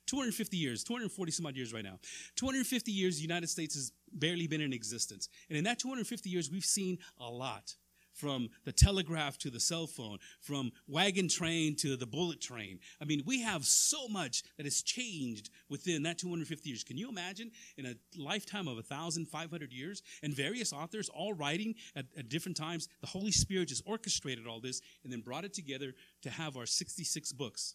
250 0.07 0.59
years, 0.59 0.85
240 0.85 1.33
some 1.33 1.47
odd 1.47 1.57
years 1.57 1.73
right 1.73 1.83
now. 1.83 1.99
250 2.37 2.93
years, 2.93 3.17
the 3.17 3.23
United 3.23 3.49
States 3.49 3.75
has 3.75 3.91
barely 4.13 4.47
been 4.47 4.61
in 4.61 4.75
existence. 4.75 5.31
And 5.49 5.57
in 5.57 5.65
that 5.65 5.79
250 5.79 6.29
years, 6.29 6.51
we've 6.51 6.63
seen 6.63 6.99
a 7.19 7.25
lot 7.27 7.75
from 8.15 8.49
the 8.65 8.73
telegraph 8.73 9.37
to 9.39 9.51
the 9.51 9.61
cell 9.61 9.87
phone, 9.87 10.19
from 10.41 10.73
wagon 10.87 11.29
train 11.29 11.77
to 11.77 11.97
the 11.97 12.07
bullet 12.07 12.41
train. 12.41 12.79
I 13.01 13.05
mean, 13.05 13.23
we 13.27 13.43
have 13.43 13.65
so 13.65 14.09
much 14.09 14.43
that 14.57 14.65
has 14.65 14.83
changed 14.83 15.51
within 15.69 16.05
that 16.05 16.19
250 16.19 16.69
years. 16.69 16.85
Can 16.85 16.97
you 16.97 17.09
imagine 17.09 17.51
in 17.77 17.87
a 17.87 17.95
lifetime 18.17 18.69
of 18.69 18.77
1,500 18.77 19.73
years 19.73 20.03
and 20.23 20.35
various 20.35 20.73
authors 20.73 21.09
all 21.09 21.35
writing 21.35 21.75
at, 21.95 22.07
at 22.17 22.29
different 22.29 22.57
times? 22.57 22.89
The 23.01 23.09
Holy 23.09 23.33
Spirit 23.33 23.69
just 23.69 23.83
orchestrated 23.87 24.47
all 24.47 24.61
this 24.61 24.81
and 25.03 25.13
then 25.13 25.21
brought 25.21 25.45
it 25.45 25.53
together 25.53 25.93
to 26.23 26.31
have 26.31 26.57
our 26.57 26.67
66 26.67 27.33
books 27.33 27.75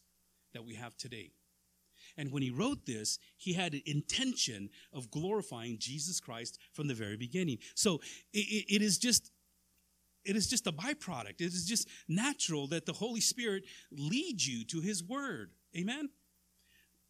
that 0.54 0.63
we 0.63 0.75
have 0.75 0.97
today. 0.97 1.32
And 2.17 2.32
when 2.32 2.43
he 2.43 2.49
wrote 2.49 2.86
this, 2.86 3.19
he 3.38 3.54
had 3.54 3.73
an 3.73 3.82
intention 3.86 4.69
of 4.93 5.12
glorifying 5.12 5.78
Jesus 5.80 6.19
Christ 6.19 6.60
from 6.73 6.88
the 6.88 6.93
very 6.93 7.17
beginning. 7.17 7.60
So 7.75 8.02
it, 8.34 8.65
it 8.69 8.82
is 8.82 8.97
just 8.97 9.32
it 10.25 10.36
is 10.36 10.47
just 10.47 10.67
a 10.67 10.71
byproduct. 10.71 11.41
It 11.41 11.53
is 11.53 11.65
just 11.65 11.88
natural 12.08 12.67
that 12.67 12.86
the 12.86 12.93
Holy 12.93 13.21
Spirit 13.21 13.63
leads 13.91 14.47
you 14.47 14.65
to 14.65 14.82
his 14.82 15.03
word. 15.03 15.51
Amen. 15.75 16.10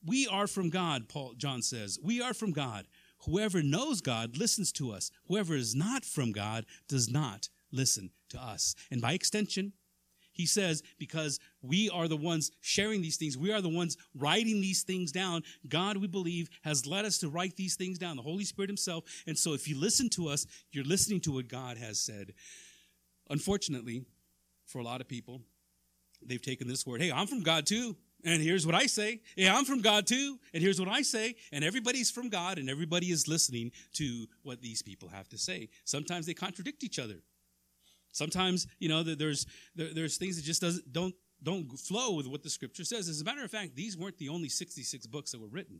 We 0.05 0.27
are 0.27 0.47
from 0.47 0.69
God, 0.69 1.09
Paul 1.09 1.33
John 1.37 1.61
says. 1.61 1.99
We 2.01 2.21
are 2.21 2.33
from 2.33 2.51
God. 2.51 2.85
Whoever 3.25 3.61
knows 3.61 3.99
God 3.99 4.37
listens 4.37 4.71
to 4.73 4.91
us. 4.91 5.11
Whoever 5.27 5.55
is 5.55 5.75
not 5.75 6.05
from 6.05 6.31
God 6.31 6.65
does 6.87 7.09
not 7.09 7.49
listen 7.71 8.11
to 8.29 8.41
us. 8.41 8.75
And 8.89 9.01
by 9.01 9.13
extension, 9.13 9.73
he 10.31 10.45
says, 10.45 10.83
because 10.97 11.37
we 11.61 11.89
are 11.89 12.07
the 12.07 12.15
ones 12.15 12.51
sharing 12.61 13.01
these 13.01 13.17
things, 13.17 13.37
we 13.37 13.51
are 13.51 13.59
the 13.59 13.67
ones 13.67 13.97
writing 14.15 14.61
these 14.61 14.83
things 14.83 15.11
down. 15.11 15.43
God, 15.67 15.97
we 15.97 16.07
believe, 16.07 16.49
has 16.63 16.85
led 16.85 17.03
us 17.03 17.17
to 17.17 17.27
write 17.27 17.57
these 17.57 17.75
things 17.75 17.99
down, 17.99 18.15
the 18.15 18.21
Holy 18.21 18.45
Spirit 18.45 18.69
Himself. 18.69 19.03
And 19.27 19.37
so 19.37 19.53
if 19.53 19.67
you 19.67 19.77
listen 19.77 20.07
to 20.11 20.29
us, 20.29 20.47
you're 20.71 20.85
listening 20.85 21.19
to 21.21 21.33
what 21.33 21.49
God 21.49 21.77
has 21.77 21.99
said. 21.99 22.33
Unfortunately, 23.29 24.03
for 24.65 24.79
a 24.79 24.83
lot 24.83 25.01
of 25.01 25.07
people, 25.07 25.41
they've 26.25 26.41
taken 26.41 26.67
this 26.67 26.85
word, 26.85 27.01
hey, 27.01 27.11
I'm 27.11 27.27
from 27.27 27.41
God 27.41 27.65
too. 27.65 27.95
And 28.25 28.41
here's 28.41 28.65
what 28.65 28.75
I 28.75 28.85
say. 28.85 29.21
Yeah, 29.37 29.55
I'm 29.55 29.63
from 29.63 29.81
God 29.81 30.05
too. 30.05 30.39
And 30.53 30.61
here's 30.61 30.79
what 30.79 30.89
I 30.89 31.03
say. 31.03 31.35
And 31.53 31.63
everybody's 31.63 32.11
from 32.11 32.29
God 32.29 32.57
and 32.57 32.69
everybody 32.69 33.11
is 33.11 33.27
listening 33.27 33.71
to 33.93 34.27
what 34.43 34.61
these 34.61 34.81
people 34.81 35.07
have 35.09 35.29
to 35.29 35.37
say. 35.37 35.69
Sometimes 35.85 36.25
they 36.25 36.33
contradict 36.33 36.83
each 36.83 36.99
other. 36.99 37.21
Sometimes, 38.11 38.67
you 38.79 38.89
know, 38.89 39.03
there's 39.03 39.45
there's 39.75 40.17
things 40.17 40.35
that 40.35 40.43
just 40.43 40.61
doesn't 40.61 40.91
don't 40.91 41.15
don't 41.41 41.79
flow 41.79 42.15
with 42.15 42.27
what 42.27 42.43
the 42.43 42.49
scripture 42.49 42.83
says. 42.83 43.07
As 43.07 43.21
a 43.21 43.23
matter 43.23 43.43
of 43.43 43.51
fact, 43.51 43.75
these 43.75 43.95
weren't 43.95 44.17
the 44.17 44.29
only 44.29 44.49
66 44.49 45.07
books 45.07 45.31
that 45.31 45.39
were 45.39 45.47
written. 45.47 45.79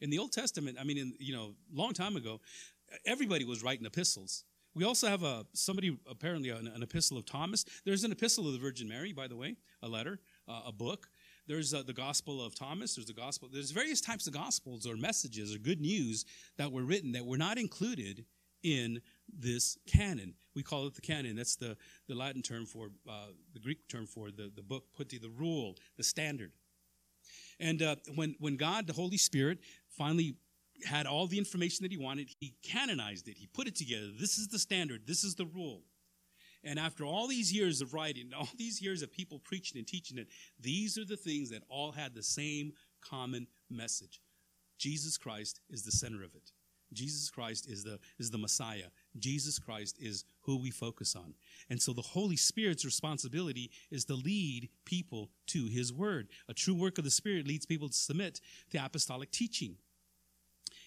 In 0.00 0.10
the 0.10 0.18
Old 0.18 0.32
Testament, 0.32 0.78
I 0.80 0.84
mean, 0.84 0.98
in 0.98 1.14
you 1.18 1.34
know, 1.34 1.54
long 1.72 1.92
time 1.92 2.16
ago, 2.16 2.40
everybody 3.06 3.44
was 3.44 3.62
writing 3.62 3.86
epistles. 3.86 4.44
We 4.74 4.84
also 4.84 5.08
have 5.08 5.22
a 5.22 5.44
somebody 5.52 5.98
apparently 6.08 6.50
an, 6.50 6.68
an, 6.68 6.82
epistle 6.82 7.18
of 7.18 7.26
Thomas. 7.26 7.64
There's 7.84 8.04
an 8.04 8.12
epistle 8.12 8.46
of 8.46 8.52
the 8.52 8.58
Virgin 8.58 8.88
Mary, 8.88 9.12
by 9.12 9.26
the 9.26 9.36
way, 9.36 9.56
a 9.82 9.88
letter, 9.88 10.20
uh, 10.48 10.62
a 10.66 10.72
book. 10.72 11.08
There's 11.46 11.74
uh, 11.74 11.82
the 11.82 11.92
Gospel 11.92 12.44
of 12.44 12.54
Thomas. 12.54 12.94
There's 12.94 13.06
the 13.06 13.12
Gospel. 13.12 13.48
There's 13.52 13.72
various 13.72 14.00
types 14.00 14.28
of 14.28 14.32
Gospels 14.32 14.86
or 14.86 14.96
messages 14.96 15.54
or 15.54 15.58
good 15.58 15.80
news 15.80 16.24
that 16.56 16.70
were 16.70 16.84
written 16.84 17.12
that 17.12 17.26
were 17.26 17.38
not 17.38 17.58
included 17.58 18.24
in 18.62 19.00
this 19.28 19.76
canon. 19.86 20.34
We 20.54 20.62
call 20.62 20.86
it 20.86 20.94
the 20.94 21.00
canon. 21.00 21.36
That's 21.36 21.56
the, 21.56 21.76
the 22.08 22.14
Latin 22.14 22.42
term 22.42 22.66
for 22.66 22.90
uh, 23.08 23.28
the 23.52 23.60
Greek 23.60 23.88
term 23.88 24.06
for 24.06 24.30
the, 24.30 24.52
the 24.54 24.62
book, 24.62 24.84
putti, 24.96 25.18
the 25.18 25.30
rule, 25.30 25.76
the 25.96 26.04
standard. 26.04 26.52
And 27.58 27.82
uh, 27.82 27.96
when 28.14 28.34
when 28.38 28.56
God, 28.56 28.86
the 28.86 28.92
Holy 28.92 29.18
Spirit, 29.18 29.58
finally 29.88 30.36
had 30.84 31.06
all 31.06 31.26
the 31.26 31.38
information 31.38 31.82
that 31.82 31.92
he 31.92 31.98
wanted. 31.98 32.28
He 32.40 32.54
canonized 32.62 33.28
it. 33.28 33.36
He 33.38 33.46
put 33.46 33.66
it 33.66 33.76
together. 33.76 34.08
This 34.18 34.38
is 34.38 34.48
the 34.48 34.58
standard. 34.58 35.02
This 35.06 35.24
is 35.24 35.34
the 35.34 35.46
rule. 35.46 35.82
And 36.62 36.78
after 36.78 37.04
all 37.04 37.26
these 37.26 37.52
years 37.52 37.80
of 37.80 37.94
writing, 37.94 38.30
all 38.38 38.48
these 38.56 38.82
years 38.82 39.02
of 39.02 39.12
people 39.12 39.38
preaching 39.38 39.78
and 39.78 39.86
teaching 39.86 40.18
it, 40.18 40.28
these 40.58 40.98
are 40.98 41.04
the 41.04 41.16
things 41.16 41.50
that 41.50 41.62
all 41.68 41.92
had 41.92 42.14
the 42.14 42.22
same 42.22 42.72
common 43.00 43.46
message. 43.70 44.20
Jesus 44.78 45.18
Christ 45.18 45.60
is 45.70 45.82
the 45.82 45.92
center 45.92 46.22
of 46.22 46.34
it. 46.34 46.52
Jesus 46.92 47.30
Christ 47.30 47.68
is 47.68 47.84
the, 47.84 47.98
is 48.18 48.30
the 48.30 48.38
Messiah. 48.38 48.86
Jesus 49.18 49.58
Christ 49.58 49.96
is 50.00 50.24
who 50.40 50.56
we 50.56 50.70
focus 50.70 51.14
on. 51.14 51.34
And 51.68 51.80
so 51.80 51.92
the 51.92 52.02
Holy 52.02 52.36
Spirit's 52.36 52.84
responsibility 52.84 53.70
is 53.90 54.04
to 54.06 54.14
lead 54.14 54.68
people 54.84 55.30
to 55.48 55.66
His 55.66 55.92
Word. 55.92 56.28
A 56.48 56.54
true 56.54 56.74
work 56.74 56.98
of 56.98 57.04
the 57.04 57.10
Spirit 57.10 57.46
leads 57.46 57.66
people 57.66 57.88
to 57.88 57.94
submit 57.94 58.40
to 58.70 58.84
apostolic 58.84 59.30
teaching. 59.30 59.76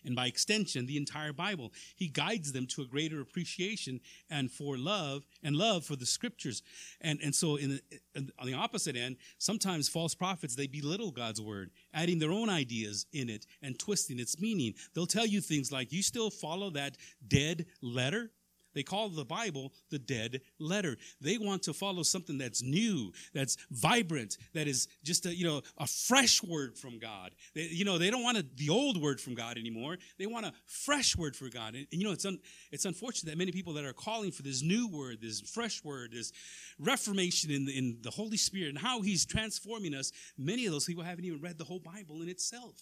And 0.05 0.15
by 0.15 0.27
extension, 0.27 0.85
the 0.85 0.97
entire 0.97 1.33
Bible. 1.33 1.73
He 1.95 2.07
guides 2.07 2.51
them 2.51 2.67
to 2.67 2.81
a 2.81 2.85
greater 2.85 3.21
appreciation 3.21 3.99
and 4.29 4.51
for 4.51 4.77
love 4.77 5.25
and 5.43 5.55
love 5.55 5.85
for 5.85 5.95
the 5.95 6.05
scriptures. 6.05 6.61
And, 7.01 7.19
and 7.23 7.33
so 7.33 7.55
in 7.55 7.79
the, 8.15 8.31
on 8.39 8.47
the 8.47 8.53
opposite 8.53 8.95
end, 8.95 9.17
sometimes 9.37 9.89
false 9.89 10.15
prophets, 10.15 10.55
they 10.55 10.67
belittle 10.67 11.11
God's 11.11 11.41
word, 11.41 11.71
adding 11.93 12.19
their 12.19 12.31
own 12.31 12.49
ideas 12.49 13.05
in 13.13 13.29
it 13.29 13.45
and 13.61 13.77
twisting 13.77 14.19
its 14.19 14.39
meaning. 14.39 14.73
They'll 14.93 15.05
tell 15.05 15.25
you 15.25 15.41
things 15.41 15.71
like, 15.71 15.91
you 15.91 16.03
still 16.03 16.29
follow 16.29 16.69
that 16.71 16.97
dead 17.27 17.65
letter? 17.81 18.31
They 18.73 18.83
call 18.83 19.09
the 19.09 19.25
Bible 19.25 19.73
the 19.89 19.99
dead 19.99 20.41
letter. 20.59 20.97
They 21.21 21.37
want 21.37 21.63
to 21.63 21.73
follow 21.73 22.03
something 22.03 22.37
that's 22.37 22.61
new, 22.61 23.11
that's 23.33 23.57
vibrant, 23.71 24.37
that 24.53 24.67
is 24.67 24.87
just 25.03 25.25
a, 25.25 25.35
you 25.35 25.45
know, 25.45 25.61
a 25.77 25.87
fresh 25.87 26.43
word 26.43 26.77
from 26.77 26.99
God. 26.99 27.31
They, 27.53 27.63
you 27.63 27.85
know, 27.85 27.97
they 27.97 28.09
don't 28.09 28.23
want 28.23 28.37
a, 28.37 28.45
the 28.55 28.69
old 28.69 29.01
word 29.01 29.21
from 29.21 29.35
God 29.35 29.57
anymore. 29.57 29.97
They 30.17 30.25
want 30.25 30.45
a 30.45 30.53
fresh 30.65 31.15
word 31.15 31.35
for 31.35 31.49
God. 31.49 31.75
And, 31.75 31.87
and 31.91 32.01
you 32.01 32.03
know, 32.03 32.13
it's, 32.13 32.25
un, 32.25 32.39
it's 32.71 32.85
unfortunate 32.85 33.31
that 33.31 33.37
many 33.37 33.51
people 33.51 33.73
that 33.73 33.85
are 33.85 33.93
calling 33.93 34.31
for 34.31 34.43
this 34.43 34.61
new 34.61 34.87
word, 34.87 35.19
this 35.21 35.41
fresh 35.41 35.83
word, 35.83 36.11
this 36.13 36.31
reformation 36.79 37.51
in 37.51 37.65
the, 37.65 37.77
in 37.77 37.97
the 38.01 38.11
Holy 38.11 38.37
Spirit 38.37 38.69
and 38.69 38.77
how 38.77 39.01
he's 39.01 39.25
transforming 39.25 39.93
us, 39.93 40.11
many 40.37 40.65
of 40.65 40.71
those 40.71 40.85
people 40.85 41.03
haven't 41.03 41.25
even 41.25 41.41
read 41.41 41.57
the 41.57 41.63
whole 41.63 41.79
Bible 41.79 42.21
in 42.21 42.29
itself. 42.29 42.75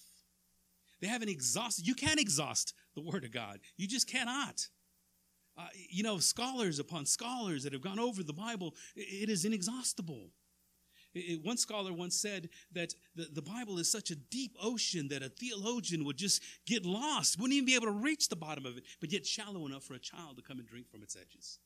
They 1.01 1.07
haven't 1.07 1.29
exhausted. 1.29 1.87
You 1.87 1.95
can't 1.95 2.19
exhaust 2.19 2.73
the 2.95 3.01
word 3.01 3.23
of 3.25 3.31
God. 3.31 3.59
You 3.75 3.87
just 3.87 4.07
cannot. 4.07 4.67
Uh, 5.61 5.67
you 5.89 6.01
know, 6.01 6.17
scholars 6.17 6.79
upon 6.79 7.05
scholars 7.05 7.63
that 7.63 7.73
have 7.73 7.83
gone 7.83 7.99
over 7.99 8.23
the 8.23 8.33
Bible, 8.33 8.73
it 8.95 9.29
is 9.29 9.45
inexhaustible. 9.45 10.29
It, 11.13 11.43
one 11.43 11.57
scholar 11.57 11.93
once 11.93 12.15
said 12.15 12.49
that 12.71 12.95
the, 13.15 13.27
the 13.31 13.41
Bible 13.43 13.77
is 13.77 13.91
such 13.91 14.09
a 14.09 14.15
deep 14.15 14.55
ocean 14.61 15.09
that 15.09 15.21
a 15.21 15.29
theologian 15.29 16.03
would 16.05 16.17
just 16.17 16.41
get 16.65 16.83
lost, 16.83 17.39
wouldn't 17.39 17.53
even 17.53 17.65
be 17.65 17.75
able 17.75 17.87
to 17.87 17.91
reach 17.91 18.27
the 18.29 18.35
bottom 18.35 18.65
of 18.65 18.77
it, 18.77 18.85
but 18.99 19.11
yet 19.11 19.25
shallow 19.25 19.67
enough 19.67 19.83
for 19.83 19.93
a 19.93 19.99
child 19.99 20.37
to 20.37 20.41
come 20.41 20.57
and 20.57 20.67
drink 20.67 20.89
from 20.89 21.03
its 21.03 21.15
edges. 21.15 21.59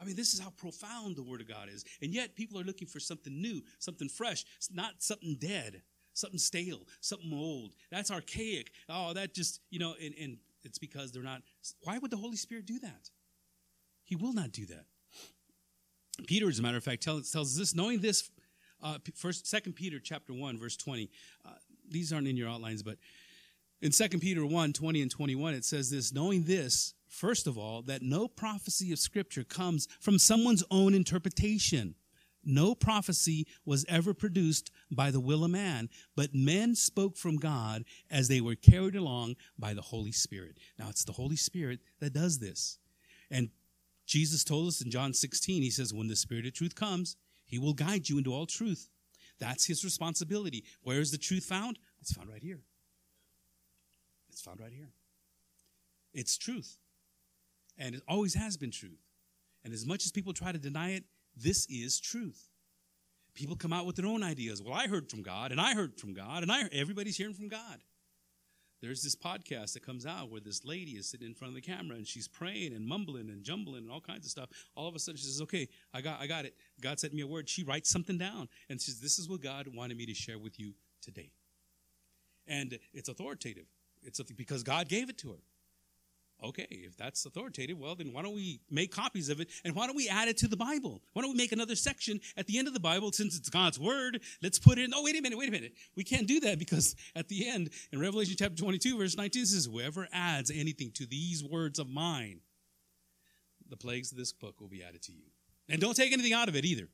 I 0.00 0.04
mean, 0.04 0.16
this 0.16 0.34
is 0.34 0.40
how 0.40 0.50
profound 0.50 1.14
the 1.14 1.22
Word 1.22 1.40
of 1.40 1.46
God 1.46 1.68
is. 1.72 1.84
And 2.02 2.12
yet, 2.12 2.34
people 2.34 2.58
are 2.58 2.64
looking 2.64 2.88
for 2.88 2.98
something 2.98 3.40
new, 3.40 3.62
something 3.78 4.08
fresh, 4.08 4.44
not 4.72 4.94
something 4.98 5.36
dead, 5.38 5.82
something 6.14 6.38
stale, 6.38 6.80
something 7.00 7.32
old. 7.32 7.74
That's 7.92 8.10
archaic. 8.10 8.72
Oh, 8.88 9.12
that 9.12 9.34
just, 9.34 9.60
you 9.70 9.78
know, 9.78 9.94
and, 10.02 10.14
and 10.20 10.38
it's 10.64 10.78
because 10.78 11.12
they're 11.12 11.22
not. 11.22 11.42
Why 11.82 11.98
would 11.98 12.10
the 12.10 12.16
Holy 12.16 12.36
Spirit 12.36 12.66
do 12.66 12.78
that? 12.80 13.10
He 14.04 14.16
will 14.16 14.32
not 14.32 14.52
do 14.52 14.66
that. 14.66 14.84
Peter, 16.26 16.48
as 16.48 16.58
a 16.58 16.62
matter 16.62 16.76
of 16.76 16.84
fact, 16.84 17.02
tells, 17.02 17.30
tells 17.30 17.52
us 17.52 17.58
this, 17.58 17.74
knowing 17.74 18.00
this, 18.00 18.30
uh, 18.82 18.98
first, 19.16 19.46
Second 19.46 19.74
Peter 19.74 19.98
chapter 19.98 20.32
1, 20.32 20.58
verse 20.58 20.76
20. 20.76 21.10
Uh, 21.44 21.50
these 21.88 22.12
aren't 22.12 22.28
in 22.28 22.36
your 22.36 22.48
outlines, 22.48 22.82
but 22.82 22.98
in 23.82 23.92
Second 23.92 24.20
Peter 24.20 24.46
1, 24.46 24.72
20 24.72 25.02
and 25.02 25.10
21, 25.10 25.54
it 25.54 25.64
says 25.64 25.90
this, 25.90 26.12
knowing 26.12 26.44
this, 26.44 26.94
first 27.08 27.46
of 27.46 27.58
all, 27.58 27.82
that 27.82 28.02
no 28.02 28.28
prophecy 28.28 28.92
of 28.92 28.98
Scripture 28.98 29.44
comes 29.44 29.88
from 30.00 30.18
someone's 30.18 30.64
own 30.70 30.94
interpretation 30.94 31.94
no 32.46 32.74
prophecy 32.74 33.46
was 33.64 33.84
ever 33.88 34.14
produced 34.14 34.70
by 34.90 35.10
the 35.10 35.20
will 35.20 35.44
of 35.44 35.50
man, 35.50 35.88
but 36.16 36.34
men 36.34 36.74
spoke 36.74 37.16
from 37.16 37.36
God 37.36 37.84
as 38.10 38.28
they 38.28 38.40
were 38.40 38.54
carried 38.54 38.96
along 38.96 39.36
by 39.58 39.74
the 39.74 39.82
Holy 39.82 40.12
Spirit. 40.12 40.58
Now, 40.78 40.88
it's 40.88 41.04
the 41.04 41.12
Holy 41.12 41.36
Spirit 41.36 41.80
that 42.00 42.12
does 42.12 42.38
this. 42.38 42.78
And 43.30 43.50
Jesus 44.06 44.44
told 44.44 44.68
us 44.68 44.80
in 44.80 44.90
John 44.90 45.14
16, 45.14 45.62
he 45.62 45.70
says, 45.70 45.94
When 45.94 46.08
the 46.08 46.16
Spirit 46.16 46.46
of 46.46 46.52
truth 46.52 46.74
comes, 46.74 47.16
he 47.46 47.58
will 47.58 47.74
guide 47.74 48.08
you 48.08 48.18
into 48.18 48.32
all 48.32 48.46
truth. 48.46 48.88
That's 49.38 49.66
his 49.66 49.84
responsibility. 49.84 50.64
Where 50.82 51.00
is 51.00 51.10
the 51.10 51.18
truth 51.18 51.44
found? 51.44 51.78
It's 52.00 52.12
found 52.12 52.28
right 52.28 52.42
here. 52.42 52.60
It's 54.30 54.40
found 54.40 54.60
right 54.60 54.72
here. 54.72 54.90
It's 56.12 56.36
truth. 56.36 56.78
And 57.78 57.94
it 57.94 58.02
always 58.06 58.34
has 58.34 58.56
been 58.56 58.70
truth. 58.70 59.00
And 59.64 59.72
as 59.72 59.86
much 59.86 60.04
as 60.04 60.12
people 60.12 60.32
try 60.32 60.52
to 60.52 60.58
deny 60.58 60.90
it, 60.90 61.04
this 61.36 61.66
is 61.68 62.00
truth. 62.00 62.50
People 63.34 63.56
come 63.56 63.72
out 63.72 63.86
with 63.86 63.96
their 63.96 64.06
own 64.06 64.22
ideas. 64.22 64.62
Well, 64.62 64.74
I 64.74 64.86
heard 64.86 65.10
from 65.10 65.22
God, 65.22 65.50
and 65.50 65.60
I 65.60 65.74
heard 65.74 65.98
from 65.98 66.14
God, 66.14 66.42
and 66.42 66.52
I 66.52 66.68
everybody's 66.72 67.16
hearing 67.16 67.34
from 67.34 67.48
God. 67.48 67.82
There's 68.80 69.02
this 69.02 69.16
podcast 69.16 69.72
that 69.72 69.84
comes 69.84 70.04
out 70.04 70.30
where 70.30 70.42
this 70.42 70.62
lady 70.62 70.92
is 70.92 71.08
sitting 71.08 71.26
in 71.26 71.34
front 71.34 71.52
of 71.52 71.54
the 71.54 71.62
camera 71.62 71.96
and 71.96 72.06
she's 72.06 72.28
praying 72.28 72.74
and 72.74 72.86
mumbling 72.86 73.30
and 73.30 73.42
jumbling 73.42 73.84
and 73.84 73.90
all 73.90 74.00
kinds 74.00 74.26
of 74.26 74.30
stuff. 74.30 74.50
All 74.76 74.86
of 74.86 74.94
a 74.94 74.98
sudden 74.98 75.16
she 75.16 75.24
says, 75.24 75.40
"Okay, 75.40 75.68
I 75.94 76.02
got, 76.02 76.20
I 76.20 76.26
got 76.26 76.44
it. 76.44 76.54
God 76.82 77.00
sent 77.00 77.14
me 77.14 77.22
a 77.22 77.26
word." 77.26 77.48
She 77.48 77.62
writes 77.62 77.88
something 77.88 78.18
down 78.18 78.46
and 78.68 78.78
says, 78.78 79.00
"This 79.00 79.18
is 79.18 79.26
what 79.26 79.40
God 79.40 79.68
wanted 79.68 79.96
me 79.96 80.04
to 80.04 80.12
share 80.12 80.38
with 80.38 80.60
you 80.60 80.74
today." 81.00 81.32
And 82.46 82.78
it's 82.92 83.08
authoritative. 83.08 83.66
It's 84.02 84.20
because 84.36 84.62
God 84.62 84.88
gave 84.88 85.08
it 85.08 85.16
to 85.18 85.30
her. 85.32 85.42
Okay, 86.42 86.66
if 86.70 86.96
that's 86.96 87.24
authoritative, 87.24 87.78
well, 87.78 87.94
then 87.94 88.12
why 88.12 88.20
don't 88.22 88.34
we 88.34 88.60
make 88.70 88.90
copies 88.90 89.28
of 89.28 89.40
it 89.40 89.48
and 89.64 89.74
why 89.74 89.86
don't 89.86 89.96
we 89.96 90.08
add 90.08 90.28
it 90.28 90.36
to 90.38 90.48
the 90.48 90.56
Bible? 90.56 91.00
Why 91.12 91.22
don't 91.22 91.30
we 91.30 91.36
make 91.36 91.52
another 91.52 91.76
section 91.76 92.20
at 92.36 92.46
the 92.46 92.58
end 92.58 92.68
of 92.68 92.74
the 92.74 92.80
Bible 92.80 93.12
since 93.12 93.38
it's 93.38 93.48
God's 93.48 93.78
word? 93.78 94.20
Let's 94.42 94.58
put 94.58 94.78
it 94.78 94.84
in. 94.84 94.92
Oh, 94.94 95.02
wait 95.02 95.16
a 95.16 95.22
minute, 95.22 95.38
wait 95.38 95.48
a 95.48 95.52
minute. 95.52 95.74
We 95.96 96.04
can't 96.04 96.26
do 96.26 96.40
that 96.40 96.58
because 96.58 96.96
at 97.16 97.28
the 97.28 97.48
end, 97.48 97.70
in 97.92 98.00
Revelation 98.00 98.34
chapter 98.38 98.56
22, 98.56 98.98
verse 98.98 99.16
19, 99.16 99.42
it 99.42 99.46
says, 99.46 99.66
Whoever 99.66 100.08
adds 100.12 100.50
anything 100.50 100.90
to 100.94 101.06
these 101.06 101.42
words 101.42 101.78
of 101.78 101.88
mine, 101.88 102.40
the 103.68 103.76
plagues 103.76 104.12
of 104.12 104.18
this 104.18 104.32
book 104.32 104.60
will 104.60 104.68
be 104.68 104.82
added 104.82 105.02
to 105.02 105.12
you. 105.12 105.24
And 105.68 105.80
don't 105.80 105.96
take 105.96 106.12
anything 106.12 106.34
out 106.34 106.48
of 106.48 106.56
it 106.56 106.64
either. 106.64 106.88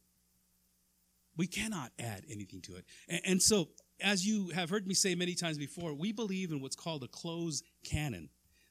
We 1.37 1.47
cannot 1.47 1.91
add 1.99 2.25
anything 2.31 2.61
to 2.63 2.77
it. 2.77 2.85
And, 3.09 3.21
and 3.25 3.43
so, 3.43 3.71
as 4.01 4.27
you 4.27 4.51
have 4.51 4.71
heard 4.71 4.87
me 4.87 4.95
say 4.95 5.15
many 5.15 5.35
times 5.35 5.59
before, 5.59 5.93
we 5.93 6.13
believe 6.13 6.53
in 6.53 6.61
what's 6.61 6.77
called 6.77 7.03
a 7.03 7.09
closed 7.09 7.65
canon. 7.85 8.29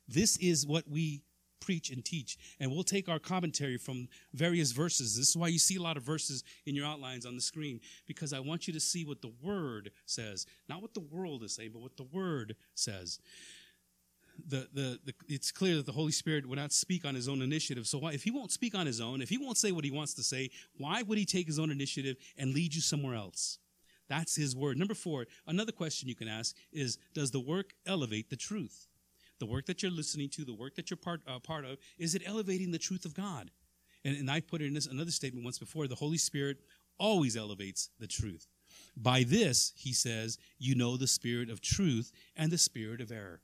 This 0.10 0.38
is 0.38 0.66
what 0.66 0.90
we 0.90 1.22
preach 1.60 1.90
and 1.90 2.04
teach. 2.04 2.38
And 2.60 2.72
we'll 2.72 2.84
take 2.84 3.10
our 3.10 3.20
commentary 3.20 3.78
from 3.78 4.08
various 4.34 4.72
verses. 4.72 5.16
This 5.16 5.30
is 5.30 5.38
why 5.38 5.50
you 5.50 5.60
see 5.60 5.76
a 5.76 5.82
lot 5.82 5.98
of 5.98 6.04
verses 6.04 6.44
in 6.66 6.76
your 6.76 6.88
outlines 6.88 7.26
on 7.26 7.36
the 7.36 7.42
screen, 7.42 7.80
because 8.08 8.34
I 8.34 8.40
want 8.40 8.66
you 8.66 8.74
to 8.74 8.80
see 8.80 9.06
what 9.06 9.22
the 9.22 9.34
Word 9.42 9.92
says. 10.06 10.46
Not 10.68 10.82
what 10.82 10.94
the 10.94 11.02
world 11.02 11.44
is 11.44 11.54
saying, 11.54 11.72
but 11.74 11.82
what 11.82 11.98
the 11.98 12.08
Word 12.12 12.56
says. 12.76 13.20
The, 14.48 14.70
the, 14.74 15.00
the, 15.04 15.14
it's 15.28 15.52
clear 15.52 15.76
that 15.76 15.86
the 15.86 15.92
Holy 15.92 16.14
Spirit 16.14 16.48
would 16.48 16.58
not 16.58 16.72
speak 16.72 17.06
on 17.06 17.14
his 17.14 17.28
own 17.28 17.42
initiative. 17.42 17.86
So 17.88 17.98
why, 17.98 18.14
if 18.14 18.24
he 18.24 18.32
won't 18.32 18.52
speak 18.52 18.74
on 18.74 18.86
his 18.86 19.02
own, 19.02 19.22
if 19.22 19.30
he 19.30 19.38
won't 19.38 19.58
say 19.58 19.74
what 19.74 19.84
he 19.84 19.92
wants 19.92 20.14
to 20.14 20.24
say, 20.24 20.50
why 20.78 21.02
would 21.02 21.18
he 21.18 21.26
take 21.26 21.46
his 21.46 21.60
own 21.60 21.72
initiative 21.72 22.16
and 22.38 22.54
lead 22.54 22.74
you 22.74 22.82
somewhere 22.82 23.16
else? 23.16 23.60
That's 24.08 24.38
his 24.38 24.56
word. 24.56 24.78
Number 24.78 24.96
four, 24.96 25.28
another 25.46 25.74
question 25.74 26.08
you 26.08 26.16
can 26.16 26.30
ask 26.30 26.56
is, 26.72 26.98
does 27.14 27.32
the 27.32 27.40
work 27.42 27.74
elevate 27.86 28.30
the 28.30 28.38
truth? 28.38 28.88
The 29.40 29.46
work 29.46 29.66
that 29.68 29.82
you're 29.82 29.92
listening 29.92 30.30
to, 30.30 30.46
the 30.46 30.54
work 30.54 30.76
that 30.76 30.90
you're 30.90 30.98
part, 30.98 31.22
uh, 31.28 31.40
part 31.40 31.66
of, 31.66 31.78
is 31.98 32.16
it 32.16 32.24
elevating 32.26 32.72
the 32.72 32.78
truth 32.78 33.06
of 33.06 33.14
God? 33.14 33.52
And, 34.06 34.16
and 34.16 34.30
I 34.30 34.40
put 34.40 34.62
it 34.62 34.66
in 34.66 34.74
this, 34.74 34.88
another 34.88 35.12
statement 35.12 35.44
once 35.44 35.60
before 35.60 35.88
the 35.88 35.96
Holy 35.96 36.18
Spirit 36.18 36.58
always 36.98 37.36
elevates 37.36 37.90
the 38.00 38.08
truth. 38.08 38.48
By 38.96 39.24
this, 39.24 39.74
he 39.76 39.94
says, 39.94 40.38
you 40.58 40.76
know 40.76 40.98
the 40.98 41.08
spirit 41.08 41.50
of 41.50 41.62
truth 41.62 42.12
and 42.36 42.52
the 42.52 42.58
spirit 42.58 43.02
of 43.02 43.12
error. 43.12 43.42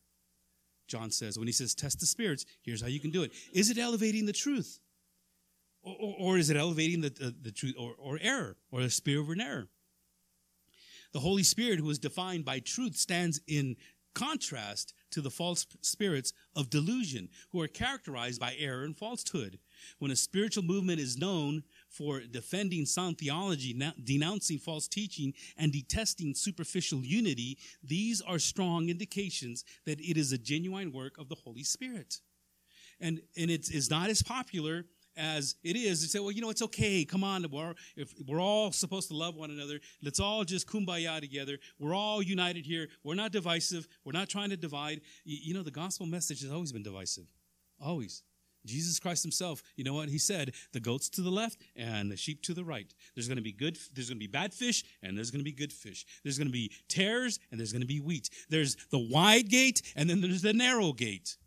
John 0.87 1.11
says, 1.11 1.37
when 1.39 1.47
he 1.47 1.53
says 1.53 1.73
test 1.73 1.99
the 1.99 2.05
spirits, 2.05 2.45
here's 2.61 2.81
how 2.81 2.87
you 2.87 2.99
can 2.99 3.11
do 3.11 3.23
it. 3.23 3.31
Is 3.53 3.69
it 3.69 3.77
elevating 3.77 4.25
the 4.25 4.33
truth? 4.33 4.79
Or, 5.81 5.95
or, 5.99 6.15
or 6.19 6.37
is 6.37 6.49
it 6.49 6.57
elevating 6.57 7.01
the, 7.01 7.09
the, 7.09 7.35
the 7.41 7.51
truth 7.51 7.75
or, 7.77 7.93
or 7.97 8.19
error 8.21 8.57
or 8.71 8.81
the 8.81 8.89
spirit 8.89 9.21
of 9.21 9.29
an 9.29 9.41
error? 9.41 9.67
The 11.13 11.19
Holy 11.21 11.43
Spirit, 11.43 11.79
who 11.79 11.89
is 11.89 11.99
defined 11.99 12.43
by 12.43 12.59
truth, 12.59 12.97
stands 12.97 13.39
in 13.47 13.77
contrast 14.13 14.93
to 15.15 15.21
the 15.21 15.31
false 15.31 15.65
spirits 15.81 16.33
of 16.57 16.69
delusion 16.69 17.29
who 17.51 17.61
are 17.61 17.69
characterized 17.69 18.37
by 18.37 18.53
error 18.59 18.83
and 18.83 18.97
falsehood. 18.97 19.59
When 19.99 20.11
a 20.11 20.15
spiritual 20.15 20.63
movement 20.63 20.99
is 20.99 21.17
known 21.17 21.63
for 21.87 22.19
defending 22.19 22.85
sound 22.85 23.17
theology, 23.17 23.73
denouncing 24.03 24.59
false 24.59 24.89
teaching, 24.89 25.33
and 25.57 25.71
detesting 25.71 26.35
superficial 26.35 26.99
unity, 26.99 27.57
these 27.81 28.19
are 28.19 28.39
strong 28.39 28.89
indications 28.89 29.63
that 29.85 30.01
it 30.01 30.17
is 30.17 30.33
a 30.33 30.37
genuine 30.37 30.91
work 30.91 31.17
of 31.17 31.29
the 31.29 31.35
Holy 31.35 31.63
Spirit. 31.63 32.19
And, 32.99 33.21
and 33.37 33.49
it 33.49 33.69
is 33.73 33.89
not 33.89 34.09
as 34.09 34.21
popular 34.21 34.83
as 35.17 35.55
it 35.63 35.75
is 35.75 36.01
to 36.01 36.07
say, 36.07 36.19
well, 36.19 36.31
you 36.31 36.41
know, 36.41 36.49
it's 36.49 36.61
okay. 36.61 37.05
Come 37.05 37.23
on, 37.23 37.45
we're, 37.51 37.73
if 37.95 38.13
we're 38.27 38.41
all 38.41 38.71
supposed 38.71 39.07
to 39.09 39.15
love 39.15 39.35
one 39.35 39.51
another. 39.51 39.79
Let's 40.01 40.19
all 40.19 40.43
just 40.43 40.67
kumbaya 40.67 41.19
together. 41.19 41.57
We're 41.79 41.93
all 41.93 42.21
united 42.21 42.65
here. 42.65 42.87
We're 43.03 43.15
not 43.15 43.31
divisive. 43.31 43.87
We're 44.03 44.13
not 44.13 44.29
trying 44.29 44.49
to 44.49 44.57
divide. 44.57 45.01
You, 45.23 45.53
know, 45.53 45.63
the 45.63 45.71
gospel 45.71 46.05
message 46.05 46.41
has 46.41 46.51
always 46.51 46.71
been 46.71 46.83
divisive, 46.83 47.25
always. 47.79 48.23
Jesus 48.65 48.99
Christ 48.99 49.23
himself, 49.23 49.61
you 49.75 49.83
know 49.83 49.93
what? 49.93 50.09
He 50.09 50.17
said, 50.17 50.53
the 50.73 50.79
goats 50.79 51.07
to 51.09 51.21
the 51.21 51.29
left 51.29 51.61
and 51.75 52.11
the 52.11 52.17
sheep 52.17 52.41
to 52.43 52.53
the 52.53 52.63
right. 52.63 52.91
There's 53.13 53.27
going 53.27 53.37
to 53.37 53.43
be 53.43 53.51
good, 53.51 53.77
there's 53.93 54.09
going 54.09 54.17
to 54.17 54.27
be 54.27 54.31
bad 54.31 54.53
fish 54.53 54.83
and 55.03 55.15
there's 55.15 55.29
going 55.29 55.41
to 55.41 55.45
be 55.45 55.51
good 55.51 55.71
fish. 55.71 56.03
There's 56.23 56.37
going 56.37 56.47
to 56.47 56.53
be 56.53 56.71
tares 56.89 57.39
and 57.51 57.59
there's 57.59 57.71
going 57.71 57.83
to 57.83 57.87
be 57.87 57.99
wheat. 57.99 58.29
There's 58.49 58.75
the 58.89 58.99
wide 58.99 59.49
gate 59.49 59.81
and 59.95 60.09
then 60.09 60.21
there's 60.21 60.41
the 60.41 60.53
narrow 60.53 60.93
gate. 60.93 61.37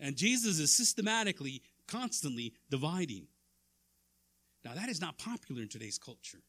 And 0.00 0.16
Jesus 0.16 0.58
is 0.58 0.72
systematically 0.72 1.62
constantly 1.88 2.54
dividing. 2.70 3.26
Now, 4.64 4.74
that 4.74 4.88
is 4.88 5.00
not 5.00 5.18
popular 5.18 5.62
in 5.62 5.68
today's 5.68 5.98
culture. 5.98 6.42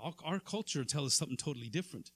Our, 0.00 0.40
culture 0.40 0.84
tells 0.84 1.08
us 1.08 1.14
something 1.14 1.36
totally 1.36 1.68
different. 1.68 2.10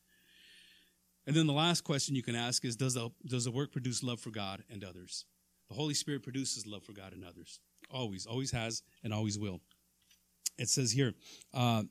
And 1.27 1.37
then 1.37 1.47
the 1.47 1.53
last 1.53 1.85
question 1.85 2.17
you 2.17 2.23
can 2.23 2.35
ask 2.35 2.65
is 2.65 2.77
Does 2.77 2.95
the, 2.95 3.11
does 3.27 3.45
the 3.45 3.51
work 3.51 3.73
produce 3.73 4.03
love 4.03 4.21
for 4.21 4.31
God 4.31 4.65
and 4.71 4.83
others? 4.83 5.25
The 5.69 5.75
Holy 5.75 5.95
Spirit 5.95 6.23
produces 6.23 6.67
love 6.67 6.83
for 6.83 6.93
God 6.93 7.13
and 7.13 7.25
others. 7.25 7.61
Always, 7.91 8.27
always 8.27 8.51
has, 8.51 8.83
and 9.05 9.13
always 9.13 9.39
will. 9.39 9.61
It 10.59 10.69
says 10.69 10.93
here, 10.93 11.15
uh, 11.55 11.85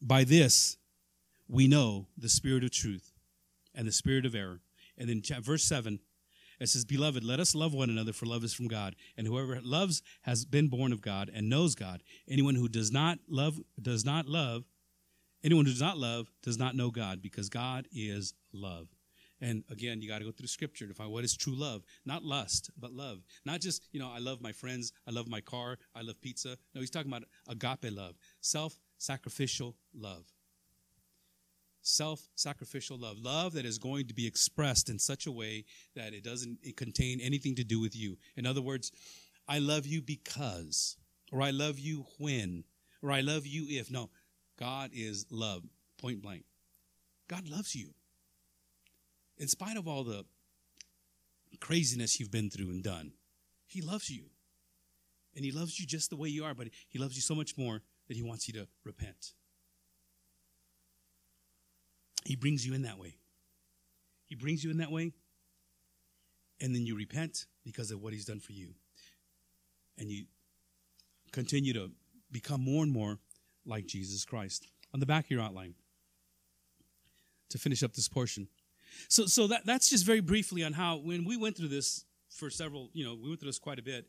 By 0.00 0.24
this 0.24 0.76
we 1.48 1.66
know 1.66 2.06
the 2.16 2.28
spirit 2.28 2.64
of 2.64 2.70
truth 2.70 3.12
and 3.74 3.86
the 3.86 3.92
spirit 3.92 4.26
of 4.26 4.34
error. 4.34 4.60
And 4.98 5.08
then 5.08 5.22
verse 5.42 5.64
7, 5.64 6.00
it 6.58 6.68
says, 6.68 6.84
Beloved, 6.84 7.22
let 7.22 7.40
us 7.40 7.54
love 7.54 7.74
one 7.74 7.90
another, 7.90 8.12
for 8.12 8.26
love 8.26 8.44
is 8.44 8.54
from 8.54 8.68
God. 8.68 8.96
And 9.16 9.26
whoever 9.26 9.60
loves 9.62 10.02
has 10.22 10.44
been 10.44 10.68
born 10.68 10.92
of 10.92 11.00
God 11.00 11.30
and 11.32 11.48
knows 11.48 11.74
God. 11.74 12.02
Anyone 12.28 12.54
who 12.54 12.68
does 12.68 12.90
not 12.90 13.18
love, 13.28 13.58
does 13.80 14.04
not 14.04 14.26
love, 14.26 14.64
anyone 15.44 15.66
who 15.66 15.72
does 15.72 15.80
not 15.80 15.98
love 15.98 16.30
does 16.42 16.58
not 16.58 16.74
know 16.74 16.90
God, 16.90 17.20
because 17.20 17.48
God 17.48 17.86
is 17.92 18.34
love. 18.52 18.88
And 19.38 19.64
again, 19.70 20.00
you 20.00 20.08
got 20.08 20.20
to 20.20 20.24
go 20.24 20.30
through 20.30 20.46
scripture 20.46 20.86
to 20.86 20.94
find 20.94 21.12
what 21.12 21.24
is 21.24 21.36
true 21.36 21.54
love. 21.54 21.82
Not 22.06 22.24
lust, 22.24 22.70
but 22.78 22.92
love. 22.92 23.18
Not 23.44 23.60
just, 23.60 23.86
you 23.92 24.00
know, 24.00 24.10
I 24.10 24.18
love 24.18 24.40
my 24.40 24.52
friends, 24.52 24.92
I 25.06 25.10
love 25.10 25.28
my 25.28 25.42
car, 25.42 25.78
I 25.94 26.00
love 26.00 26.20
pizza. 26.22 26.56
No, 26.74 26.80
he's 26.80 26.90
talking 26.90 27.12
about 27.12 27.24
agape 27.48 27.92
love, 27.94 28.16
self 28.40 28.78
sacrificial 28.98 29.76
love 29.94 30.32
self 31.86 32.28
sacrificial 32.34 32.98
love, 32.98 33.18
love 33.18 33.52
that 33.52 33.64
is 33.64 33.78
going 33.78 34.06
to 34.08 34.14
be 34.14 34.26
expressed 34.26 34.90
in 34.90 34.98
such 34.98 35.26
a 35.26 35.32
way 35.32 35.64
that 35.94 36.12
it 36.12 36.24
doesn't 36.24 36.58
contain 36.76 37.20
anything 37.20 37.54
to 37.54 37.64
do 37.64 37.80
with 37.80 37.94
you. 37.94 38.18
In 38.36 38.46
other 38.46 38.60
words, 38.60 38.90
I 39.48 39.60
love 39.60 39.86
you 39.86 40.02
because, 40.02 40.96
or 41.30 41.42
I 41.42 41.50
love 41.50 41.78
you 41.78 42.06
when, 42.18 42.64
or 43.02 43.12
I 43.12 43.20
love 43.20 43.46
you 43.46 43.66
if. 43.68 43.90
No, 43.90 44.10
God 44.58 44.90
is 44.92 45.26
love, 45.30 45.62
point 45.98 46.22
blank. 46.22 46.44
God 47.28 47.48
loves 47.48 47.74
you. 47.74 47.94
In 49.38 49.48
spite 49.48 49.76
of 49.76 49.86
all 49.86 50.02
the 50.02 50.24
craziness 51.60 52.18
you've 52.18 52.30
been 52.32 52.50
through 52.50 52.70
and 52.70 52.82
done, 52.82 53.12
He 53.66 53.80
loves 53.80 54.10
you. 54.10 54.24
And 55.36 55.44
He 55.44 55.52
loves 55.52 55.78
you 55.78 55.86
just 55.86 56.10
the 56.10 56.16
way 56.16 56.28
you 56.28 56.44
are, 56.44 56.54
but 56.54 56.68
He 56.88 56.98
loves 56.98 57.14
you 57.14 57.22
so 57.22 57.34
much 57.34 57.56
more 57.56 57.82
that 58.08 58.16
He 58.16 58.22
wants 58.22 58.48
you 58.48 58.54
to 58.54 58.66
repent. 58.84 59.34
He 62.26 62.34
brings 62.34 62.66
you 62.66 62.74
in 62.74 62.82
that 62.82 62.98
way. 62.98 63.14
He 64.26 64.34
brings 64.34 64.64
you 64.64 64.72
in 64.72 64.78
that 64.78 64.90
way, 64.90 65.12
and 66.60 66.74
then 66.74 66.84
you 66.84 66.96
repent 66.96 67.46
because 67.64 67.92
of 67.92 68.02
what 68.02 68.12
He's 68.12 68.24
done 68.24 68.40
for 68.40 68.50
you. 68.50 68.74
And 69.96 70.10
you 70.10 70.24
continue 71.30 71.72
to 71.74 71.92
become 72.32 72.60
more 72.60 72.82
and 72.82 72.92
more 72.92 73.18
like 73.64 73.86
Jesus 73.86 74.24
Christ. 74.24 74.66
On 74.92 74.98
the 74.98 75.06
back 75.06 75.26
of 75.26 75.30
your 75.30 75.40
outline, 75.40 75.74
to 77.50 77.58
finish 77.58 77.84
up 77.84 77.94
this 77.94 78.08
portion. 78.08 78.48
So, 79.08 79.26
so 79.26 79.46
that, 79.46 79.64
that's 79.64 79.88
just 79.88 80.04
very 80.04 80.20
briefly 80.20 80.64
on 80.64 80.72
how, 80.72 80.96
when 80.96 81.24
we 81.24 81.36
went 81.36 81.56
through 81.56 81.68
this 81.68 82.04
for 82.28 82.50
several, 82.50 82.90
you 82.92 83.04
know, 83.04 83.14
we 83.14 83.28
went 83.28 83.38
through 83.38 83.50
this 83.50 83.58
quite 83.60 83.78
a 83.78 83.82
bit 83.82 84.06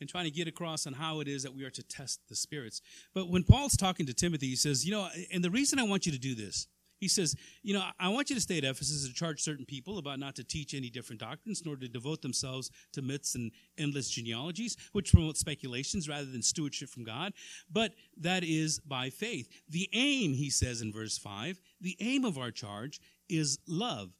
and 0.00 0.08
trying 0.08 0.24
to 0.24 0.30
get 0.32 0.48
across 0.48 0.88
on 0.88 0.94
how 0.94 1.20
it 1.20 1.28
is 1.28 1.44
that 1.44 1.54
we 1.54 1.62
are 1.62 1.70
to 1.70 1.84
test 1.84 2.20
the 2.28 2.34
spirits. 2.34 2.82
But 3.14 3.28
when 3.28 3.44
Paul's 3.44 3.76
talking 3.76 4.06
to 4.06 4.14
Timothy, 4.14 4.48
he 4.48 4.56
says, 4.56 4.84
you 4.84 4.90
know, 4.90 5.08
and 5.32 5.44
the 5.44 5.50
reason 5.50 5.78
I 5.78 5.84
want 5.84 6.04
you 6.04 6.10
to 6.10 6.18
do 6.18 6.34
this 6.34 6.66
he 7.00 7.08
says, 7.08 7.34
You 7.62 7.74
know, 7.74 7.84
I 7.98 8.08
want 8.08 8.28
you 8.28 8.36
to 8.36 8.40
stay 8.40 8.58
at 8.58 8.64
Ephesus 8.64 9.08
to 9.08 9.14
charge 9.14 9.40
certain 9.40 9.64
people 9.64 9.98
about 9.98 10.18
not 10.18 10.36
to 10.36 10.44
teach 10.44 10.74
any 10.74 10.90
different 10.90 11.20
doctrines, 11.20 11.62
nor 11.64 11.76
to 11.76 11.88
devote 11.88 12.22
themselves 12.22 12.70
to 12.92 13.02
myths 13.02 13.34
and 13.34 13.50
endless 13.78 14.10
genealogies, 14.10 14.76
which 14.92 15.12
promote 15.12 15.38
speculations 15.38 16.08
rather 16.08 16.26
than 16.26 16.42
stewardship 16.42 16.90
from 16.90 17.04
God. 17.04 17.32
But 17.72 17.94
that 18.18 18.44
is 18.44 18.78
by 18.78 19.08
faith. 19.08 19.48
The 19.68 19.88
aim, 19.94 20.34
he 20.34 20.50
says 20.50 20.82
in 20.82 20.92
verse 20.92 21.16
5, 21.16 21.58
the 21.80 21.96
aim 22.00 22.24
of 22.24 22.38
our 22.38 22.50
charge 22.50 23.00
is 23.28 23.58
love 23.66 24.10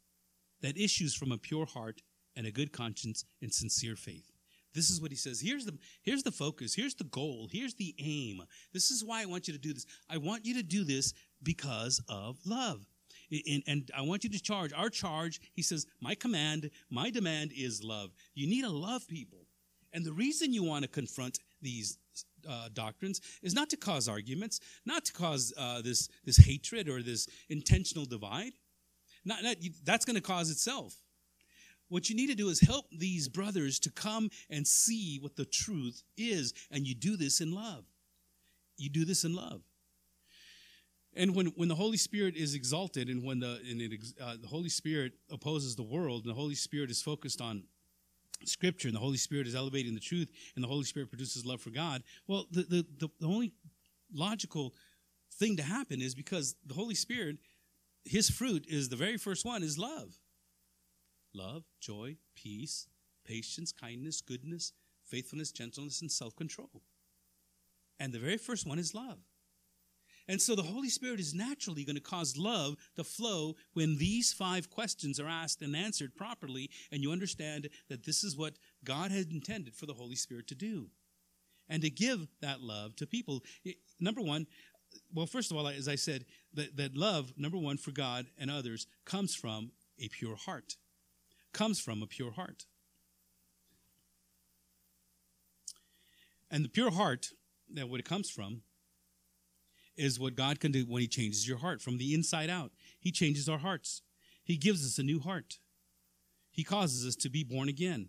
that 0.62 0.78
issues 0.78 1.14
from 1.14 1.32
a 1.32 1.38
pure 1.38 1.66
heart 1.66 2.00
and 2.34 2.46
a 2.46 2.50
good 2.50 2.72
conscience 2.72 3.24
and 3.42 3.52
sincere 3.52 3.96
faith. 3.96 4.32
This 4.72 4.88
is 4.88 5.00
what 5.00 5.10
he 5.10 5.16
says. 5.16 5.40
Here's 5.40 5.64
the 5.64 5.76
here's 6.02 6.22
the 6.22 6.30
focus. 6.30 6.74
Here's 6.74 6.94
the 6.94 7.04
goal. 7.04 7.48
Here's 7.50 7.74
the 7.74 7.94
aim. 7.98 8.42
This 8.72 8.90
is 8.90 9.04
why 9.04 9.22
I 9.22 9.26
want 9.26 9.48
you 9.48 9.54
to 9.54 9.58
do 9.58 9.72
this. 9.72 9.84
I 10.08 10.16
want 10.16 10.46
you 10.46 10.54
to 10.54 10.62
do 10.62 10.84
this 10.84 11.12
because 11.42 12.02
of 12.08 12.38
love. 12.44 12.86
And, 13.46 13.62
and, 13.66 13.90
I 13.96 14.02
want 14.02 14.24
you 14.24 14.30
to 14.30 14.42
charge. 14.42 14.72
Our 14.72 14.90
charge, 14.90 15.40
he 15.52 15.62
says, 15.62 15.86
my 16.00 16.16
command, 16.16 16.70
my 16.90 17.10
demand 17.10 17.52
is 17.56 17.84
love. 17.84 18.10
You 18.34 18.48
need 18.48 18.62
to 18.62 18.70
love 18.70 19.06
people. 19.06 19.46
And 19.92 20.04
the 20.04 20.12
reason 20.12 20.52
you 20.52 20.64
want 20.64 20.82
to 20.82 20.88
confront 20.88 21.38
these 21.62 21.98
uh, 22.48 22.68
doctrines 22.72 23.20
is 23.42 23.54
not 23.54 23.70
to 23.70 23.76
cause 23.76 24.08
arguments, 24.08 24.60
not 24.84 25.04
to 25.04 25.12
cause 25.12 25.52
uh, 25.56 25.80
this, 25.82 26.08
this 26.24 26.36
hatred 26.38 26.88
or 26.88 27.02
this 27.02 27.28
intentional 27.48 28.04
divide. 28.04 28.52
Not, 29.24 29.42
not 29.42 29.56
that's 29.84 30.04
going 30.04 30.16
to 30.16 30.22
cause 30.22 30.50
itself. 30.50 30.96
What 31.88 32.08
you 32.08 32.16
need 32.16 32.28
to 32.28 32.36
do 32.36 32.48
is 32.48 32.60
help 32.60 32.86
these 32.92 33.28
brothers 33.28 33.80
to 33.80 33.90
come 33.90 34.30
and 34.48 34.66
see 34.66 35.18
what 35.20 35.36
the 35.36 35.44
truth 35.44 36.02
is, 36.16 36.54
and 36.70 36.86
you 36.86 36.94
do 36.94 37.16
this 37.16 37.40
in 37.40 37.52
love. 37.52 37.84
You 38.76 38.90
do 38.90 39.04
this 39.04 39.24
in 39.24 39.34
love. 39.34 39.62
And 41.16 41.34
when, 41.34 41.46
when 41.56 41.68
the 41.68 41.74
Holy 41.74 41.96
Spirit 41.96 42.36
is 42.36 42.54
exalted 42.54 43.08
and 43.08 43.24
when 43.24 43.40
the, 43.40 43.60
and 43.68 43.80
it, 43.80 43.92
uh, 44.22 44.36
the 44.40 44.46
Holy 44.46 44.68
Spirit 44.68 45.12
opposes 45.30 45.74
the 45.74 45.82
world 45.82 46.24
and 46.24 46.30
the 46.30 46.38
Holy 46.38 46.54
Spirit 46.54 46.90
is 46.90 47.02
focused 47.02 47.40
on 47.40 47.64
Scripture 48.44 48.88
and 48.88 48.96
the 48.96 49.00
Holy 49.00 49.16
Spirit 49.16 49.46
is 49.46 49.54
elevating 49.54 49.94
the 49.94 50.00
truth 50.00 50.28
and 50.54 50.64
the 50.64 50.68
Holy 50.68 50.84
Spirit 50.84 51.10
produces 51.10 51.44
love 51.44 51.60
for 51.60 51.70
God, 51.70 52.02
well, 52.26 52.46
the, 52.50 52.62
the, 52.62 52.86
the, 52.98 53.08
the 53.20 53.26
only 53.26 53.52
logical 54.12 54.74
thing 55.34 55.56
to 55.56 55.62
happen 55.62 56.00
is 56.00 56.14
because 56.14 56.54
the 56.66 56.74
Holy 56.74 56.94
Spirit, 56.94 57.36
His 58.04 58.30
fruit 58.30 58.64
is 58.68 58.88
the 58.88 58.96
very 58.96 59.16
first 59.16 59.44
one 59.44 59.62
is 59.62 59.78
love. 59.78 60.18
Love, 61.34 61.64
joy, 61.80 62.16
peace, 62.34 62.88
patience, 63.24 63.72
kindness, 63.72 64.20
goodness, 64.20 64.72
faithfulness, 65.04 65.52
gentleness, 65.52 66.00
and 66.00 66.10
self 66.10 66.34
control. 66.34 66.82
And 67.98 68.12
the 68.12 68.18
very 68.18 68.38
first 68.38 68.66
one 68.66 68.78
is 68.78 68.94
love. 68.94 69.18
And 70.30 70.40
so 70.40 70.54
the 70.54 70.62
Holy 70.62 70.88
Spirit 70.88 71.18
is 71.18 71.34
naturally 71.34 71.82
going 71.82 71.96
to 71.96 72.00
cause 72.00 72.36
love 72.36 72.76
to 72.94 73.02
flow 73.02 73.56
when 73.72 73.98
these 73.98 74.32
five 74.32 74.70
questions 74.70 75.18
are 75.18 75.26
asked 75.26 75.60
and 75.60 75.74
answered 75.74 76.14
properly, 76.14 76.70
and 76.92 77.02
you 77.02 77.10
understand 77.10 77.68
that 77.88 78.04
this 78.04 78.22
is 78.22 78.36
what 78.36 78.54
God 78.84 79.10
had 79.10 79.32
intended 79.32 79.74
for 79.74 79.86
the 79.86 79.92
Holy 79.92 80.14
Spirit 80.14 80.46
to 80.46 80.54
do. 80.54 80.86
And 81.68 81.82
to 81.82 81.90
give 81.90 82.28
that 82.42 82.60
love 82.60 82.94
to 82.96 83.08
people. 83.08 83.42
Number 83.98 84.20
one, 84.20 84.46
well, 85.12 85.26
first 85.26 85.50
of 85.50 85.56
all, 85.56 85.66
as 85.66 85.88
I 85.88 85.96
said, 85.96 86.26
that, 86.54 86.76
that 86.76 86.96
love, 86.96 87.32
number 87.36 87.58
one, 87.58 87.76
for 87.76 87.90
God 87.90 88.26
and 88.38 88.52
others, 88.52 88.86
comes 89.04 89.34
from 89.34 89.72
a 89.98 90.06
pure 90.10 90.36
heart. 90.36 90.76
Comes 91.52 91.80
from 91.80 92.04
a 92.04 92.06
pure 92.06 92.30
heart. 92.30 92.66
And 96.52 96.64
the 96.64 96.68
pure 96.68 96.92
heart, 96.92 97.30
that 97.74 97.88
what 97.88 97.98
it 97.98 98.06
comes 98.06 98.30
from, 98.30 98.62
is 99.96 100.18
what 100.18 100.34
God 100.34 100.60
can 100.60 100.72
do 100.72 100.84
when 100.84 101.02
He 101.02 101.08
changes 101.08 101.48
your 101.48 101.58
heart 101.58 101.82
from 101.82 101.98
the 101.98 102.14
inside 102.14 102.50
out. 102.50 102.72
He 102.98 103.10
changes 103.10 103.48
our 103.48 103.58
hearts. 103.58 104.02
He 104.42 104.56
gives 104.56 104.84
us 104.84 104.98
a 104.98 105.02
new 105.02 105.20
heart. 105.20 105.58
He 106.50 106.64
causes 106.64 107.06
us 107.06 107.16
to 107.16 107.28
be 107.28 107.44
born 107.44 107.68
again. 107.68 108.08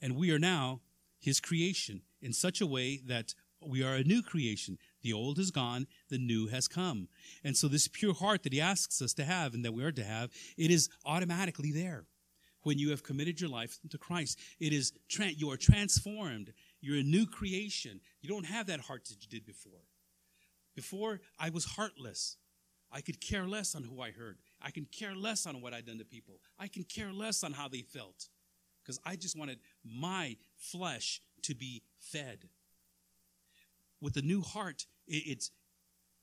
And 0.00 0.16
we 0.16 0.30
are 0.30 0.38
now 0.38 0.80
His 1.20 1.40
creation 1.40 2.02
in 2.20 2.32
such 2.32 2.60
a 2.60 2.66
way 2.66 3.00
that 3.06 3.34
we 3.60 3.82
are 3.82 3.94
a 3.94 4.04
new 4.04 4.22
creation. 4.22 4.78
The 5.02 5.12
old 5.12 5.38
is 5.38 5.50
gone, 5.50 5.86
the 6.08 6.18
new 6.18 6.46
has 6.48 6.68
come. 6.68 7.08
And 7.42 7.56
so, 7.56 7.68
this 7.68 7.88
pure 7.88 8.14
heart 8.14 8.42
that 8.44 8.52
He 8.52 8.60
asks 8.60 9.02
us 9.02 9.12
to 9.14 9.24
have 9.24 9.54
and 9.54 9.64
that 9.64 9.72
we 9.72 9.84
are 9.84 9.92
to 9.92 10.04
have, 10.04 10.30
it 10.56 10.70
is 10.70 10.88
automatically 11.04 11.72
there 11.72 12.06
when 12.62 12.78
you 12.78 12.90
have 12.90 13.02
committed 13.02 13.40
your 13.40 13.50
life 13.50 13.78
to 13.88 13.98
Christ. 13.98 14.38
It 14.60 14.72
is, 14.72 14.92
you 15.36 15.50
are 15.50 15.56
transformed. 15.56 16.52
You're 16.80 16.98
a 16.98 17.02
new 17.02 17.26
creation. 17.26 18.00
You 18.20 18.28
don't 18.28 18.46
have 18.46 18.66
that 18.66 18.80
heart 18.80 19.04
that 19.06 19.22
you 19.22 19.28
did 19.28 19.46
before. 19.46 19.80
Before, 20.78 21.20
I 21.40 21.50
was 21.50 21.64
heartless. 21.64 22.36
I 22.92 23.00
could 23.00 23.20
care 23.20 23.48
less 23.48 23.74
on 23.74 23.82
who 23.82 24.00
I 24.00 24.12
heard. 24.12 24.38
I 24.62 24.70
can 24.70 24.84
care 24.84 25.16
less 25.16 25.44
on 25.44 25.60
what 25.60 25.74
I'd 25.74 25.86
done 25.86 25.98
to 25.98 26.04
people. 26.04 26.38
I 26.56 26.68
can 26.68 26.84
care 26.84 27.12
less 27.12 27.42
on 27.42 27.50
how 27.50 27.66
they 27.66 27.80
felt 27.80 28.28
because 28.80 29.00
I 29.04 29.16
just 29.16 29.36
wanted 29.36 29.58
my 29.84 30.36
flesh 30.56 31.20
to 31.42 31.56
be 31.56 31.82
fed. 31.98 32.48
With 34.00 34.16
a 34.18 34.22
new 34.22 34.40
heart, 34.40 34.86
it, 35.08 35.24
it's, 35.26 35.50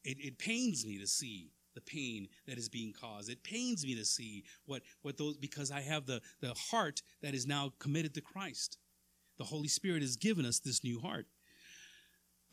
it, 0.05 0.19
it 0.21 0.37
pains 0.37 0.85
me 0.85 0.99
to 0.99 1.05
see 1.05 1.51
the 1.73 1.81
pain 1.81 2.29
that 2.47 2.57
is 2.57 2.69
being 2.69 2.93
caused. 2.93 3.29
It 3.29 3.43
pains 3.43 3.85
me 3.85 3.93
to 3.95 4.05
see 4.05 4.45
what, 4.67 4.83
what 5.01 5.17
those, 5.17 5.35
because 5.35 5.69
I 5.69 5.81
have 5.81 6.05
the, 6.05 6.21
the 6.39 6.53
heart 6.53 7.01
that 7.21 7.35
is 7.35 7.45
now 7.45 7.73
committed 7.77 8.13
to 8.13 8.21
Christ. 8.21 8.77
The 9.37 9.43
Holy 9.43 9.67
Spirit 9.67 10.01
has 10.01 10.15
given 10.15 10.45
us 10.45 10.59
this 10.59 10.81
new 10.81 11.01
heart. 11.01 11.25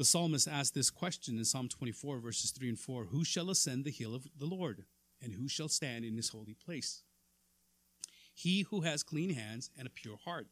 The 0.02 0.06
psalmist 0.06 0.48
asked 0.48 0.74
this 0.74 0.90
question 0.90 1.38
in 1.38 1.44
Psalm 1.44 1.68
24, 1.68 2.18
verses 2.18 2.50
3 2.50 2.70
and 2.70 2.78
4 2.80 3.04
Who 3.04 3.22
shall 3.22 3.50
ascend 3.50 3.84
the 3.84 3.92
hill 3.92 4.16
of 4.16 4.26
the 4.36 4.46
Lord, 4.46 4.84
and 5.22 5.32
who 5.32 5.46
shall 5.46 5.68
stand 5.68 6.04
in 6.04 6.16
his 6.16 6.30
holy 6.30 6.54
place? 6.54 7.04
He 8.34 8.62
who 8.62 8.80
has 8.80 9.04
clean 9.04 9.30
hands 9.32 9.70
and 9.78 9.86
a 9.86 9.90
pure 9.90 10.16
heart, 10.24 10.48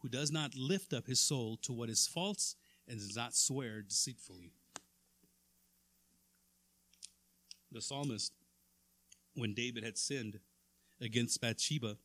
who 0.00 0.08
does 0.08 0.32
not 0.32 0.56
lift 0.56 0.92
up 0.92 1.06
his 1.06 1.20
soul 1.20 1.58
to 1.58 1.72
what 1.72 1.90
is 1.90 2.08
false 2.08 2.56
and 2.88 2.98
does 2.98 3.14
not 3.14 3.36
swear 3.36 3.82
deceitfully. 3.82 4.50
The 7.70 7.82
psalmist, 7.82 8.32
when 9.36 9.54
David 9.54 9.84
had 9.84 9.96
sinned 9.96 10.40
against 11.00 11.40
Bathsheba, 11.40 11.98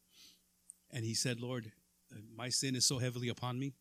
and 0.92 1.04
he 1.04 1.16
said, 1.16 1.42
"Lord, 1.42 1.72
my 2.36 2.50
sin 2.50 2.76
is 2.76 2.86
so 2.86 3.00
heavily 3.00 3.30
upon 3.30 3.58
me, 3.58 3.74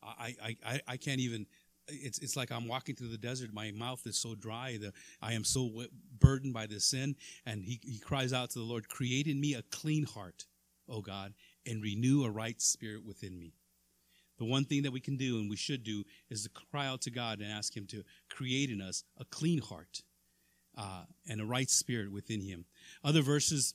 I 0.00 0.36
I 0.40 0.56
I, 0.64 0.80
I 0.86 0.96
can't 0.96 1.18
even." 1.18 1.48
It's, 1.90 2.18
it's 2.18 2.36
like 2.36 2.50
I'm 2.50 2.68
walking 2.68 2.94
through 2.94 3.08
the 3.08 3.18
desert. 3.18 3.52
My 3.52 3.70
mouth 3.72 4.06
is 4.06 4.16
so 4.16 4.34
dry. 4.34 4.78
The, 4.80 4.92
I 5.20 5.34
am 5.34 5.44
so 5.44 5.70
burdened 6.18 6.54
by 6.54 6.66
this 6.66 6.84
sin. 6.84 7.16
And 7.46 7.64
he, 7.64 7.80
he 7.82 7.98
cries 7.98 8.32
out 8.32 8.50
to 8.50 8.58
the 8.58 8.64
Lord, 8.64 8.88
Create 8.88 9.26
in 9.26 9.40
me 9.40 9.54
a 9.54 9.62
clean 9.70 10.04
heart, 10.04 10.46
O 10.88 11.00
God, 11.00 11.34
and 11.66 11.82
renew 11.82 12.24
a 12.24 12.30
right 12.30 12.60
spirit 12.60 13.04
within 13.04 13.38
me. 13.38 13.54
The 14.38 14.46
one 14.46 14.64
thing 14.64 14.82
that 14.82 14.92
we 14.92 15.00
can 15.00 15.18
do 15.18 15.38
and 15.38 15.50
we 15.50 15.56
should 15.56 15.84
do 15.84 16.04
is 16.30 16.44
to 16.44 16.50
cry 16.70 16.86
out 16.86 17.02
to 17.02 17.10
God 17.10 17.40
and 17.40 17.52
ask 17.52 17.76
Him 17.76 17.86
to 17.88 18.02
create 18.30 18.70
in 18.70 18.80
us 18.80 19.04
a 19.18 19.24
clean 19.26 19.60
heart 19.60 20.02
uh, 20.78 21.02
and 21.28 21.40
a 21.42 21.44
right 21.44 21.68
spirit 21.68 22.10
within 22.10 22.40
Him. 22.40 22.64
Other 23.04 23.20
verses, 23.20 23.74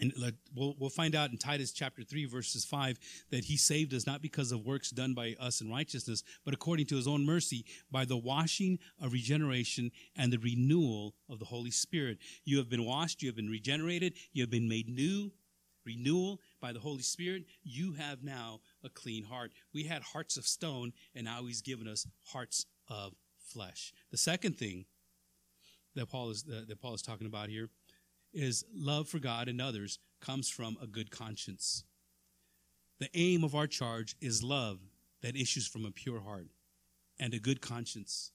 and 0.00 0.12
we'll, 0.54 0.74
we'll 0.78 0.90
find 0.90 1.14
out 1.14 1.30
in 1.30 1.38
Titus 1.38 1.72
chapter 1.72 2.02
3, 2.02 2.26
verses 2.26 2.64
5, 2.64 2.98
that 3.30 3.44
He 3.44 3.56
saved 3.56 3.94
us 3.94 4.06
not 4.06 4.22
because 4.22 4.52
of 4.52 4.64
works 4.64 4.90
done 4.90 5.14
by 5.14 5.36
us 5.40 5.60
in 5.60 5.70
righteousness, 5.70 6.22
but 6.44 6.54
according 6.54 6.86
to 6.86 6.96
His 6.96 7.08
own 7.08 7.24
mercy 7.24 7.64
by 7.90 8.04
the 8.04 8.16
washing 8.16 8.78
of 9.00 9.12
regeneration 9.12 9.90
and 10.16 10.32
the 10.32 10.38
renewal 10.38 11.14
of 11.28 11.38
the 11.38 11.44
Holy 11.44 11.70
Spirit. 11.70 12.18
You 12.44 12.58
have 12.58 12.68
been 12.68 12.84
washed, 12.84 13.22
you 13.22 13.28
have 13.28 13.36
been 13.36 13.50
regenerated, 13.50 14.14
you 14.32 14.42
have 14.42 14.50
been 14.50 14.68
made 14.68 14.88
new 14.88 15.32
renewal 15.84 16.40
by 16.60 16.72
the 16.72 16.80
Holy 16.80 17.02
Spirit, 17.02 17.44
you 17.62 17.94
have 17.94 18.22
now 18.22 18.60
a 18.84 18.88
clean 18.88 19.24
heart. 19.24 19.52
We 19.72 19.84
had 19.84 20.02
hearts 20.02 20.36
of 20.36 20.46
stone, 20.46 20.92
and 21.14 21.24
now 21.24 21.44
He's 21.46 21.62
given 21.62 21.88
us 21.88 22.06
hearts 22.26 22.66
of 22.88 23.14
flesh. 23.38 23.92
The 24.10 24.18
second 24.18 24.58
thing 24.58 24.84
that 25.94 26.06
Paul 26.06 26.30
is 26.30 26.44
uh, 26.50 26.62
that 26.68 26.80
Paul 26.80 26.94
is 26.94 27.02
talking 27.02 27.26
about 27.26 27.48
here 27.48 27.68
is 28.38 28.64
love 28.74 29.08
for 29.08 29.18
God 29.18 29.48
and 29.48 29.60
others 29.60 29.98
comes 30.20 30.48
from 30.48 30.76
a 30.82 30.86
good 30.86 31.10
conscience. 31.10 31.84
The 33.00 33.10
aim 33.14 33.44
of 33.44 33.54
our 33.54 33.66
charge 33.66 34.16
is 34.20 34.42
love 34.42 34.78
that 35.22 35.36
issues 35.36 35.66
from 35.66 35.84
a 35.84 35.90
pure 35.90 36.20
heart 36.20 36.48
and 37.18 37.34
a 37.34 37.38
good 37.38 37.60
conscience 37.60 38.32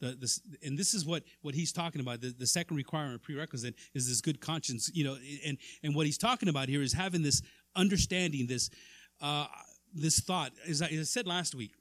the, 0.00 0.12
this, 0.12 0.40
and 0.62 0.78
this 0.78 0.94
is 0.94 1.06
what, 1.06 1.22
what 1.42 1.54
he's 1.54 1.72
talking 1.72 2.00
about. 2.00 2.20
The, 2.20 2.34
the 2.36 2.46
second 2.46 2.76
requirement, 2.76 3.22
prerequisite, 3.22 3.74
is 3.94 4.08
this 4.08 4.20
good 4.20 4.40
conscience. 4.40 4.90
You 4.92 5.04
know, 5.04 5.16
and 5.44 5.58
and 5.82 5.94
what 5.94 6.06
he's 6.06 6.18
talking 6.18 6.48
about 6.48 6.68
here 6.68 6.82
is 6.82 6.92
having 6.92 7.22
this 7.22 7.42
understanding, 7.74 8.46
this 8.46 8.70
uh, 9.20 9.46
this 9.94 10.20
thought. 10.20 10.52
As 10.68 10.82
I, 10.82 10.86
as 10.86 11.00
I 11.00 11.02
said 11.04 11.26
last 11.26 11.54
week, 11.54 11.72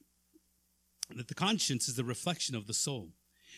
that 1.15 1.27
the 1.27 1.35
conscience 1.35 1.89
is 1.89 1.95
the 1.95 2.05
reflection 2.05 2.55
of 2.55 2.67
the 2.67 2.73
soul. 2.73 3.09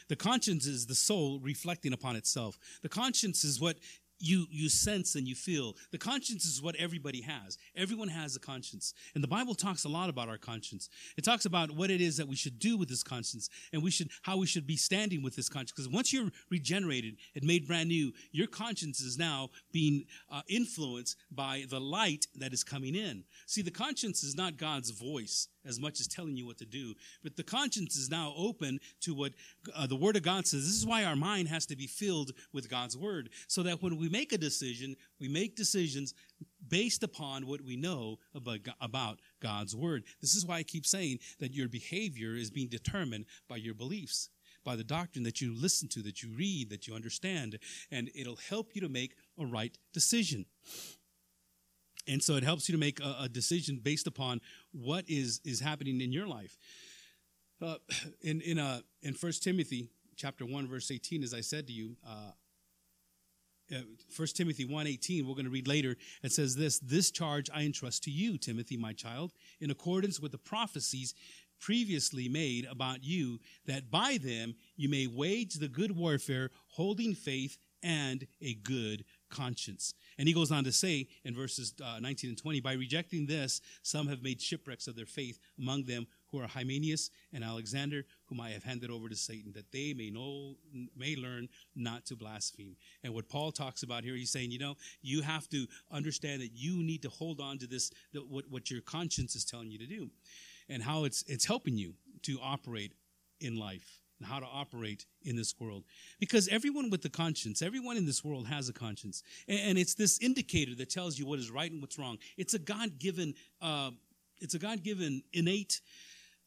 The 0.10 0.16
conscience 0.16 0.66
is 0.66 0.86
the 0.86 0.96
soul 0.96 1.40
reflecting 1.40 1.94
upon 1.94 2.16
itself. 2.16 2.58
The 2.82 2.90
conscience 2.90 3.44
is 3.44 3.60
what 3.60 3.78
you 4.20 4.48
you 4.50 4.70
sense 4.70 5.16
and 5.16 5.28
you 5.28 5.36
feel. 5.36 5.76
The 5.92 5.98
conscience 5.98 6.46
is 6.46 6.62
what 6.62 6.76
everybody 6.76 7.22
has. 7.22 7.58
Everyone 7.76 8.08
has 8.08 8.36
a 8.36 8.40
conscience. 8.40 8.94
And 9.14 9.24
the 9.24 9.28
bible 9.28 9.56
talks 9.56 9.84
a 9.86 9.90
lot 9.90 10.10
about 10.10 10.30
our 10.30 10.38
conscience. 10.38 10.90
It 11.18 11.24
talks 11.24 11.46
about 11.46 11.72
what 11.72 11.92
it 11.92 12.02
is 12.02 12.18
that 12.18 12.28
we 12.28 12.36
should 12.36 12.60
do 12.60 12.78
with 12.78 12.90
this 12.90 13.04
conscience 13.04 13.50
and 13.72 13.84
we 13.84 13.92
should 13.92 14.10
how 14.24 14.38
we 14.38 14.48
should 14.48 14.68
be 14.68 14.78
standing 14.78 15.22
with 15.24 15.36
this 15.36 15.50
conscience. 15.50 15.72
Because 15.72 15.90
once 15.90 16.12
you're 16.12 16.32
regenerated 16.50 17.18
and 17.36 17.44
made 17.44 17.68
brand 17.68 17.90
new 17.90 18.14
your 18.32 18.48
conscience 18.48 19.02
is 19.02 19.18
now 19.18 19.50
being 19.72 20.06
uh, 20.32 20.42
influenced 20.48 21.18
by 21.32 21.66
the 21.70 21.80
light 21.80 22.28
that 22.36 22.54
is 22.54 22.64
coming 22.64 22.96
in. 22.96 23.24
See 23.46 23.62
the 23.62 23.72
conscience 23.72 24.24
is 24.24 24.36
not 24.36 24.58
god's 24.58 24.90
voice 24.90 25.48
as 25.68 25.80
much 25.80 26.00
as 26.00 26.08
telling 26.08 26.36
you 26.36 26.46
what 26.46 26.58
to 26.58 26.66
do. 26.66 26.94
But 27.24 27.36
the 27.36 27.44
conscience 27.44 27.96
is 27.96 28.10
now 28.10 28.34
open 28.38 28.80
to 29.02 29.14
what 29.14 29.34
uh, 29.76 29.88
the 29.88 29.96
Word 29.96 30.16
of 30.16 30.24
God 30.24 30.48
says. 30.48 30.66
This 30.66 30.78
is 30.78 30.86
why 30.86 31.04
our 31.04 31.16
mind 31.16 31.48
has 31.48 31.66
to 31.68 31.76
be 31.76 31.88
filled 31.88 32.32
with 32.54 32.70
God's 32.70 32.98
Word, 32.98 33.30
so 33.48 33.64
that 33.64 33.82
when 33.82 33.98
we 33.98 34.10
make 34.10 34.34
a 34.34 34.38
decision, 34.38 34.96
we 35.20 35.28
make 35.28 35.56
decisions 35.56 36.14
based 36.68 37.04
upon 37.04 37.48
what 37.48 37.62
we 37.62 37.76
know 37.76 38.18
about, 38.36 38.60
about 38.82 39.20
God's 39.42 39.76
Word. 39.76 40.04
This 40.22 40.36
is 40.36 40.46
why 40.46 40.58
I 40.58 40.64
keep 40.64 40.86
saying 40.86 41.20
that 41.40 41.54
your 41.54 41.68
behavior 41.68 42.36
is 42.36 42.50
being 42.50 42.70
determined 42.70 43.26
by 43.48 43.58
your 43.58 43.74
beliefs 43.74 44.30
by 44.68 44.76
the 44.76 44.84
doctrine 44.84 45.24
that 45.24 45.40
you 45.40 45.56
listen 45.56 45.88
to, 45.88 46.02
that 46.02 46.22
you 46.22 46.30
read, 46.36 46.70
that 46.70 46.88
you 46.88 46.94
understand, 46.94 47.58
and 47.90 48.12
it'll 48.14 48.36
help 48.50 48.76
you 48.76 48.82
to 48.82 48.90
make 48.90 49.16
a 49.40 49.46
right 49.46 49.78
decision. 49.94 50.46
And 52.08 52.24
so 52.24 52.36
it 52.36 52.44
helps 52.44 52.70
you 52.70 52.74
to 52.74 52.80
make 52.80 53.00
a, 53.00 53.24
a 53.24 53.30
decision 53.30 53.80
based 53.82 54.08
upon 54.08 54.42
what 54.72 55.06
is, 55.08 55.42
is 55.44 55.60
happening 55.60 56.02
in 56.02 56.12
your 56.12 56.28
life. 56.28 56.58
Uh, 57.62 57.76
in 58.22 58.42
in 58.42 58.60
uh, 58.60 58.82
in 59.02 59.14
First 59.14 59.44
Timothy 59.44 59.90
chapter 60.16 60.46
one 60.46 60.68
verse 60.68 60.92
eighteen, 60.92 61.24
as 61.24 61.34
I 61.34 61.42
said 61.42 61.66
to 61.68 61.74
you, 61.74 61.96
uh, 62.08 62.32
uh 63.76 63.82
First 64.12 64.38
Timothy 64.38 64.66
1.18, 64.66 65.26
we're 65.26 65.34
going 65.34 65.46
to 65.46 65.52
read 65.52 65.68
later, 65.68 65.96
it 66.22 66.32
says 66.32 66.56
this, 66.56 66.80
This 66.80 67.10
charge 67.10 67.50
I 67.54 67.64
entrust 67.64 68.04
to 68.04 68.12
you, 68.12 68.38
Timothy, 68.38 68.78
my 68.78 68.94
child, 68.94 69.34
in 69.60 69.72
accordance 69.72 70.20
with 70.20 70.32
the 70.32 70.38
prophecies 70.38 71.16
previously 71.60 72.30
made 72.30 72.68
about 72.70 73.04
you, 73.04 73.40
that 73.66 73.90
by 73.90 74.20
them 74.22 74.56
you 74.76 74.88
may 74.88 75.08
wage 75.08 75.56
the 75.56 75.68
good 75.68 75.96
warfare, 75.96 76.52
holding 76.68 77.16
faith 77.16 77.58
and 77.82 78.28
a 78.42 78.54
good 78.54 79.04
conscience. 79.30 79.94
And 80.18 80.28
he 80.28 80.34
goes 80.34 80.52
on 80.52 80.64
to 80.64 80.72
say 80.72 81.08
in 81.24 81.36
verses 81.36 81.74
uh, 81.84 82.00
19 82.00 82.32
and 82.32 82.38
20, 82.38 82.62
by 82.62 82.74
rejecting 82.74 83.26
this, 83.26 83.62
some 83.84 84.08
have 84.08 84.24
made 84.24 84.42
shipwrecks 84.42 84.88
of 84.88 84.96
their 84.96 85.06
faith, 85.06 85.40
among 85.60 85.84
them 85.84 86.08
who 86.32 86.40
are 86.40 86.48
Hymenaeus 86.48 87.10
and 87.34 87.44
Alexander, 87.44 88.04
whom 88.26 88.42
I 88.42 88.50
have 88.50 88.64
handed 88.64 88.92
over 88.92 89.08
to 89.08 89.16
Satan, 89.16 89.54
that 89.54 89.72
they 89.72 89.94
may 89.94 90.10
know, 90.10 90.56
may 90.96 91.16
learn 91.16 91.48
not 91.76 92.06
to 92.08 92.16
blaspheme. 92.16 92.76
And 93.04 93.14
what 93.14 93.30
Paul 93.30 93.52
talks 93.52 93.84
about 93.84 94.04
here, 94.04 94.16
he's 94.16 94.32
saying, 94.32 94.52
you 94.52 94.60
know, 94.60 94.76
you 95.02 95.22
have 95.22 95.48
to 95.50 95.68
understand 95.92 96.42
that 96.42 96.52
you 96.54 96.84
need 96.84 97.02
to 97.04 97.10
hold 97.10 97.40
on 97.40 97.58
to 97.60 97.68
this, 97.68 97.92
what, 98.28 98.46
what 98.50 98.70
your 98.70 98.82
conscience 98.82 99.36
is 99.36 99.46
telling 99.46 99.72
you 99.72 99.78
to 99.80 99.88
do, 99.88 100.10
and 100.70 100.84
how 100.84 101.06
it's 101.06 101.24
it's 101.28 101.46
helping 101.46 101.78
you 101.78 101.94
to 102.24 102.40
operate 102.42 102.94
in 103.40 103.58
life 103.58 104.02
and 104.20 104.28
how 104.28 104.40
to 104.40 104.46
operate 104.46 105.06
in 105.24 105.36
this 105.36 105.54
world. 105.60 105.84
Because 106.20 106.48
everyone 106.48 106.90
with 106.90 107.02
the 107.02 107.10
conscience, 107.10 107.62
everyone 107.62 107.98
in 107.98 108.06
this 108.06 108.24
world 108.24 108.48
has 108.48 108.70
a 108.70 108.74
conscience. 108.74 109.24
And, 109.48 109.78
it's 109.78 109.94
this 109.94 110.20
indicator 110.20 110.74
that 110.76 110.90
tells 110.90 111.20
you 111.20 111.26
what 111.26 111.40
is 111.40 111.52
right 111.52 111.72
and 111.72 111.82
what's 111.82 112.00
wrong. 112.00 112.18
It's 112.36 112.54
a 112.54 112.60
God 112.60 112.98
given, 112.98 113.36
uh, 113.62 113.92
it's 114.42 114.56
a 114.56 114.60
God 114.60 114.84
given 114.84 115.22
innate 115.34 115.82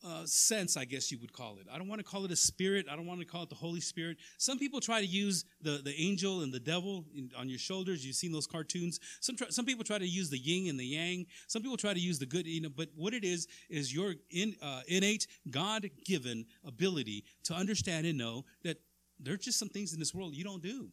uh, 0.05 0.22
sense, 0.24 0.76
I 0.76 0.84
guess 0.84 1.12
you 1.12 1.18
would 1.18 1.32
call 1.32 1.59
it. 1.59 1.66
I 1.70 1.76
don't 1.76 1.88
want 1.88 1.98
to 2.01 2.05
call 2.05 2.24
it 2.24 2.30
a 2.30 2.36
spirit. 2.36 2.86
I 2.90 2.96
don't 2.96 3.07
want 3.07 3.20
to 3.20 3.26
call 3.26 3.42
it 3.42 3.51
the 3.51 3.55
Holy 3.55 3.80
Spirit. 3.80 4.16
Some 4.38 4.59
people 4.59 4.80
try 4.80 5.01
to 5.01 5.07
use 5.07 5.44
the, 5.61 5.80
the 5.84 5.94
angel 6.01 6.40
and 6.40 6.53
the 6.53 6.61
devil 6.61 7.05
in, 7.14 7.30
on 7.36 7.48
your 7.48 7.59
shoulders. 7.59 8.05
You've 8.05 8.16
seen 8.16 8.32
those 8.32 8.46
cartoons. 8.46 8.98
Some 9.20 9.36
try, 9.36 9.48
some 9.51 9.66
people 9.66 9.84
try 9.84 9.98
to 9.98 10.07
use 10.07 10.30
the 10.30 10.38
yin 10.38 10.70
and 10.70 10.80
the 10.80 10.86
yang. 10.86 11.26
Some 11.48 11.62
people 11.62 11.76
try 11.76 11.92
to 11.92 12.01
use 12.01 12.18
the 12.18 12.26
good. 12.26 12.46
You 12.46 12.62
know, 12.62 12.70
but 12.74 12.88
what 12.96 13.12
it 13.12 13.24
is 13.24 13.46
is 13.68 13.94
your 13.94 14.14
in, 14.30 14.57
uh, 14.62 14.80
innate, 14.88 15.26
God 15.51 15.90
given 16.05 16.46
ability 16.66 17.24
to 17.44 17.55
understand 17.55 18.07
and 18.07 18.16
know 18.16 18.44
that 18.64 18.80
there 19.18 19.34
are 19.34 19.38
just 19.38 19.59
some 19.59 19.68
things 19.68 19.92
in 19.92 19.98
this 19.98 20.14
world 20.14 20.34
you 20.34 20.44
don't 20.44 20.62
do. 20.62 20.88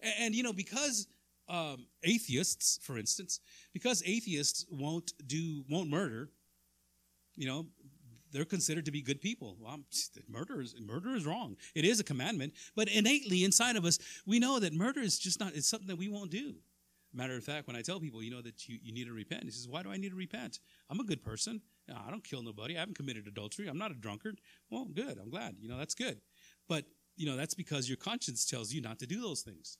And, 0.00 0.14
and 0.20 0.34
you 0.34 0.42
know, 0.42 0.54
because 0.54 1.08
um, 1.48 1.86
atheists, 2.02 2.78
for 2.82 2.96
instance, 2.96 3.40
because 3.74 4.02
atheists 4.06 4.64
won't 4.70 5.12
do 5.26 5.64
won't 5.68 5.90
murder 5.90 6.30
you 7.36 7.46
know 7.46 7.66
they're 8.32 8.44
considered 8.44 8.86
to 8.86 8.90
be 8.90 9.02
good 9.02 9.20
people. 9.20 9.56
Well, 9.60 9.80
murder 10.28 10.60
is 10.60 10.74
murder 10.80 11.14
is 11.14 11.26
wrong. 11.26 11.56
It 11.74 11.84
is 11.84 12.00
a 12.00 12.04
commandment, 12.04 12.54
but 12.74 12.88
innately 12.88 13.44
inside 13.44 13.76
of 13.76 13.84
us, 13.84 13.98
we 14.26 14.38
know 14.38 14.58
that 14.58 14.72
murder 14.72 15.00
is 15.00 15.18
just 15.18 15.38
not. 15.38 15.54
It's 15.54 15.68
something 15.68 15.88
that 15.88 15.98
we 15.98 16.08
won't 16.08 16.30
do. 16.30 16.54
Matter 17.14 17.36
of 17.36 17.44
fact, 17.44 17.66
when 17.66 17.76
I 17.76 17.82
tell 17.82 18.00
people, 18.00 18.22
you 18.22 18.30
know 18.30 18.40
that 18.40 18.68
you, 18.68 18.78
you 18.82 18.92
need 18.92 19.04
to 19.04 19.12
repent, 19.12 19.44
he 19.44 19.50
says, 19.50 19.68
"Why 19.68 19.82
do 19.82 19.90
I 19.90 19.98
need 19.98 20.10
to 20.10 20.16
repent? 20.16 20.60
I'm 20.88 21.00
a 21.00 21.04
good 21.04 21.22
person. 21.22 21.60
I 21.94 22.10
don't 22.10 22.24
kill 22.24 22.42
nobody. 22.42 22.76
I 22.76 22.80
haven't 22.80 22.96
committed 22.96 23.26
adultery. 23.26 23.68
I'm 23.68 23.78
not 23.78 23.90
a 23.90 23.94
drunkard. 23.94 24.40
Well, 24.70 24.86
good. 24.86 25.18
I'm 25.18 25.30
glad. 25.30 25.56
You 25.60 25.68
know 25.68 25.76
that's 25.76 25.94
good. 25.94 26.20
But 26.68 26.86
you 27.16 27.26
know 27.26 27.36
that's 27.36 27.54
because 27.54 27.88
your 27.88 27.98
conscience 27.98 28.46
tells 28.46 28.72
you 28.72 28.80
not 28.80 28.98
to 29.00 29.06
do 29.06 29.20
those 29.20 29.42
things. 29.42 29.78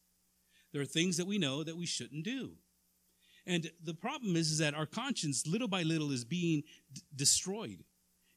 There 0.73 0.83
are 0.83 0.87
things 0.87 1.17
that 1.17 1.27
we 1.27 1.39
know 1.39 1.63
that 1.65 1.77
we 1.77 1.87
shouldn't 1.87 2.25
do. 2.25 2.53
And 3.47 3.71
the 3.83 3.95
problem 3.95 4.37
is, 4.37 4.53
is 4.53 4.59
that 4.59 4.75
our 4.75 4.87
conscience, 4.87 5.47
little 5.47 5.69
by 5.69 5.83
little, 5.83 6.13
is 6.13 6.25
being 6.25 6.63
d- 6.93 7.03
destroyed 7.17 7.85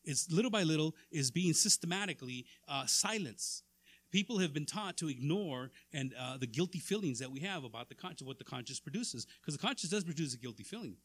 is 0.06 0.28
little 0.32 0.52
by 0.52 0.64
little 0.64 0.96
is 1.12 1.32
being 1.32 1.54
systematically 1.54 2.46
uh, 2.68 2.86
silenced. 2.86 3.64
People 4.12 4.38
have 4.40 4.54
been 4.54 4.66
taught 4.66 4.96
to 4.98 5.10
ignore 5.10 5.72
and 5.92 6.14
uh, 6.18 6.38
the 6.38 6.48
guilty 6.48 6.80
feelings 6.80 7.20
that 7.20 7.32
we 7.32 7.42
have 7.42 7.64
about 7.64 7.90
the 7.90 7.96
conscience, 7.96 8.24
what 8.24 8.38
the 8.38 8.46
conscious 8.46 8.80
produces, 8.80 9.28
because 9.42 9.58
the 9.58 9.62
conscious 9.62 9.90
does 9.90 10.04
produce 10.04 10.34
a 10.34 10.38
guilty 10.38 10.64
feeling 10.64 10.96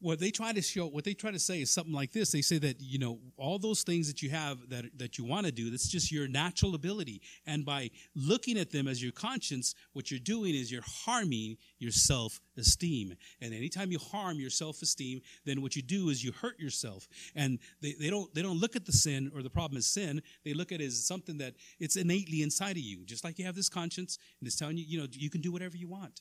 what 0.00 0.20
they 0.20 0.30
try 0.30 0.52
to 0.52 0.60
show 0.60 0.86
what 0.86 1.04
they 1.04 1.14
try 1.14 1.30
to 1.30 1.38
say 1.38 1.60
is 1.60 1.70
something 1.70 1.94
like 1.94 2.12
this. 2.12 2.30
They 2.30 2.42
say 2.42 2.58
that 2.58 2.80
you 2.80 2.98
know 2.98 3.18
all 3.36 3.58
those 3.58 3.82
things 3.82 4.08
that 4.08 4.22
you 4.22 4.30
have 4.30 4.68
that 4.68 4.84
that 4.98 5.16
you 5.16 5.24
want 5.24 5.46
to 5.46 5.52
do 5.52 5.70
that's 5.70 5.88
just 5.88 6.12
your 6.12 6.28
natural 6.28 6.74
ability. 6.74 7.22
And 7.46 7.64
by 7.64 7.90
looking 8.14 8.58
at 8.58 8.70
them 8.70 8.88
as 8.88 9.02
your 9.02 9.12
conscience 9.12 9.74
what 9.94 10.10
you're 10.10 10.20
doing 10.20 10.54
is 10.54 10.70
you're 10.70 10.82
harming 10.84 11.56
your 11.78 11.92
self-esteem. 11.92 13.14
And 13.40 13.54
anytime 13.54 13.90
you 13.90 13.98
harm 13.98 14.38
your 14.38 14.50
self-esteem 14.50 15.20
then 15.44 15.62
what 15.62 15.76
you 15.76 15.82
do 15.82 16.10
is 16.10 16.22
you 16.22 16.32
hurt 16.32 16.58
yourself. 16.60 17.08
And 17.34 17.58
they, 17.80 17.94
they 17.98 18.10
don't 18.10 18.32
they 18.34 18.42
don't 18.42 18.60
look 18.60 18.76
at 18.76 18.84
the 18.84 18.92
sin 18.92 19.30
or 19.34 19.42
the 19.42 19.50
problem 19.50 19.78
as 19.78 19.86
sin. 19.86 20.22
They 20.44 20.52
look 20.52 20.72
at 20.72 20.80
it 20.80 20.86
as 20.86 21.06
something 21.06 21.38
that 21.38 21.54
it's 21.80 21.96
innately 21.96 22.42
inside 22.42 22.76
of 22.76 22.82
you. 22.82 23.04
Just 23.06 23.24
like 23.24 23.38
you 23.38 23.46
have 23.46 23.54
this 23.54 23.70
conscience 23.70 24.18
and 24.40 24.46
it's 24.46 24.56
telling 24.56 24.76
you 24.76 24.84
you 24.86 25.00
know 25.00 25.06
you 25.10 25.30
can 25.30 25.40
do 25.40 25.52
whatever 25.52 25.76
you 25.76 25.88
want. 25.88 26.20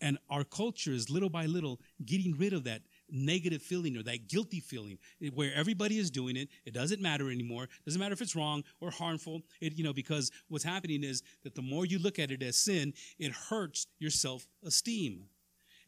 And 0.00 0.18
our 0.30 0.44
culture 0.44 0.92
is 0.92 1.10
little 1.10 1.28
by 1.28 1.46
little 1.46 1.80
getting 2.04 2.36
rid 2.36 2.52
of 2.52 2.64
that 2.64 2.82
negative 3.10 3.62
feeling 3.62 3.96
or 3.96 4.02
that 4.02 4.28
guilty 4.28 4.60
feeling 4.60 4.98
eh, 5.22 5.30
where 5.34 5.52
everybody 5.54 5.98
is 5.98 6.10
doing 6.10 6.36
it 6.36 6.48
it 6.64 6.74
doesn't 6.74 7.00
matter 7.00 7.30
anymore 7.30 7.64
it 7.64 7.84
doesn't 7.84 8.00
matter 8.00 8.12
if 8.12 8.20
it's 8.20 8.36
wrong 8.36 8.62
or 8.80 8.90
harmful 8.90 9.42
it 9.60 9.76
you 9.76 9.84
know 9.84 9.92
because 9.92 10.30
what's 10.48 10.64
happening 10.64 11.04
is 11.04 11.22
that 11.42 11.54
the 11.54 11.62
more 11.62 11.86
you 11.86 11.98
look 11.98 12.18
at 12.18 12.30
it 12.30 12.42
as 12.42 12.56
sin 12.56 12.92
it 13.18 13.32
hurts 13.32 13.86
your 13.98 14.10
self-esteem 14.10 15.24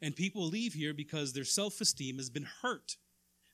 and 0.01 0.15
people 0.15 0.47
leave 0.47 0.73
here 0.73 0.93
because 0.93 1.33
their 1.33 1.43
self-esteem 1.43 2.17
has 2.17 2.29
been 2.29 2.47
hurt 2.61 2.97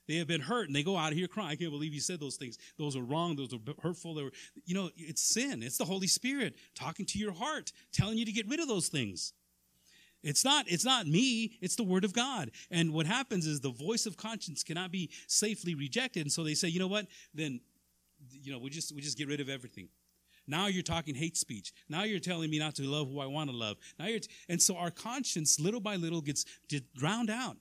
they 0.08 0.16
have 0.16 0.26
been 0.26 0.40
hurt 0.40 0.66
and 0.68 0.74
they 0.74 0.82
go 0.82 0.96
out 0.96 1.12
of 1.12 1.18
here 1.18 1.28
crying. 1.28 1.50
I 1.50 1.56
can't 1.56 1.70
believe 1.70 1.92
you 1.92 2.00
said 2.00 2.18
those 2.18 2.36
things. 2.36 2.56
Those 2.78 2.96
are 2.96 3.02
wrong. 3.02 3.36
Those 3.36 3.52
are 3.52 3.58
hurtful. 3.82 4.14
They 4.14 4.22
were, 4.22 4.32
you 4.64 4.74
know, 4.74 4.90
it's 4.96 5.22
sin. 5.22 5.62
It's 5.62 5.76
the 5.76 5.84
Holy 5.84 6.06
Spirit 6.06 6.56
talking 6.74 7.04
to 7.06 7.18
your 7.18 7.32
heart, 7.32 7.72
telling 7.92 8.16
you 8.16 8.24
to 8.24 8.32
get 8.32 8.48
rid 8.48 8.58
of 8.58 8.68
those 8.68 8.88
things. 8.88 9.34
It's 10.28 10.44
not, 10.44 10.66
it's 10.68 10.84
not 10.84 11.06
me, 11.06 11.56
it's 11.62 11.74
the 11.74 11.82
word 11.82 12.04
of 12.04 12.12
God. 12.12 12.50
And 12.70 12.92
what 12.92 13.06
happens 13.06 13.46
is 13.46 13.60
the 13.60 13.70
voice 13.70 14.04
of 14.04 14.18
conscience 14.18 14.62
cannot 14.62 14.92
be 14.92 15.08
safely 15.26 15.74
rejected. 15.74 16.20
And 16.20 16.30
so 16.30 16.44
they 16.44 16.52
say, 16.52 16.68
you 16.68 16.78
know 16.78 16.86
what? 16.86 17.06
Then, 17.32 17.60
you 18.30 18.52
know, 18.52 18.58
we 18.58 18.68
just 18.68 18.94
we 18.94 19.00
just 19.00 19.16
get 19.16 19.26
rid 19.26 19.40
of 19.40 19.48
everything. 19.48 19.88
Now 20.46 20.66
you're 20.66 20.82
talking 20.82 21.14
hate 21.14 21.38
speech. 21.38 21.72
Now 21.88 22.02
you're 22.02 22.20
telling 22.20 22.50
me 22.50 22.58
not 22.58 22.74
to 22.74 22.82
love 22.82 23.08
who 23.08 23.20
I 23.20 23.26
want 23.26 23.48
to 23.48 23.56
love. 23.56 23.78
Now 23.98 24.06
you're 24.06 24.20
t- 24.20 24.28
and 24.50 24.60
so 24.60 24.76
our 24.76 24.90
conscience, 24.90 25.58
little 25.58 25.80
by 25.80 25.96
little, 25.96 26.20
gets 26.20 26.44
drowned 26.94 27.30
out. 27.30 27.56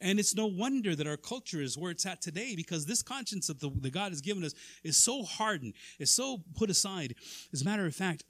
And 0.00 0.20
it's 0.20 0.34
no 0.34 0.46
wonder 0.46 0.94
that 0.94 1.06
our 1.08 1.16
culture 1.16 1.60
is 1.60 1.76
where 1.76 1.90
it's 1.90 2.06
at 2.06 2.22
today 2.22 2.54
because 2.54 2.86
this 2.86 3.02
conscience 3.02 3.48
that, 3.48 3.58
the, 3.58 3.70
that 3.80 3.92
God 3.92 4.12
has 4.12 4.20
given 4.20 4.44
us 4.44 4.54
is 4.84 4.96
so 4.96 5.24
hardened, 5.24 5.74
is 5.98 6.10
so 6.10 6.42
put 6.54 6.70
aside. 6.70 7.14
As 7.52 7.62
a 7.62 7.64
matter 7.64 7.86
of 7.86 7.94
fact, 7.94 8.24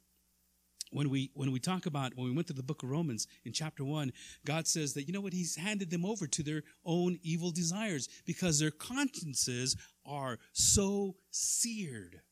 when 0.96 1.10
we 1.10 1.30
when 1.34 1.52
we 1.52 1.60
talk 1.60 1.84
about 1.84 2.16
when 2.16 2.26
we 2.26 2.34
went 2.34 2.46
to 2.46 2.54
the 2.54 2.62
book 2.62 2.82
of 2.82 2.88
Romans 2.88 3.26
in 3.44 3.52
chapter 3.52 3.84
1 3.84 4.12
God 4.46 4.66
says 4.66 4.94
that 4.94 5.02
you 5.02 5.12
know 5.12 5.20
what? 5.20 5.34
He's 5.34 5.56
handed 5.56 5.90
them 5.90 6.06
over 6.06 6.26
to 6.26 6.42
their 6.42 6.62
own 6.86 7.18
evil 7.22 7.50
desires 7.50 8.08
because 8.24 8.58
their 8.58 8.70
consciences 8.70 9.76
are 10.06 10.38
so 10.52 11.16
seared. 11.30 12.22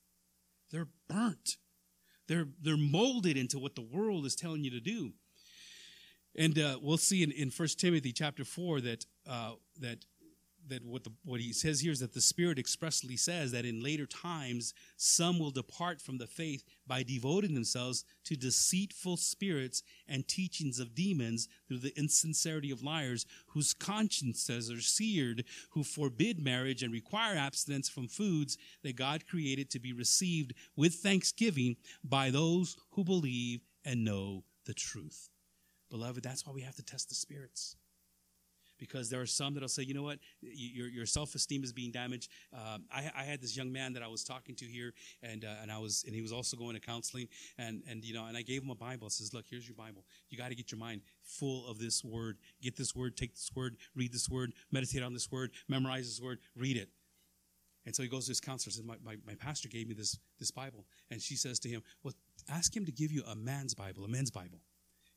They're 0.70 0.88
burnt. 1.08 1.56
They're 2.26 2.48
they're 2.62 2.78
molded 2.78 3.36
into 3.36 3.58
what 3.58 3.74
the 3.74 3.82
world 3.82 4.24
is 4.24 4.34
telling 4.34 4.64
you 4.64 4.70
to 4.70 4.80
do. 4.80 5.12
And 6.36 6.58
uh, 6.58 6.78
we'll 6.82 6.96
see 6.96 7.22
in, 7.22 7.30
in 7.30 7.50
1 7.50 7.68
Timothy 7.78 8.12
chapter 8.12 8.44
4 8.44 8.80
that 8.80 9.04
uh, 9.28 9.52
that 9.80 10.06
that 10.68 10.84
what 10.84 11.04
the 11.04 11.12
what 11.24 11.40
he 11.40 11.52
says 11.52 11.80
here 11.80 11.92
is 11.92 12.00
that 12.00 12.14
the 12.14 12.20
Spirit 12.20 12.58
expressly 12.58 13.16
says 13.16 13.52
that 13.52 13.64
in 13.64 13.82
later 13.82 14.06
times 14.06 14.74
some 14.96 15.38
will 15.38 15.50
depart 15.50 16.00
from 16.00 16.18
the 16.18 16.26
faith 16.26 16.64
by 16.86 17.02
devoting 17.02 17.54
themselves 17.54 18.04
to 18.24 18.36
deceitful 18.36 19.16
spirits 19.16 19.82
and 20.08 20.26
teachings 20.26 20.78
of 20.78 20.94
demons 20.94 21.48
through 21.66 21.78
the 21.78 21.96
insincerity 21.98 22.70
of 22.70 22.82
liars, 22.82 23.26
whose 23.48 23.74
consciences 23.74 24.70
are 24.70 24.80
seared, 24.80 25.44
who 25.70 25.84
forbid 25.84 26.38
marriage 26.38 26.82
and 26.82 26.92
require 26.92 27.36
abstinence 27.36 27.88
from 27.88 28.08
foods 28.08 28.56
that 28.82 28.96
God 28.96 29.26
created 29.26 29.70
to 29.70 29.78
be 29.78 29.92
received 29.92 30.54
with 30.76 30.94
thanksgiving 30.94 31.76
by 32.02 32.30
those 32.30 32.76
who 32.92 33.04
believe 33.04 33.60
and 33.84 34.04
know 34.04 34.44
the 34.66 34.74
truth. 34.74 35.28
Beloved, 35.90 36.24
that's 36.24 36.46
why 36.46 36.52
we 36.52 36.62
have 36.62 36.76
to 36.76 36.82
test 36.82 37.08
the 37.08 37.14
spirits 37.14 37.76
because 38.87 39.09
there 39.09 39.20
are 39.20 39.26
some 39.26 39.55
that'll 39.55 39.68
say, 39.68 39.82
you 39.82 39.95
know 39.95 40.03
what, 40.03 40.18
your, 40.43 40.89
your 40.89 41.07
self 41.07 41.35
esteem 41.35 41.64
is 41.64 41.72
being 41.72 41.91
damaged. 41.91 42.30
Um, 42.53 42.85
I, 42.93 43.11
I, 43.16 43.22
had 43.24 43.41
this 43.41 43.57
young 43.57 43.72
man 43.72 43.95
that 43.95 44.03
I 44.03 44.09
was 44.09 44.24
talking 44.24 44.55
to 44.57 44.66
here, 44.66 44.93
and 45.22 45.45
uh, 45.45 45.62
and 45.62 45.72
I 45.72 45.78
was 45.78 46.05
and 46.07 46.14
he 46.14 46.20
was 46.20 46.32
also 46.32 46.57
going 46.57 46.74
to 46.74 46.80
counseling, 46.80 47.28
and 47.57 47.82
and 47.89 48.05
you 48.05 48.12
know, 48.12 48.26
and 48.26 48.37
I 48.37 48.43
gave 48.43 48.62
him 48.62 48.70
a 48.70 48.74
Bible. 48.74 49.07
I 49.07 49.09
says, 49.09 49.32
look, 49.32 49.47
here's 49.49 49.66
your 49.66 49.74
Bible. 49.74 50.05
You 50.28 50.37
got 50.37 50.49
to 50.49 50.55
get 50.55 50.70
your 50.70 50.78
mind 50.78 51.01
full 51.22 51.66
of 51.66 51.78
this 51.78 52.05
word. 52.05 52.37
Get 52.61 52.76
this 52.76 52.95
word, 52.95 53.16
take 53.16 53.32
this 53.35 53.51
word, 53.55 53.76
read 53.95 54.12
this 54.12 54.28
word, 54.28 54.53
meditate 54.70 55.03
on 55.03 55.14
this 55.14 55.32
word, 55.32 55.53
memorize 55.66 56.05
this 56.05 56.20
word, 56.20 56.41
read 56.55 56.76
it. 56.76 56.91
And 57.87 57.97
so 57.97 58.03
he 58.03 58.09
goes 58.09 58.26
to 58.26 58.30
his 58.30 58.41
counselor. 58.41 58.70
and 58.70 58.74
Says, 58.74 58.85
my, 58.85 58.97
my, 59.05 59.16
my 59.26 59.35
pastor 59.35 59.68
gave 59.68 59.89
me 59.89 59.95
this 59.95 60.18
this 60.39 60.51
Bible, 60.51 60.85
and 61.11 61.22
she 61.22 61.37
says 61.37 61.59
to 61.61 61.68
him, 61.70 61.82
well, 62.03 62.12
ask 62.51 62.76
him 62.76 62.85
to 62.85 62.93
give 62.93 63.12
you 63.12 63.22
a 63.30 63.35
man's 63.35 63.74
Bible, 63.74 64.05
a 64.05 64.09
men's 64.09 64.30
Bible. 64.30 64.61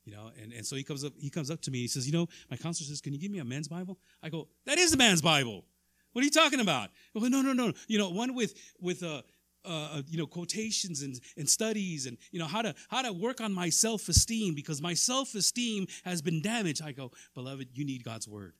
You 0.08 0.16
know, 0.16 0.32
and, 0.42 0.54
and 0.54 0.66
so 0.66 0.78
he 0.78 0.86
comes 0.86 1.04
up, 1.04 1.12
he 1.20 1.30
comes 1.30 1.52
up 1.52 1.60
to 1.64 1.70
me, 1.70 1.80
he 1.80 1.88
says, 1.90 2.08
you 2.08 2.14
know, 2.14 2.28
my 2.50 2.56
counselor 2.56 2.88
says, 2.88 3.02
Can 3.02 3.12
you 3.12 3.20
give 3.20 3.30
me 3.30 3.40
a 3.40 3.44
men's 3.44 3.68
Bible? 3.68 4.00
I 4.24 4.30
go, 4.30 4.48
That 4.66 4.78
is 4.78 4.94
a 4.94 4.98
man's 4.98 5.22
Bible. 5.22 5.66
What 6.14 6.22
are 6.22 6.24
you 6.24 6.32
talking 6.32 6.62
about? 6.62 6.92
Go, 7.14 7.28
no, 7.28 7.42
no, 7.42 7.52
no. 7.52 7.74
You 7.90 7.98
know, 7.98 8.10
one 8.10 8.34
with 8.34 8.56
with 8.80 9.04
uh, 9.04 9.22
uh, 9.66 10.02
you 10.08 10.18
know 10.18 10.26
quotations 10.26 11.02
and, 11.02 11.20
and 11.36 11.50
studies 11.50 12.06
and 12.06 12.18
you 12.32 12.40
know 12.40 12.46
how 12.46 12.62
to 12.62 12.74
how 12.88 13.02
to 13.02 13.12
work 13.12 13.42
on 13.42 13.52
my 13.52 13.70
self-esteem 13.70 14.56
because 14.56 14.82
my 14.82 14.94
self-esteem 14.94 15.86
has 16.06 16.22
been 16.22 16.42
damaged 16.42 16.82
i 16.82 16.94
go 16.94 17.12
beloved 17.34 17.68
you 17.74 17.84
need 17.84 18.02
god's 18.02 18.30
word 18.30 18.54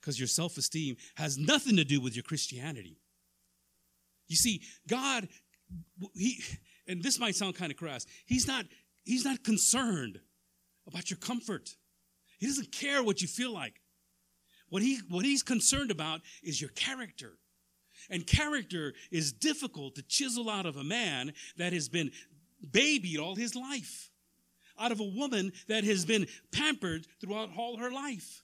because 0.00 0.18
your 0.18 0.26
self-esteem 0.26 0.96
has 1.14 1.38
nothing 1.38 1.76
to 1.76 1.84
do 1.84 2.00
with 2.00 2.16
your 2.16 2.24
christianity 2.24 2.98
you 4.26 4.34
see 4.34 4.60
god 4.88 5.28
he 6.14 6.42
and 6.88 7.00
this 7.00 7.20
might 7.20 7.36
sound 7.36 7.54
kind 7.54 7.70
of 7.70 7.78
crass 7.78 8.04
he's 8.26 8.48
not 8.48 8.64
he's 9.04 9.24
not 9.24 9.44
concerned 9.44 10.18
about 10.86 11.10
your 11.10 11.18
comfort. 11.18 11.76
He 12.38 12.46
doesn't 12.46 12.72
care 12.72 13.02
what 13.02 13.22
you 13.22 13.28
feel 13.28 13.52
like. 13.52 13.80
What, 14.68 14.82
he, 14.82 14.98
what 15.08 15.24
he's 15.24 15.42
concerned 15.42 15.90
about 15.90 16.20
is 16.42 16.60
your 16.60 16.70
character. 16.70 17.38
And 18.10 18.26
character 18.26 18.94
is 19.10 19.32
difficult 19.32 19.94
to 19.94 20.02
chisel 20.02 20.50
out 20.50 20.66
of 20.66 20.76
a 20.76 20.84
man 20.84 21.32
that 21.56 21.72
has 21.72 21.88
been 21.88 22.10
babied 22.72 23.18
all 23.18 23.34
his 23.34 23.54
life, 23.54 24.10
out 24.78 24.92
of 24.92 25.00
a 25.00 25.04
woman 25.04 25.52
that 25.68 25.84
has 25.84 26.04
been 26.04 26.26
pampered 26.52 27.06
throughout 27.20 27.50
all 27.56 27.76
her 27.76 27.90
life. 27.90 28.42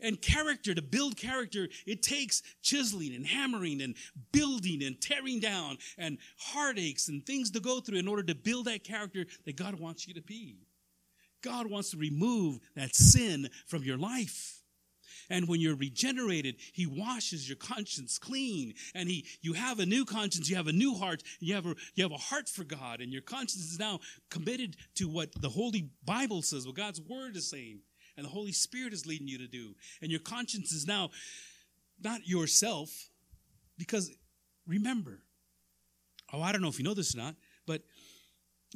And 0.00 0.20
character, 0.20 0.74
to 0.74 0.82
build 0.82 1.16
character, 1.16 1.68
it 1.86 2.02
takes 2.02 2.42
chiseling 2.62 3.14
and 3.14 3.26
hammering 3.26 3.80
and 3.80 3.94
building 4.30 4.82
and 4.82 5.00
tearing 5.00 5.40
down 5.40 5.78
and 5.96 6.18
heartaches 6.38 7.08
and 7.08 7.24
things 7.24 7.50
to 7.52 7.60
go 7.60 7.80
through 7.80 7.98
in 7.98 8.08
order 8.08 8.22
to 8.24 8.34
build 8.34 8.66
that 8.66 8.84
character 8.84 9.24
that 9.46 9.56
God 9.56 9.80
wants 9.80 10.06
you 10.06 10.12
to 10.14 10.20
be. 10.20 10.65
God 11.46 11.70
wants 11.70 11.90
to 11.90 11.96
remove 11.96 12.58
that 12.74 12.94
sin 12.94 13.48
from 13.66 13.84
your 13.84 13.96
life. 13.96 14.62
And 15.28 15.48
when 15.48 15.60
you're 15.60 15.76
regenerated, 15.76 16.56
he 16.72 16.86
washes 16.86 17.48
your 17.48 17.56
conscience 17.56 18.18
clean. 18.18 18.74
And 18.94 19.08
he, 19.08 19.26
you 19.40 19.54
have 19.54 19.80
a 19.80 19.86
new 19.86 20.04
conscience, 20.04 20.48
you 20.48 20.56
have 20.56 20.68
a 20.68 20.72
new 20.72 20.94
heart, 20.94 21.22
you 21.40 21.54
have 21.54 21.66
a, 21.66 21.74
you 21.94 22.04
have 22.04 22.12
a 22.12 22.16
heart 22.16 22.48
for 22.48 22.64
God, 22.64 23.00
and 23.00 23.12
your 23.12 23.22
conscience 23.22 23.72
is 23.72 23.78
now 23.78 24.00
committed 24.30 24.76
to 24.96 25.08
what 25.08 25.30
the 25.40 25.48
Holy 25.48 25.90
Bible 26.04 26.42
says, 26.42 26.66
what 26.66 26.76
God's 26.76 27.00
Word 27.00 27.36
is 27.36 27.50
saying, 27.50 27.80
and 28.16 28.24
the 28.24 28.30
Holy 28.30 28.52
Spirit 28.52 28.92
is 28.92 29.06
leading 29.06 29.28
you 29.28 29.38
to 29.38 29.48
do. 29.48 29.74
And 30.00 30.10
your 30.10 30.20
conscience 30.20 30.72
is 30.72 30.86
now 30.86 31.10
not 32.02 32.26
yourself, 32.26 33.08
because 33.78 34.10
remember, 34.66 35.22
oh, 36.32 36.42
I 36.42 36.52
don't 36.52 36.62
know 36.62 36.68
if 36.68 36.78
you 36.78 36.84
know 36.84 36.94
this 36.94 37.14
or 37.14 37.18
not, 37.18 37.34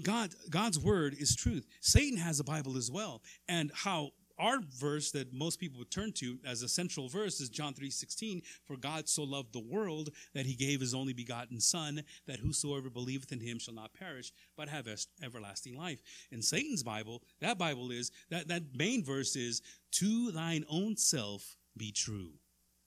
God, 0.03 0.35
God's 0.51 0.79
word 0.79 1.15
is 1.19 1.37
truth. 1.37 1.67
Satan 1.81 2.19
has 2.19 2.41
a 2.41 2.45
Bible 2.45 2.77
as 2.77 2.91
well. 2.91 3.23
And 3.49 3.71
how 3.75 4.11
our 4.41 4.61
verse 4.79 5.11
that 5.11 5.33
most 5.35 5.61
people 5.61 5.79
would 5.79 5.91
turn 5.91 6.13
to 6.13 6.39
as 6.47 6.63
a 6.63 6.69
central 6.69 7.09
verse 7.09 7.41
is 7.41 7.51
John 7.51 7.75
3:16 7.75 8.43
for 8.65 8.77
God 8.77 9.07
so 9.09 9.23
loved 9.23 9.53
the 9.53 9.61
world 9.61 10.11
that 10.33 10.47
he 10.47 10.55
gave 10.55 10.81
his 10.81 10.95
only 10.95 11.13
begotten 11.13 11.61
son 11.61 12.03
that 12.27 12.41
whosoever 12.41 12.89
believeth 12.89 13.33
in 13.33 13.41
him 13.41 13.59
shall 13.59 13.75
not 13.75 13.93
perish 13.93 14.33
but 14.57 14.69
have 14.69 14.89
everlasting 15.23 15.77
life. 15.77 16.01
In 16.31 16.43
Satan's 16.43 16.83
Bible, 16.83 17.23
that 17.41 17.59
Bible 17.59 17.91
is 17.91 18.11
that 18.31 18.49
that 18.49 18.75
main 18.75 19.05
verse 19.05 19.37
is 19.37 19.61
to 19.93 20.31
thine 20.33 20.65
own 20.69 20.97
self 20.97 21.57
be 21.77 21.93
true. 21.93 22.33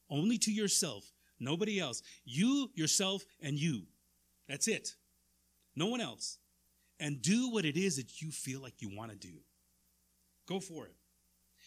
Only 0.10 0.40
to 0.40 0.52
yourself, 0.52 1.14
nobody 1.40 1.80
else. 1.80 2.02
You, 2.26 2.72
yourself 2.74 3.24
and 3.40 3.60
you. 3.60 3.84
That's 4.48 4.68
it. 4.68 4.96
No 5.76 5.88
one 5.88 6.02
else 6.02 6.40
and 7.00 7.22
do 7.22 7.50
what 7.50 7.66
it 7.66 7.78
is 7.78 7.98
that 7.98 8.22
you 8.22 8.32
feel 8.32 8.62
like 8.62 8.82
you 8.82 8.90
want 8.96 9.12
to 9.12 9.18
do. 9.18 9.34
Go 10.48 10.60
for 10.60 10.86
it. 10.86 10.96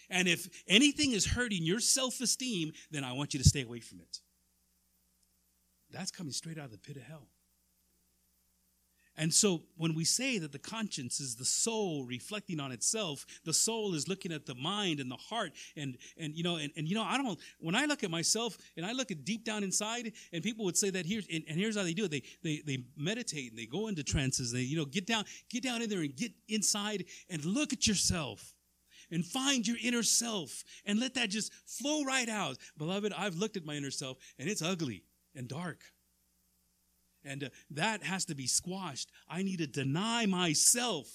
And 0.09 0.29
if 0.29 0.49
anything 0.68 1.12
is 1.12 1.27
hurting 1.27 1.62
your 1.62 1.81
self 1.81 2.20
esteem, 2.20 2.72
then 2.91 3.05
I 3.05 3.12
want 3.12 3.35
you 3.35 3.39
to 3.39 3.49
stay 3.49 3.62
away 3.62 3.81
from 3.81 4.01
it. 4.01 4.20
That's 5.91 6.11
coming 6.11 6.33
straight 6.33 6.59
out 6.59 6.66
of 6.66 6.72
the 6.72 6.79
pit 6.79 6.97
of 6.97 7.03
hell. 7.03 7.29
And 9.18 9.32
so 9.32 9.62
when 9.76 9.94
we 9.94 10.04
say 10.04 10.38
that 10.38 10.52
the 10.52 10.58
conscience 10.58 11.20
is 11.20 11.36
the 11.36 11.44
soul 11.44 12.04
reflecting 12.04 12.60
on 12.60 12.70
itself, 12.70 13.24
the 13.44 13.52
soul 13.52 13.94
is 13.94 14.08
looking 14.08 14.32
at 14.32 14.44
the 14.44 14.54
mind 14.54 15.00
and 15.00 15.10
the 15.10 15.16
heart. 15.16 15.52
And, 15.76 15.96
and 16.18 16.34
you 16.34 16.42
know, 16.42 16.56
and, 16.56 16.70
and 16.76 16.86
you 16.86 16.94
know, 16.94 17.02
I 17.02 17.16
don't, 17.16 17.38
when 17.58 17.74
I 17.74 17.86
look 17.86 18.04
at 18.04 18.10
myself 18.10 18.58
and 18.76 18.84
I 18.84 18.92
look 18.92 19.10
at 19.10 19.24
deep 19.24 19.44
down 19.44 19.64
inside, 19.64 20.12
and 20.32 20.42
people 20.42 20.64
would 20.66 20.76
say 20.76 20.90
that 20.90 21.06
here's, 21.06 21.26
and, 21.32 21.44
and 21.48 21.58
here's 21.58 21.76
how 21.76 21.82
they 21.82 21.94
do 21.94 22.04
it. 22.04 22.10
They, 22.10 22.22
they, 22.42 22.62
they 22.66 22.84
meditate 22.96 23.50
and 23.50 23.58
they 23.58 23.66
go 23.66 23.88
into 23.88 24.02
trances. 24.02 24.52
They, 24.52 24.60
you 24.60 24.76
know, 24.76 24.84
get 24.84 25.06
down, 25.06 25.24
get 25.48 25.62
down 25.62 25.80
in 25.80 25.88
there 25.88 26.00
and 26.00 26.14
get 26.14 26.32
inside 26.48 27.04
and 27.30 27.44
look 27.44 27.72
at 27.72 27.86
yourself 27.86 28.54
and 29.10 29.24
find 29.24 29.66
your 29.66 29.76
inner 29.82 30.02
self 30.02 30.62
and 30.84 31.00
let 31.00 31.14
that 31.14 31.30
just 31.30 31.52
flow 31.64 32.04
right 32.04 32.28
out. 32.28 32.58
Beloved, 32.76 33.12
I've 33.16 33.36
looked 33.36 33.56
at 33.56 33.64
my 33.64 33.74
inner 33.74 33.90
self 33.90 34.18
and 34.38 34.48
it's 34.48 34.62
ugly 34.62 35.04
and 35.34 35.48
dark. 35.48 35.80
And 37.27 37.45
uh, 37.45 37.49
that 37.70 38.05
has 38.05 38.24
to 38.27 38.35
be 38.35 38.47
squashed. 38.47 39.11
I 39.29 39.43
need 39.43 39.59
to 39.59 39.66
deny 39.66 40.27
myself 40.27 41.09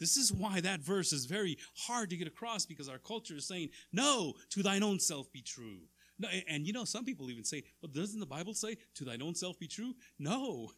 This 0.00 0.16
is 0.16 0.32
why 0.32 0.60
that 0.60 0.80
verse 0.80 1.12
is 1.12 1.26
very 1.26 1.56
hard 1.86 2.10
to 2.10 2.16
get 2.16 2.26
across 2.26 2.66
because 2.66 2.88
our 2.88 2.98
culture 2.98 3.36
is 3.36 3.46
saying, 3.46 3.70
no, 3.92 4.34
to 4.50 4.62
thine 4.62 4.82
own 4.82 4.98
self 4.98 5.30
be 5.32 5.42
true. 5.42 5.80
No, 6.18 6.28
and 6.48 6.66
you 6.66 6.72
know, 6.72 6.84
some 6.84 7.04
people 7.04 7.30
even 7.30 7.44
say, 7.44 7.62
well, 7.82 7.90
doesn't 7.92 8.20
the 8.20 8.26
Bible 8.26 8.54
say, 8.54 8.76
to 8.96 9.04
thine 9.04 9.22
own 9.22 9.34
self 9.34 9.58
be 9.58 9.68
true? 9.68 9.94
No. 10.18 10.70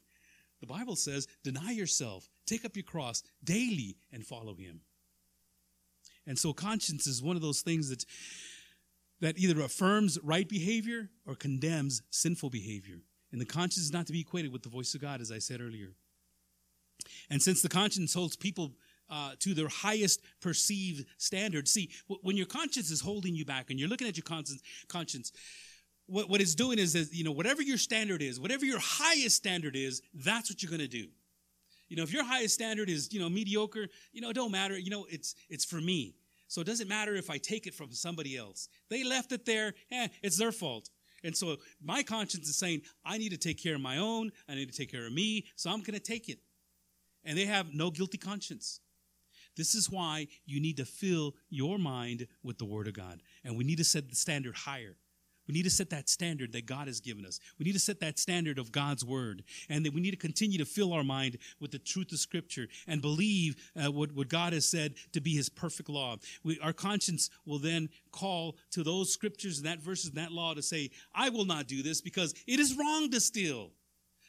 The 0.61 0.67
Bible 0.67 0.97
says, 0.97 1.27
deny 1.45 1.73
yourself, 1.73 2.29
take 2.47 2.65
up 2.65 2.77
your 2.77 2.85
cross 2.85 3.23
daily, 3.45 3.97
and 4.13 4.27
follow 4.27 4.55
him. 4.55 4.81
And 6.27 6.39
so 6.39 6.53
conscience 6.53 7.07
is 7.07 7.23
one 7.23 7.37
of 7.37 7.43
those 7.43 7.61
things 7.61 7.91
that, 7.91 8.05
that 9.21 9.39
either 9.39 9.61
affirms 9.61 10.19
right 10.23 10.49
behavior 10.49 11.11
or 11.27 11.35
condemns 11.35 12.03
sinful 12.11 12.51
behavior. 12.51 13.01
And 13.33 13.41
the 13.41 13.47
conscience 13.47 13.85
is 13.85 13.93
not 13.93 14.07
to 14.07 14.13
be 14.13 14.21
equated 14.21 14.53
with 14.53 14.63
the 14.63 14.69
voice 14.69 14.95
of 14.95 15.01
God, 15.01 15.21
as 15.21 15.33
I 15.33 15.39
said 15.39 15.61
earlier. 15.61 15.93
And 17.31 17.43
since 17.43 17.63
the 17.63 17.69
conscience 17.69 18.15
holds 18.15 18.37
people 18.37 18.73
uh, 19.09 19.33
to 19.41 19.55
their 19.55 19.69
highest 19.69 20.21
perceived 20.41 21.07
standard. 21.19 21.69
See, 21.69 21.91
when 22.23 22.37
your 22.37 22.47
conscience 22.47 22.91
is 22.91 23.01
holding 23.01 23.35
you 23.35 23.45
back 23.45 23.71
and 23.71 23.79
you're 23.79 23.89
looking 23.89 24.09
at 24.09 24.17
your 24.17 24.25
conscience, 24.25 24.63
conscience 24.89 25.33
what, 26.07 26.29
what 26.31 26.41
it's 26.41 26.55
doing 26.55 26.79
is, 26.79 26.93
that, 26.93 27.13
you 27.13 27.25
know, 27.25 27.33
whatever 27.33 27.63
your 27.63 27.79
standard 27.79 28.23
is, 28.23 28.41
whatever 28.41 28.65
your 28.65 28.79
highest 28.81 29.37
standard 29.37 29.77
is, 29.77 30.03
that's 30.15 30.51
what 30.51 30.63
you're 30.63 30.71
going 30.71 30.81
to 30.81 30.89
do. 30.89 31.09
You 31.89 31.97
know, 31.97 32.03
if 32.03 32.13
your 32.13 32.25
highest 32.25 32.55
standard 32.55 32.91
is, 32.91 33.13
you 33.13 33.21
know, 33.21 33.29
mediocre, 33.29 33.89
you 34.13 34.21
know, 34.21 34.31
it 34.31 34.35
don't 34.35 34.51
matter. 34.51 34.79
You 34.79 34.91
know, 34.91 35.07
it's, 35.09 35.35
it's 35.49 35.65
for 35.65 35.81
me. 35.81 36.15
So 36.49 36.61
it 36.61 36.67
doesn't 36.67 36.89
matter 36.89 37.15
if 37.15 37.29
I 37.31 37.39
take 37.39 37.67
it 37.67 37.75
from 37.75 37.93
somebody 37.93 38.37
else. 38.37 38.69
They 38.89 39.05
left 39.05 39.33
it 39.33 39.45
there. 39.45 39.75
Eh, 39.91 40.09
it's 40.23 40.37
their 40.37 40.53
fault. 40.53 40.91
And 41.25 41.37
so 41.37 41.57
my 41.83 42.03
conscience 42.03 42.49
is 42.49 42.57
saying, 42.57 42.83
I 43.05 43.19
need 43.19 43.31
to 43.31 43.39
take 43.39 43.63
care 43.63 43.75
of 43.75 43.81
my 43.81 43.99
own. 43.99 44.31
I 44.49 44.55
need 44.55 44.71
to 44.71 44.77
take 44.77 44.91
care 44.91 45.07
of 45.07 45.13
me. 45.13 45.47
So 45.57 45.71
I'm 45.71 45.81
going 45.81 45.95
to 45.95 46.01
take 46.01 46.29
it. 46.29 46.39
And 47.25 47.37
they 47.37 47.47
have 47.47 47.75
no 47.75 47.91
guilty 47.91 48.19
conscience. 48.19 48.81
This 49.57 49.75
is 49.75 49.91
why 49.91 50.29
you 50.45 50.61
need 50.61 50.77
to 50.77 50.85
fill 50.85 51.35
your 51.49 51.79
mind 51.79 52.27
with 52.43 52.59
the 52.59 52.65
Word 52.65 52.89
of 52.89 52.95
God. 52.95 53.23
And 53.43 53.57
we 53.57 53.65
need 53.65 53.79
to 53.79 53.85
set 53.85 54.09
the 54.09 54.15
standard 54.15 54.55
higher. 54.55 54.97
We 55.47 55.55
need 55.55 55.65
to 55.65 55.71
set 55.71 55.91
that 55.91 56.09
standard 56.09 56.53
that 56.53 56.67
God 56.67 56.87
has 56.87 57.01
given 57.01 57.25
us. 57.25 57.41
We 57.59 57.65
need 57.65 57.73
to 57.73 57.79
set 57.79 58.01
that 58.01 58.19
standard 58.19 58.59
of 58.59 58.73
God's 58.73 59.05
Word. 59.05 59.45
And 59.69 59.85
that 59.85 59.95
we 59.95 60.01
need 60.01 60.11
to 60.11 60.17
continue 60.17 60.59
to 60.59 60.65
fill 60.65 60.93
our 60.93 61.05
mind 61.05 61.39
with 61.61 61.71
the 61.71 61.79
truth 61.79 62.13
of 62.13 62.19
Scripture 62.19 62.69
and 62.87 63.01
believe 63.01 63.57
uh, 63.77 63.91
what, 63.91 64.13
what 64.13 64.29
God 64.29 64.53
has 64.53 64.69
said 64.69 64.95
to 65.13 65.21
be 65.21 65.35
His 65.35 65.49
perfect 65.49 65.89
law. 65.89 66.17
We, 66.43 66.59
our 66.61 66.73
conscience 66.73 67.31
will 67.45 67.59
then 67.59 67.89
call 68.13 68.57
to 68.73 68.83
those 68.83 69.13
Scriptures 69.13 69.59
and 69.59 69.67
that 69.67 69.81
verses 69.81 70.09
and 70.09 70.19
that 70.19 70.33
law 70.33 70.55
to 70.55 70.63
say, 70.63 70.91
I 71.15 71.29
will 71.29 71.45
not 71.45 71.67
do 71.67 71.83
this 71.83 72.01
because 72.01 72.35
it 72.47 72.61
is 72.61 72.77
wrong 72.77 73.11
to 73.11 73.21
steal. 73.21 73.71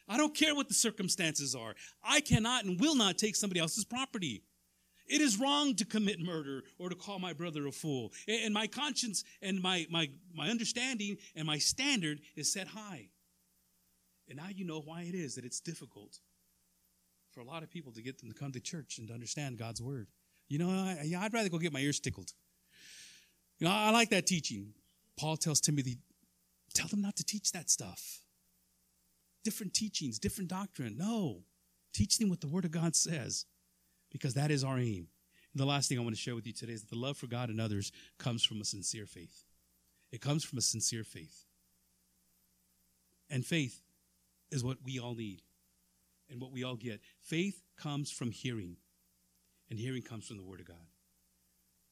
I 0.08 0.18
don't 0.18 0.36
care 0.36 0.56
what 0.56 0.70
the 0.70 0.74
circumstances 0.74 1.54
are. 1.54 1.76
I 2.04 2.22
cannot 2.22 2.64
and 2.64 2.80
will 2.80 2.96
not 2.96 3.18
take 3.18 3.36
somebody 3.36 3.60
else's 3.60 3.84
property. 3.84 4.44
It 5.08 5.22
is 5.22 5.40
wrong 5.40 5.76
to 5.76 5.86
commit 5.86 6.20
murder 6.20 6.64
or 6.78 6.90
to 6.90 6.96
call 6.96 7.20
my 7.20 7.34
brother 7.34 7.66
a 7.68 7.72
fool. 7.72 8.12
And 8.28 8.54
my 8.54 8.68
conscience 8.68 9.24
and 9.42 9.62
my, 9.62 9.88
my, 9.90 10.10
my 10.36 10.50
understanding 10.50 11.18
and 11.36 11.48
my 11.48 11.58
standard 11.58 12.20
is 12.36 12.52
set 12.52 12.68
high. 12.68 13.10
And 14.28 14.38
now 14.38 14.48
you 14.54 14.66
know 14.66 14.82
why 14.82 15.04
it 15.04 15.16
is 15.16 15.36
that 15.36 15.46
it's 15.46 15.62
difficult 15.62 16.20
for 17.32 17.40
a 17.40 17.46
lot 17.46 17.64
of 17.64 17.70
people 17.70 17.94
to 17.94 18.02
get 18.02 18.20
them 18.20 18.30
to 18.30 18.36
come 18.36 18.52
to 18.52 18.60
church 18.60 18.98
and 18.98 19.08
to 19.08 19.14
understand 19.14 19.58
God's 19.58 19.82
word. 19.82 20.08
You 20.50 20.60
know, 20.60 20.70
I, 20.70 21.14
I'd 21.18 21.34
rather 21.34 21.50
go 21.50 21.58
get 21.58 21.72
my 21.72 21.80
ears 21.80 22.00
tickled. 22.00 22.32
You 23.60 23.68
know, 23.68 23.74
I 23.74 23.92
like 23.92 24.10
that 24.10 24.28
teaching. 24.28 24.74
Paul 25.18 25.38
tells 25.38 25.62
Timothy, 25.62 25.98
tell 26.74 26.88
them 26.88 27.02
not 27.02 27.16
to 27.18 27.24
teach 27.24 27.52
that 27.54 27.70
stuff. 27.70 28.22
Different 29.44 29.74
teachings, 29.74 30.20
different 30.20 30.50
doctrine. 30.50 30.98
No. 30.98 31.44
Teach 31.94 32.18
them 32.18 32.30
what 32.30 32.42
the 32.42 32.48
Word 32.48 32.66
of 32.66 32.72
God 32.72 32.96
says 32.96 33.46
because 34.12 34.34
that 34.36 34.52
is 34.52 34.64
our 34.64 34.78
aim. 34.78 35.08
And 35.54 35.62
the 35.62 35.66
last 35.66 35.90
thing 35.90 35.98
I 35.98 36.02
want 36.02 36.16
to 36.16 36.22
share 36.22 36.36
with 36.36 36.48
you 36.48 36.54
today 36.54 36.74
is 36.74 36.82
that 36.82 36.90
the 36.90 37.00
love 37.00 37.18
for 37.18 37.28
God 37.28 37.50
and 37.50 37.60
others 37.60 37.92
comes 38.18 38.44
from 38.44 38.62
a 38.62 38.66
sincere 38.66 39.06
faith. 39.06 39.44
It 40.12 40.22
comes 40.22 40.44
from 40.44 40.58
a 40.58 40.62
sincere 40.62 41.04
faith. 41.04 41.46
And 43.30 43.46
faith 43.46 43.82
is 44.52 44.64
what 44.64 44.78
we 44.86 45.00
all 45.00 45.16
need 45.16 45.42
and 46.30 46.42
what 46.42 46.52
we 46.52 46.64
all 46.64 46.76
get. 46.76 47.02
Faith 47.22 47.62
comes 47.78 48.12
from 48.12 48.32
hearing, 48.32 48.78
and 49.70 49.80
hearing 49.80 50.02
comes 50.02 50.28
from 50.28 50.38
the 50.38 50.44
Word 50.44 50.60
of 50.60 50.68
God. 50.68 50.88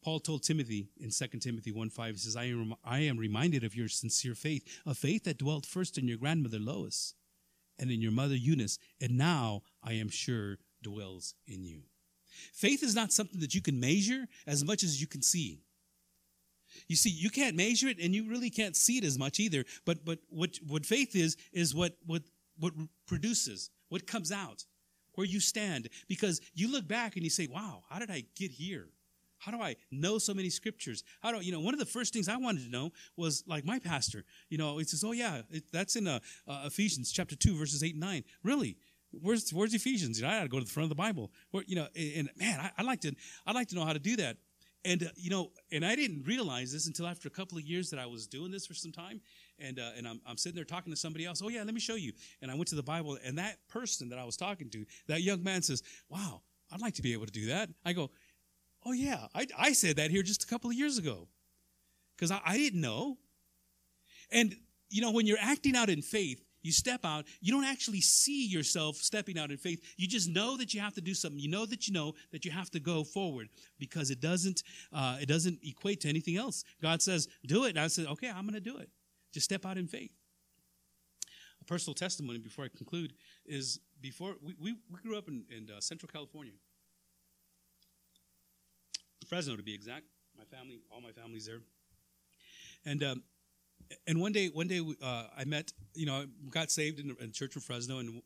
Paul 0.04 0.20
told 0.20 0.44
Timothy 0.44 0.90
in 1.00 1.10
2 1.10 1.40
Timothy 1.40 1.72
1 1.72 1.90
5, 1.90 2.14
he 2.14 2.20
says, 2.20 2.36
I 2.36 2.46
am, 2.46 2.76
I 2.84 3.00
am 3.00 3.18
reminded 3.18 3.64
of 3.64 3.76
your 3.76 3.88
sincere 3.88 4.36
faith, 4.36 4.82
a 4.86 4.94
faith 4.94 5.24
that 5.24 5.40
dwelt 5.40 5.66
first 5.66 5.98
in 5.98 6.08
your 6.08 6.18
grandmother 6.18 6.60
Lois 6.60 7.16
and 7.80 7.90
in 7.90 8.02
your 8.02 8.12
mother 8.12 8.36
Eunice, 8.36 8.78
and 9.02 9.18
now 9.18 9.64
I 9.84 9.94
am 9.94 10.10
sure 10.10 10.58
dwells 10.82 11.34
in 11.48 11.64
you. 11.64 11.82
Faith 12.54 12.84
is 12.84 12.96
not 12.96 13.12
something 13.12 13.40
that 13.40 13.54
you 13.54 13.62
can 13.62 13.80
measure 13.80 14.28
as 14.48 14.64
much 14.64 14.84
as 14.84 15.00
you 15.00 15.08
can 15.08 15.22
see. 15.22 15.62
You 16.88 16.96
see, 16.96 17.10
you 17.10 17.30
can't 17.30 17.56
measure 17.56 17.88
it 17.88 18.00
and 18.00 18.14
you 18.14 18.28
really 18.30 18.50
can't 18.50 18.76
see 18.76 18.98
it 18.98 19.04
as 19.04 19.18
much 19.18 19.40
either. 19.40 19.64
But 19.86 20.06
but 20.06 20.20
what 20.30 20.58
what 20.68 20.86
faith 20.86 21.16
is 21.16 21.38
is 21.54 21.74
what 21.74 21.98
what 22.06 22.24
what 22.60 22.74
produces, 23.08 23.70
what 23.90 24.08
comes 24.08 24.32
out, 24.32 24.66
where 25.16 25.28
you 25.28 25.40
stand. 25.40 25.90
Because 26.08 26.42
you 26.54 26.72
look 26.72 26.88
back 26.88 27.16
and 27.16 27.24
you 27.24 27.30
say, 27.30 27.48
Wow, 27.48 27.84
how 27.90 28.00
did 28.00 28.12
I 28.12 28.24
get 28.36 28.52
here? 28.52 28.90
How 29.38 29.52
do 29.52 29.62
I 29.62 29.76
know 29.92 30.18
so 30.18 30.34
many 30.34 30.50
scriptures? 30.50 31.04
How 31.22 31.32
do 31.32 31.40
you 31.40 31.52
know? 31.52 31.60
One 31.60 31.74
of 31.74 31.80
the 31.80 31.86
first 31.86 32.14
things 32.14 32.28
I 32.28 32.38
wanted 32.38 32.64
to 32.64 32.72
know 32.72 32.92
was 33.16 33.44
like 33.46 33.66
my 33.66 33.80
pastor. 33.80 34.24
You 34.50 34.58
know, 34.58 34.80
it 34.80 34.90
says, 34.90 35.04
"Oh 35.04 35.12
yeah, 35.12 35.42
it, 35.52 35.66
that's 35.72 35.96
in 35.96 36.08
uh, 36.08 36.20
uh, 36.48 36.64
Ephesians 36.66 37.12
chapter 37.12 37.36
two, 37.36 37.56
verses 37.56 37.84
eight 37.84 37.94
and 37.94 38.00
nine. 38.00 38.24
Really, 38.44 38.78
Where's 39.22 39.52
where's 39.52 39.74
Ephesians? 39.74 40.20
You 40.20 40.26
know, 40.26 40.32
I 40.32 40.38
got 40.38 40.44
to 40.44 40.50
go 40.50 40.60
to 40.60 40.66
the 40.66 40.72
front 40.72 40.86
of 40.86 40.90
the 40.90 40.96
Bible. 40.96 41.32
Where, 41.52 41.64
you 41.68 41.76
know, 41.76 41.88
and, 41.96 42.30
man, 42.38 42.60
I, 42.60 42.72
would 42.78 42.88
like 42.88 43.02
to 43.02 43.16
I'd 43.46 43.56
like 43.56 43.68
to 43.70 43.76
know 43.76 43.86
how 43.86 43.94
to 43.94 44.00
do 44.00 44.16
that. 44.18 44.38
And 44.86 45.04
uh, 45.04 45.08
you 45.16 45.30
know, 45.30 45.52
and 45.72 45.84
I 45.84 45.96
didn't 45.96 46.24
realize 46.28 46.72
this 46.72 46.88
until 46.88 47.08
after 47.08 47.28
a 47.28 47.32
couple 47.32 47.58
of 47.58 47.64
years 47.64 47.90
that 47.90 48.00
I 48.00 48.06
was 48.06 48.28
doing 48.28 48.52
this 48.52 48.68
for 48.68 48.76
some 48.76 48.92
time. 48.92 49.20
And 49.58 49.80
uh, 49.80 49.92
and 49.98 50.08
I'm, 50.08 50.22
I'm 50.28 50.38
sitting 50.38 50.56
there 50.56 50.66
talking 50.66 50.94
to 50.94 50.98
somebody 50.98 51.26
else. 51.26 51.42
Oh 51.44 51.50
yeah, 51.50 51.64
let 51.64 51.74
me 51.74 51.80
show 51.80 51.96
you. 51.96 52.14
And 52.42 52.52
I 52.52 52.56
went 52.56 52.68
to 52.68 52.76
the 52.76 52.84
Bible, 52.84 53.18
and 53.26 53.38
that 53.38 53.58
person 53.68 54.10
that 54.10 54.20
I 54.20 54.24
was 54.24 54.38
talking 54.38 54.70
to, 54.70 54.86
that 55.08 55.22
young 55.22 55.44
man 55.44 55.64
says, 55.64 55.82
"Wow, 56.08 56.42
I'd 56.72 56.82
like 56.82 56.94
to 56.96 57.02
be 57.02 57.14
able 57.14 57.26
to 57.26 57.32
do 57.32 57.48
that." 57.48 57.70
I 57.84 57.94
go, 57.94 58.12
"Oh 58.86 58.92
yeah, 58.92 59.28
I 59.34 59.48
I 59.58 59.74
said 59.74 59.96
that 59.96 60.12
here 60.12 60.22
just 60.22 60.44
a 60.44 60.48
couple 60.48 60.70
of 60.70 60.76
years 60.76 60.98
ago, 60.98 61.28
because 62.16 62.32
I, 62.32 62.42
I 62.46 62.58
didn't 62.58 62.82
know." 62.82 63.18
And 64.32 64.56
you 64.90 65.02
know, 65.02 65.12
when 65.12 65.26
you're 65.26 65.38
acting 65.42 65.76
out 65.76 65.90
in 65.90 66.02
faith, 66.02 66.45
you 66.66 66.72
step 66.72 67.06
out. 67.06 67.26
You 67.42 67.54
don't 67.54 67.64
actually 67.64 68.02
see 68.02 68.48
yourself 68.48 68.96
stepping 68.96 69.38
out 69.38 69.52
in 69.52 69.58
faith. 69.58 69.82
You 69.98 70.08
just 70.08 70.28
know 70.28 70.58
that 70.58 70.74
you 70.74 70.82
have 70.82 70.96
to 70.96 71.02
do 71.02 71.14
something. 71.14 71.40
You 71.40 71.50
know 71.50 71.66
that 71.68 71.88
you 71.88 71.94
know 71.94 72.16
that 72.32 72.44
you 72.44 72.50
have 72.50 72.72
to 72.72 72.80
go 72.80 73.04
forward 73.04 73.50
because 73.78 74.10
it 74.10 74.20
doesn't 74.20 74.64
uh, 74.92 75.18
it 75.22 75.28
doesn't 75.28 75.60
equate 75.64 76.02
to 76.02 76.10
anything 76.10 76.38
else. 76.38 76.64
God 76.82 77.04
says, 77.04 77.28
"Do 77.46 77.66
it," 77.66 77.70
and 77.70 77.80
I 77.80 77.88
said, 77.88 78.08
"Okay, 78.08 78.30
I'm 78.30 78.48
going 78.48 78.56
to 78.56 78.60
do 78.60 78.78
it." 78.78 78.90
Just 79.32 79.46
step 79.46 79.64
out 79.64 79.78
in 79.78 79.88
faith. 79.88 80.12
A 81.62 81.66
personal 81.66 81.94
testimony 81.94 82.40
before 82.40 82.66
I 82.66 82.70
conclude 82.76 83.14
is 83.46 83.80
before 84.02 84.36
we, 84.42 84.56
we, 84.60 84.76
we 84.92 85.00
grew 85.04 85.18
up 85.18 85.28
in, 85.28 85.44
in 85.56 85.70
uh, 85.70 85.80
Central 85.82 86.10
California, 86.12 86.54
Fresno 89.28 89.56
to 89.56 89.64
be 89.64 89.74
exact. 89.74 90.06
My 90.36 90.46
family, 90.46 90.80
all 90.92 91.00
my 91.00 91.12
family's 91.12 91.46
there, 91.46 91.62
and 92.86 93.04
um, 93.04 93.24
and 94.08 94.20
one 94.20 94.32
day, 94.32 94.48
one 94.48 94.68
day, 94.68 94.82
uh, 95.02 95.24
I 95.38 95.46
met, 95.46 95.72
you 95.94 96.06
know, 96.06 96.16
I 96.16 96.26
got 96.50 96.72
saved 96.72 97.00
in, 97.00 97.16
in 97.20 97.32
church 97.32 97.56
in 97.56 97.62
Fresno, 97.62 98.00
and 98.00 98.22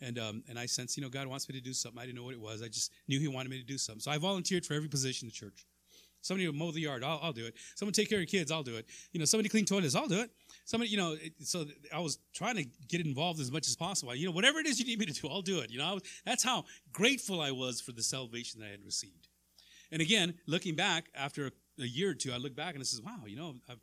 and 0.00 0.18
um, 0.18 0.42
and 0.48 0.58
I 0.58 0.66
sensed, 0.66 0.96
you 0.96 1.02
know, 1.02 1.08
God 1.08 1.26
wants 1.26 1.48
me 1.48 1.54
to 1.54 1.60
do 1.60 1.72
something. 1.72 2.00
I 2.00 2.06
didn't 2.06 2.16
know 2.16 2.24
what 2.24 2.34
it 2.34 2.40
was. 2.40 2.62
I 2.62 2.68
just 2.68 2.92
knew 3.08 3.18
He 3.18 3.28
wanted 3.28 3.50
me 3.50 3.58
to 3.58 3.66
do 3.66 3.78
something. 3.78 4.00
So 4.00 4.10
I 4.10 4.18
volunteered 4.18 4.66
for 4.66 4.74
every 4.74 4.88
position 4.88 5.26
in 5.26 5.28
the 5.30 5.34
church. 5.34 5.66
Somebody 6.24 6.46
would 6.46 6.56
mow 6.56 6.70
the 6.70 6.80
yard, 6.80 7.04
I'll, 7.04 7.20
I'll 7.22 7.32
do 7.34 7.44
it. 7.44 7.54
Someone 7.74 7.92
take 7.92 8.08
care 8.08 8.18
of 8.18 8.26
kids, 8.26 8.50
I'll 8.50 8.62
do 8.62 8.76
it. 8.76 8.86
You 9.12 9.18
know, 9.18 9.26
somebody 9.26 9.50
clean 9.50 9.66
toilets, 9.66 9.94
I'll 9.94 10.08
do 10.08 10.20
it. 10.20 10.30
Somebody, 10.64 10.90
you 10.90 10.96
know, 10.96 11.16
so 11.40 11.66
I 11.94 11.98
was 11.98 12.18
trying 12.32 12.56
to 12.56 12.64
get 12.88 13.04
involved 13.04 13.40
as 13.40 13.52
much 13.52 13.68
as 13.68 13.76
possible. 13.76 14.14
You 14.14 14.26
know, 14.26 14.32
whatever 14.32 14.58
it 14.58 14.66
is 14.66 14.80
you 14.80 14.86
need 14.86 14.98
me 14.98 15.04
to 15.04 15.12
do, 15.12 15.28
I'll 15.28 15.42
do 15.42 15.58
it. 15.58 15.70
You 15.70 15.78
know, 15.78 15.94
was, 15.94 16.02
that's 16.24 16.42
how 16.42 16.64
grateful 16.94 17.42
I 17.42 17.50
was 17.50 17.82
for 17.82 17.92
the 17.92 18.02
salvation 18.02 18.60
that 18.60 18.68
I 18.68 18.70
had 18.70 18.84
received. 18.86 19.28
And 19.92 20.00
again, 20.00 20.32
looking 20.46 20.74
back 20.74 21.10
after 21.14 21.48
a, 21.48 21.82
a 21.82 21.86
year 21.86 22.10
or 22.10 22.14
two, 22.14 22.32
I 22.32 22.38
look 22.38 22.56
back 22.56 22.72
and 22.72 22.80
I 22.80 22.84
says, 22.84 23.02
wow, 23.02 23.24
you 23.26 23.36
know, 23.36 23.56
I've 23.68 23.80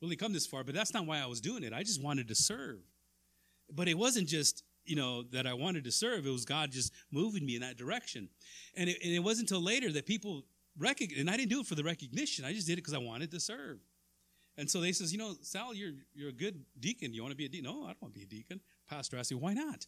really 0.00 0.16
come 0.16 0.32
this 0.32 0.46
far, 0.46 0.64
but 0.64 0.74
that's 0.74 0.94
not 0.94 1.06
why 1.06 1.20
I 1.20 1.26
was 1.26 1.40
doing 1.40 1.62
it. 1.62 1.72
I 1.72 1.82
just 1.82 2.02
wanted 2.02 2.28
to 2.28 2.34
serve. 2.34 2.78
But 3.70 3.88
it 3.88 3.98
wasn't 3.98 4.28
just, 4.28 4.62
you 4.84 4.96
know, 4.96 5.22
that 5.32 5.46
I 5.46 5.54
wanted 5.54 5.84
to 5.84 5.92
serve. 5.92 6.26
It 6.26 6.30
was 6.30 6.44
God 6.44 6.70
just 6.70 6.92
moving 7.10 7.44
me 7.44 7.56
in 7.56 7.62
that 7.62 7.76
direction. 7.76 8.28
And 8.76 8.88
it, 8.88 8.98
and 9.02 9.12
it 9.12 9.20
wasn't 9.20 9.50
until 9.50 9.62
later 9.62 9.92
that 9.92 10.06
people 10.06 10.44
recognized, 10.78 11.20
and 11.20 11.28
I 11.28 11.36
didn't 11.36 11.50
do 11.50 11.60
it 11.60 11.66
for 11.66 11.74
the 11.74 11.84
recognition. 11.84 12.44
I 12.44 12.52
just 12.52 12.66
did 12.66 12.74
it 12.74 12.76
because 12.76 12.94
I 12.94 12.98
wanted 12.98 13.30
to 13.32 13.40
serve. 13.40 13.78
And 14.56 14.68
so 14.68 14.80
they 14.80 14.92
says, 14.92 15.12
you 15.12 15.18
know, 15.18 15.34
Sal, 15.42 15.74
you're, 15.74 15.92
you're 16.14 16.30
a 16.30 16.32
good 16.32 16.64
deacon. 16.80 17.14
You 17.14 17.22
want 17.22 17.32
to 17.32 17.36
be 17.36 17.44
a 17.44 17.48
deacon? 17.48 17.66
No, 17.70 17.84
I 17.84 17.88
don't 17.88 18.02
want 18.02 18.14
to 18.14 18.18
be 18.18 18.24
a 18.24 18.28
deacon. 18.28 18.60
Pastor 18.88 19.16
asked 19.16 19.30
me, 19.30 19.36
why 19.36 19.54
not? 19.54 19.86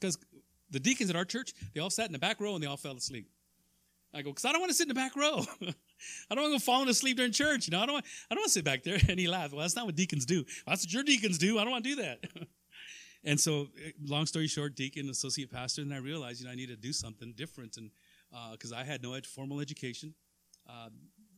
Because 0.00 0.18
the 0.70 0.80
deacons 0.80 1.10
at 1.10 1.16
our 1.16 1.24
church, 1.24 1.52
they 1.74 1.80
all 1.80 1.90
sat 1.90 2.06
in 2.06 2.12
the 2.12 2.18
back 2.18 2.40
row 2.40 2.54
and 2.54 2.62
they 2.62 2.66
all 2.66 2.76
fell 2.76 2.96
asleep. 2.96 3.28
I 4.14 4.22
go, 4.22 4.30
because 4.30 4.46
I 4.46 4.52
don't 4.52 4.60
want 4.60 4.70
to 4.70 4.76
sit 4.76 4.84
in 4.84 4.88
the 4.88 4.94
back 4.94 5.14
row. 5.16 5.44
I 6.30 6.34
don't 6.34 6.44
want 6.44 6.54
to 6.54 6.58
go 6.58 6.72
falling 6.72 6.88
asleep 6.88 7.16
during 7.16 7.32
church. 7.32 7.66
You 7.66 7.72
know, 7.72 7.80
I 7.80 7.86
don't 7.86 7.94
want, 7.94 8.04
I 8.30 8.34
don't 8.34 8.40
want 8.40 8.48
to 8.48 8.52
sit 8.52 8.64
back 8.64 8.82
there. 8.82 8.98
And 9.08 9.18
he 9.18 9.26
laughed. 9.26 9.52
Well, 9.52 9.62
that's 9.62 9.76
not 9.76 9.86
what 9.86 9.96
deacons 9.96 10.26
do. 10.26 10.44
That's 10.66 10.84
what 10.84 10.92
your 10.92 11.02
deacons 11.02 11.38
do. 11.38 11.58
I 11.58 11.64
don't 11.64 11.70
want 11.70 11.84
to 11.84 11.90
do 11.96 12.02
that. 12.02 12.24
and 13.24 13.40
so, 13.40 13.68
long 14.04 14.26
story 14.26 14.46
short, 14.46 14.76
deacon, 14.76 15.08
associate 15.08 15.50
pastor, 15.50 15.82
and 15.82 15.94
I 15.94 15.98
realized, 15.98 16.40
you 16.40 16.46
know, 16.46 16.52
I 16.52 16.56
need 16.56 16.68
to 16.68 16.76
do 16.76 16.92
something 16.92 17.32
different. 17.36 17.76
And 17.76 17.90
because 18.52 18.72
I 18.72 18.84
had 18.84 19.02
no 19.02 19.14
ed- 19.14 19.26
formal 19.26 19.60
education. 19.60 20.14
Uh, 20.68 20.90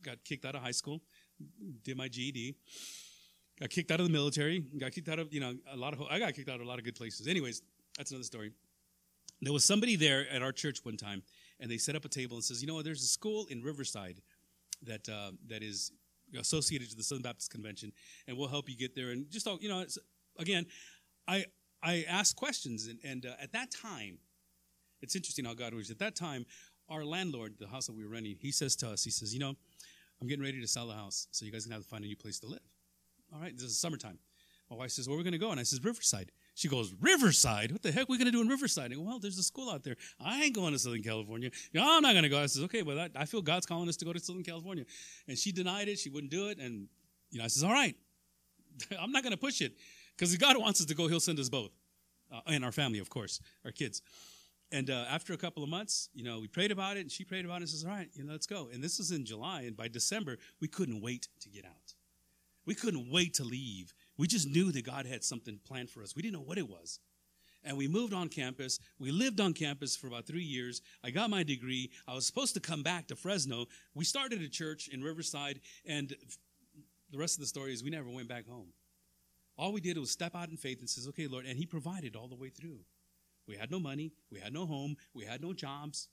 got 0.03 0.17
kicked 0.25 0.45
out 0.45 0.55
of 0.55 0.61
high 0.61 0.71
school, 0.71 1.01
did 1.83 1.95
my 1.95 2.07
GED, 2.07 2.55
got 3.59 3.69
kicked 3.69 3.91
out 3.91 3.99
of 3.99 4.05
the 4.05 4.11
military, 4.11 4.59
got 4.77 4.91
kicked 4.91 5.07
out 5.07 5.19
of 5.19 5.33
you 5.33 5.39
know 5.39 5.55
a 5.71 5.77
lot 5.77 5.93
of 5.93 6.01
I 6.09 6.19
got 6.19 6.33
kicked 6.33 6.49
out 6.49 6.55
of 6.55 6.61
a 6.61 6.69
lot 6.69 6.79
of 6.79 6.85
good 6.85 6.95
places. 6.95 7.27
Anyways, 7.27 7.61
that's 7.97 8.11
another 8.11 8.25
story. 8.25 8.51
There 9.41 9.53
was 9.53 9.65
somebody 9.65 9.95
there 9.95 10.27
at 10.29 10.41
our 10.41 10.51
church 10.51 10.79
one 10.83 10.97
time, 10.97 11.23
and 11.59 11.69
they 11.69 11.77
set 11.77 11.95
up 11.95 12.05
a 12.05 12.09
table 12.09 12.37
and 12.37 12.43
says, 12.43 12.61
you 12.61 12.67
know? 12.67 12.81
There's 12.83 13.01
a 13.01 13.07
school 13.07 13.47
in 13.49 13.63
Riverside 13.63 14.21
that 14.83 15.07
uh, 15.09 15.31
that 15.47 15.63
is 15.63 15.91
associated 16.39 16.89
to 16.89 16.95
the 16.95 17.03
Southern 17.03 17.23
Baptist 17.23 17.51
Convention, 17.51 17.91
and 18.27 18.37
we'll 18.37 18.47
help 18.47 18.69
you 18.69 18.77
get 18.77 18.95
there. 18.95 19.09
And 19.09 19.29
just 19.29 19.47
you 19.59 19.69
know, 19.69 19.85
again, 20.37 20.65
I 21.27 21.45
I 21.83 22.05
asked 22.07 22.35
questions, 22.35 22.87
and, 22.87 22.99
and 23.03 23.25
uh, 23.25 23.41
at 23.41 23.51
that 23.53 23.71
time, 23.71 24.19
it's 25.01 25.15
interesting 25.15 25.45
how 25.45 25.53
God 25.53 25.73
works. 25.73 25.89
At 25.89 25.99
that 25.99 26.15
time, 26.15 26.45
our 26.89 27.03
landlord, 27.03 27.55
the 27.59 27.67
house 27.67 27.87
that 27.87 27.95
we 27.95 28.03
were 28.03 28.11
renting, 28.11 28.35
he 28.39 28.51
says 28.51 28.75
to 28.77 28.89
us, 28.89 29.03
he 29.03 29.11
says, 29.11 29.33
you 29.33 29.39
know, 29.39 29.55
I'm 30.21 30.27
getting 30.27 30.43
ready 30.43 30.61
to 30.61 30.67
sell 30.67 30.87
the 30.87 30.93
house, 30.93 31.27
so 31.31 31.45
you 31.45 31.51
guys 31.51 31.65
gonna 31.65 31.75
have 31.75 31.83
to 31.83 31.89
find 31.89 32.03
a 32.03 32.07
new 32.07 32.15
place 32.15 32.39
to 32.41 32.47
live. 32.47 32.59
All 33.33 33.39
right, 33.39 33.55
this 33.55 33.65
is 33.65 33.79
summertime. 33.79 34.19
My 34.69 34.75
wife 34.77 34.91
says, 34.91 35.07
where 35.07 35.15
are 35.15 35.17
we 35.17 35.23
gonna 35.23 35.37
go? 35.37 35.51
And 35.51 35.59
I 35.59 35.63
says, 35.63 35.83
Riverside. 35.83 36.31
She 36.53 36.67
goes, 36.67 36.93
Riverside? 36.99 37.71
What 37.71 37.81
the 37.81 37.91
heck 37.91 38.03
are 38.03 38.11
we 38.11 38.17
going 38.17 38.25
to 38.25 38.31
do 38.31 38.41
in 38.41 38.47
Riverside? 38.47 38.91
I 38.91 38.95
go, 38.95 39.01
well, 39.01 39.19
there's 39.19 39.37
a 39.37 39.43
school 39.43 39.69
out 39.69 39.83
there. 39.83 39.95
I 40.19 40.43
ain't 40.43 40.55
going 40.55 40.73
to 40.73 40.79
Southern 40.79 41.01
California. 41.01 41.49
I'm 41.75 42.03
not 42.03 42.11
going 42.11 42.23
to 42.23 42.29
go. 42.29 42.41
I 42.41 42.45
says, 42.47 42.63
okay, 42.63 42.81
well, 42.83 43.07
I 43.15 43.25
feel 43.25 43.41
God's 43.41 43.65
calling 43.65 43.87
us 43.87 43.95
to 43.97 44.05
go 44.05 44.13
to 44.13 44.19
Southern 44.19 44.43
California. 44.43 44.85
And 45.27 45.37
she 45.37 45.51
denied 45.51 45.87
it. 45.87 45.97
She 45.97 46.09
wouldn't 46.09 46.31
do 46.31 46.49
it. 46.49 46.57
And, 46.59 46.87
you 47.29 47.39
know, 47.39 47.45
I 47.45 47.47
says, 47.47 47.63
all 47.63 47.71
right, 47.71 47.95
I'm 48.99 49.11
not 49.11 49.23
going 49.23 49.31
to 49.31 49.39
push 49.39 49.61
it 49.61 49.73
because 50.17 50.33
if 50.33 50.39
God 50.39 50.57
wants 50.57 50.81
us 50.81 50.85
to 50.87 50.95
go, 50.95 51.07
he'll 51.07 51.19
send 51.19 51.39
us 51.39 51.49
both. 51.49 51.71
Uh, 52.31 52.39
and 52.47 52.63
our 52.63 52.71
family, 52.71 52.99
of 52.99 53.09
course, 53.09 53.41
our 53.65 53.71
kids. 53.71 54.01
And 54.71 54.89
uh, 54.89 55.05
after 55.09 55.33
a 55.33 55.37
couple 55.37 55.63
of 55.63 55.69
months, 55.69 56.09
you 56.13 56.23
know, 56.23 56.39
we 56.39 56.47
prayed 56.47 56.71
about 56.71 56.95
it 56.95 57.01
and 57.01 57.11
she 57.11 57.25
prayed 57.25 57.43
about 57.43 57.55
it 57.55 57.61
and 57.61 57.69
says, 57.69 57.83
all 57.83 57.91
right, 57.91 58.09
you 58.13 58.23
know, 58.23 58.31
let's 58.31 58.47
go. 58.47 58.69
And 58.73 58.81
this 58.81 58.99
was 58.99 59.11
in 59.11 59.25
July. 59.25 59.63
And 59.63 59.75
by 59.75 59.89
December, 59.89 60.37
we 60.61 60.67
couldn't 60.69 61.01
wait 61.01 61.27
to 61.41 61.49
get 61.49 61.65
out. 61.65 61.93
We 62.65 62.75
couldn't 62.75 63.11
wait 63.11 63.33
to 63.35 63.43
leave. 63.43 63.93
We 64.21 64.27
just 64.27 64.47
knew 64.47 64.71
that 64.71 64.85
God 64.85 65.07
had 65.07 65.23
something 65.23 65.59
planned 65.65 65.89
for 65.89 66.03
us. 66.03 66.15
We 66.15 66.21
didn't 66.21 66.35
know 66.35 66.45
what 66.45 66.59
it 66.59 66.69
was 66.69 66.99
and 67.63 67.75
we 67.75 67.87
moved 67.87 68.13
on 68.13 68.29
campus. 68.29 68.79
We 68.99 69.09
lived 69.09 69.39
on 69.39 69.53
campus 69.53 69.95
for 69.95 70.05
about 70.05 70.27
three 70.27 70.43
years. 70.43 70.83
I 71.03 71.09
got 71.09 71.31
my 71.31 71.41
degree. 71.41 71.89
I 72.07 72.13
was 72.13 72.27
supposed 72.27 72.53
to 72.53 72.59
come 72.59 72.83
back 72.83 73.07
to 73.07 73.15
Fresno. 73.15 73.65
We 73.95 74.05
started 74.05 74.43
a 74.43 74.47
church 74.47 74.89
in 74.89 75.01
Riverside, 75.01 75.59
and 75.87 76.15
the 77.11 77.17
rest 77.17 77.35
of 77.37 77.41
the 77.41 77.47
story 77.47 77.73
is 77.73 77.83
we 77.83 77.89
never 77.89 78.11
went 78.11 78.27
back 78.27 78.47
home. 78.47 78.73
All 79.57 79.73
we 79.73 79.81
did 79.81 79.97
was 79.97 80.11
step 80.11 80.35
out 80.35 80.49
in 80.49 80.57
faith 80.57 80.81
and 80.81 80.89
says, 80.89 81.07
"Okay, 81.07 81.25
Lord," 81.25 81.47
and 81.47 81.57
He 81.57 81.65
provided 81.65 82.15
all 82.15 82.27
the 82.27 82.35
way 82.35 82.49
through. 82.49 82.85
We 83.47 83.57
had 83.57 83.71
no 83.71 83.79
money, 83.79 84.13
we 84.29 84.39
had 84.39 84.53
no 84.53 84.67
home, 84.67 84.97
we 85.15 85.25
had 85.25 85.41
no 85.41 85.51
jobs. 85.51 86.09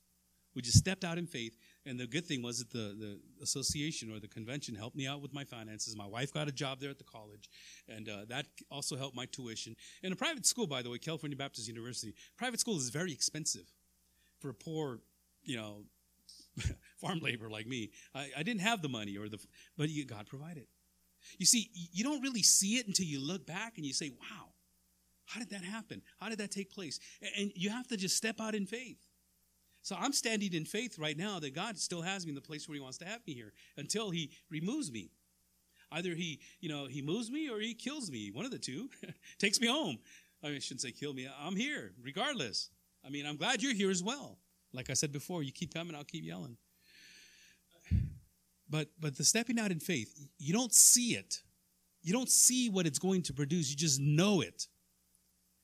We 0.54 0.62
just 0.62 0.78
stepped 0.78 1.04
out 1.04 1.18
in 1.18 1.26
faith, 1.26 1.56
and 1.88 1.98
the 1.98 2.06
good 2.06 2.26
thing 2.26 2.42
was 2.42 2.58
that 2.58 2.70
the, 2.70 2.94
the 2.98 3.18
association 3.42 4.12
or 4.12 4.20
the 4.20 4.28
convention 4.28 4.74
helped 4.74 4.96
me 4.96 5.06
out 5.06 5.22
with 5.22 5.32
my 5.32 5.44
finances. 5.44 5.96
My 5.96 6.06
wife 6.06 6.32
got 6.32 6.46
a 6.48 6.52
job 6.52 6.80
there 6.80 6.90
at 6.90 6.98
the 6.98 7.04
college, 7.04 7.48
and 7.88 8.08
uh, 8.08 8.26
that 8.28 8.46
also 8.70 8.96
helped 8.96 9.16
my 9.16 9.26
tuition. 9.26 9.74
In 10.02 10.12
a 10.12 10.16
private 10.16 10.46
school, 10.46 10.66
by 10.66 10.82
the 10.82 10.90
way, 10.90 10.98
California 10.98 11.36
Baptist 11.36 11.66
University, 11.66 12.14
private 12.36 12.60
school 12.60 12.76
is 12.76 12.90
very 12.90 13.12
expensive 13.12 13.72
for 14.38 14.50
a 14.50 14.54
poor, 14.54 15.00
you 15.42 15.56
know, 15.56 15.84
farm 16.96 17.20
labor 17.20 17.48
like 17.48 17.66
me. 17.66 17.90
I, 18.14 18.30
I 18.38 18.42
didn't 18.42 18.60
have 18.60 18.82
the 18.82 18.88
money, 18.88 19.16
or 19.16 19.28
the, 19.28 19.38
but 19.76 19.88
God 20.06 20.26
provided. 20.26 20.66
You 21.38 21.46
see, 21.46 21.70
you 21.74 22.04
don't 22.04 22.22
really 22.22 22.42
see 22.42 22.76
it 22.76 22.86
until 22.86 23.06
you 23.06 23.20
look 23.20 23.46
back 23.46 23.74
and 23.76 23.86
you 23.86 23.92
say, 23.92 24.10
"Wow, 24.10 24.48
how 25.26 25.40
did 25.40 25.50
that 25.50 25.64
happen? 25.64 26.02
How 26.20 26.28
did 26.28 26.38
that 26.38 26.50
take 26.50 26.70
place?" 26.70 27.00
And 27.36 27.50
you 27.54 27.70
have 27.70 27.88
to 27.88 27.96
just 27.96 28.16
step 28.16 28.40
out 28.40 28.54
in 28.54 28.66
faith. 28.66 28.98
So 29.88 29.96
I'm 29.98 30.12
standing 30.12 30.52
in 30.52 30.66
faith 30.66 30.98
right 30.98 31.16
now 31.16 31.38
that 31.38 31.54
God 31.54 31.78
still 31.78 32.02
has 32.02 32.26
me 32.26 32.28
in 32.28 32.34
the 32.34 32.42
place 32.42 32.68
where 32.68 32.74
He 32.74 32.80
wants 32.80 32.98
to 32.98 33.06
have 33.06 33.26
me 33.26 33.32
here 33.32 33.54
until 33.78 34.10
He 34.10 34.32
removes 34.50 34.92
me. 34.92 35.12
Either 35.90 36.10
He, 36.10 36.40
you 36.60 36.68
know, 36.68 36.84
He 36.84 37.00
moves 37.00 37.30
me 37.30 37.48
or 37.48 37.58
He 37.58 37.72
kills 37.72 38.10
me. 38.10 38.30
One 38.30 38.44
of 38.44 38.50
the 38.50 38.58
two 38.58 38.90
takes 39.38 39.58
me 39.62 39.66
home. 39.66 39.98
I, 40.44 40.48
mean, 40.48 40.56
I 40.56 40.58
shouldn't 40.58 40.82
say 40.82 40.90
kill 40.90 41.14
me. 41.14 41.26
I'm 41.40 41.56
here 41.56 41.94
regardless. 42.04 42.68
I 43.02 43.08
mean, 43.08 43.24
I'm 43.24 43.38
glad 43.38 43.62
you're 43.62 43.72
here 43.72 43.90
as 43.90 44.02
well. 44.02 44.36
Like 44.74 44.90
I 44.90 44.92
said 44.92 45.10
before, 45.10 45.42
you 45.42 45.52
keep 45.52 45.72
coming, 45.72 45.96
I'll 45.96 46.04
keep 46.04 46.22
yelling. 46.22 46.58
But 48.68 48.88
but 49.00 49.16
the 49.16 49.24
stepping 49.24 49.58
out 49.58 49.70
in 49.70 49.80
faith, 49.80 50.28
you 50.38 50.52
don't 50.52 50.74
see 50.74 51.14
it. 51.14 51.40
You 52.02 52.12
don't 52.12 52.28
see 52.28 52.68
what 52.68 52.84
it's 52.84 52.98
going 52.98 53.22
to 53.22 53.32
produce. 53.32 53.70
You 53.70 53.76
just 53.76 53.98
know 53.98 54.42
it. 54.42 54.66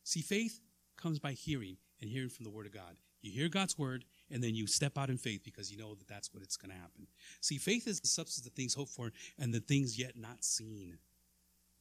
See, 0.03 0.22
faith 0.22 0.61
comes 0.97 1.18
by 1.18 1.33
hearing 1.33 1.77
and 2.01 2.09
hearing 2.09 2.31
from 2.31 2.45
the 2.45 2.51
Word 2.51 2.64
of 2.64 2.72
God. 2.72 2.97
You 3.20 3.33
hear 3.33 3.49
God's 3.49 3.79
Word, 3.79 4.05
and 4.31 4.43
then 4.43 4.55
you 4.55 4.66
step 4.66 4.97
out 4.99 5.11
in 5.11 5.18
faith 5.18 5.43
because 5.45 5.70
you 5.70 5.79
know 5.79 5.95
that 5.95 6.09
that's 6.09 6.33
what 6.33 6.43
it's 6.43 6.57
going 6.57 6.70
to 6.70 6.77
happen. 6.77 7.07
See, 7.41 7.59
faith 7.59 7.87
is 7.87 8.01
the 8.01 8.09
substance 8.09 8.47
of 8.47 8.53
things 8.53 8.75
hoped 8.75 8.91
for 8.91 9.12
and 9.39 9.53
the 9.53 9.61
things 9.61 9.99
yet 9.99 10.16
not 10.16 10.45
seen. 10.45 10.99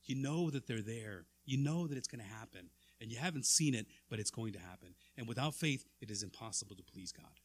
You 0.06 0.16
know 0.16 0.50
that 0.50 0.68
they're 0.68 0.82
there. 0.82 1.26
You 1.46 1.58
know 1.58 1.88
that 1.88 1.98
it's 1.98 2.08
going 2.08 2.24
to 2.24 2.30
happen. 2.30 2.70
And 3.02 3.12
you 3.12 3.18
haven't 3.18 3.46
seen 3.46 3.76
it, 3.76 3.88
but 4.10 4.20
it's 4.20 4.32
going 4.32 4.54
to 4.54 4.60
happen. 4.60 4.96
And 5.18 5.28
without 5.28 5.54
faith, 5.54 5.86
it 6.02 6.12
is 6.12 6.24
impossible 6.24 6.76
to 6.76 6.84
please 6.84 7.12
God. 7.12 7.39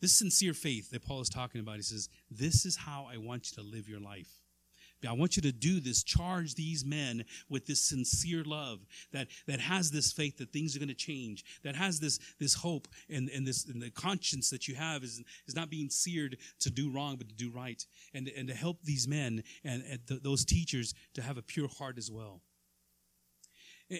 This 0.00 0.16
sincere 0.16 0.54
faith 0.54 0.90
that 0.90 1.04
Paul 1.04 1.20
is 1.20 1.28
talking 1.28 1.60
about, 1.60 1.76
he 1.76 1.82
says, 1.82 2.08
This 2.30 2.64
is 2.64 2.76
how 2.76 3.08
I 3.12 3.16
want 3.16 3.50
you 3.50 3.62
to 3.62 3.68
live 3.68 3.88
your 3.88 4.00
life. 4.00 4.30
I 5.06 5.12
want 5.12 5.36
you 5.36 5.42
to 5.42 5.52
do 5.52 5.80
this. 5.80 6.02
Charge 6.02 6.54
these 6.54 6.84
men 6.84 7.24
with 7.48 7.66
this 7.66 7.80
sincere 7.80 8.42
love 8.44 8.80
that, 9.12 9.28
that 9.46 9.60
has 9.60 9.90
this 9.90 10.10
faith 10.10 10.38
that 10.38 10.52
things 10.52 10.74
are 10.74 10.80
going 10.80 10.88
to 10.88 10.94
change, 10.94 11.44
that 11.62 11.76
has 11.76 12.00
this, 12.00 12.18
this 12.40 12.54
hope 12.54 12.88
and, 13.08 13.28
and 13.28 13.46
this 13.46 13.66
and 13.66 13.80
the 13.80 13.90
conscience 13.90 14.50
that 14.50 14.66
you 14.66 14.74
have 14.74 15.04
is, 15.04 15.22
is 15.46 15.54
not 15.54 15.70
being 15.70 15.90
seared 15.90 16.36
to 16.60 16.70
do 16.70 16.90
wrong, 16.90 17.16
but 17.16 17.28
to 17.28 17.34
do 17.34 17.50
right. 17.50 17.84
And, 18.12 18.28
and 18.36 18.48
to 18.48 18.54
help 18.54 18.82
these 18.82 19.06
men 19.06 19.44
and, 19.62 19.84
and 19.88 20.00
th- 20.06 20.22
those 20.22 20.44
teachers 20.44 20.94
to 21.14 21.22
have 21.22 21.38
a 21.38 21.42
pure 21.42 21.68
heart 21.68 21.98
as 21.98 22.10
well. 22.10 22.40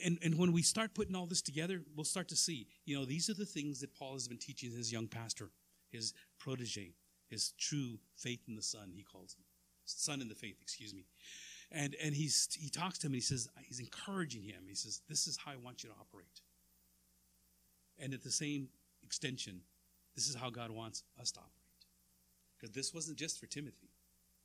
And, 0.05 0.19
and 0.23 0.37
when 0.37 0.53
we 0.53 0.63
start 0.63 0.95
putting 0.95 1.15
all 1.15 1.27
this 1.27 1.41
together, 1.41 1.83
we'll 1.97 2.05
start 2.05 2.29
to 2.29 2.37
see, 2.37 2.67
you 2.85 2.99
know, 2.99 3.07
these 3.07 3.31
are 3.31 3.35
the 3.35 3.47
things 3.47 3.81
that 3.81 3.95
Paul 3.95 4.15
has 4.15 4.29
been 4.29 4.39
teaching 4.39 4.71
his 4.71 4.93
young 4.93 5.07
pastor, 5.07 5.51
his 5.91 6.13
protege, 6.39 6.93
his 7.29 7.53
true 7.59 7.99
faith 8.17 8.41
in 8.49 8.57
the 8.57 8.63
Son, 8.63 8.91
he 8.95 9.03
calls 9.03 9.35
him 9.35 9.45
son 9.89 10.21
in 10.21 10.29
the 10.29 10.35
faith, 10.35 10.57
excuse 10.63 10.95
me. 10.95 11.05
And, 11.71 11.97
and 12.03 12.15
he's, 12.15 12.49
he 12.59 12.71
talks 12.71 12.99
to 12.99 13.07
him 13.07 13.13
and 13.13 13.17
he 13.17 13.21
says, 13.21 13.49
he's 13.63 13.81
encouraging 13.81 14.43
him. 14.43 14.65
He 14.67 14.75
says, 14.75 15.03
This 15.09 15.27
is 15.27 15.37
how 15.37 15.53
I 15.53 15.57
want 15.57 15.85
you 15.85 15.91
to 15.91 15.97
operate. 16.01 16.41
And 17.99 18.15
at 18.15 18.23
the 18.23 18.31
same 18.31 18.69
extension, 19.03 19.61
this 20.15 20.29
is 20.29 20.35
how 20.35 20.51
God 20.51 20.71
wants 20.71 21.03
us 21.21 21.31
to 21.33 21.41
operate. 21.41 21.53
Because 22.57 22.75
this 22.75 22.95
wasn't 22.95 23.19
just 23.19 23.39
for 23.39 23.47
Timothy, 23.47 23.91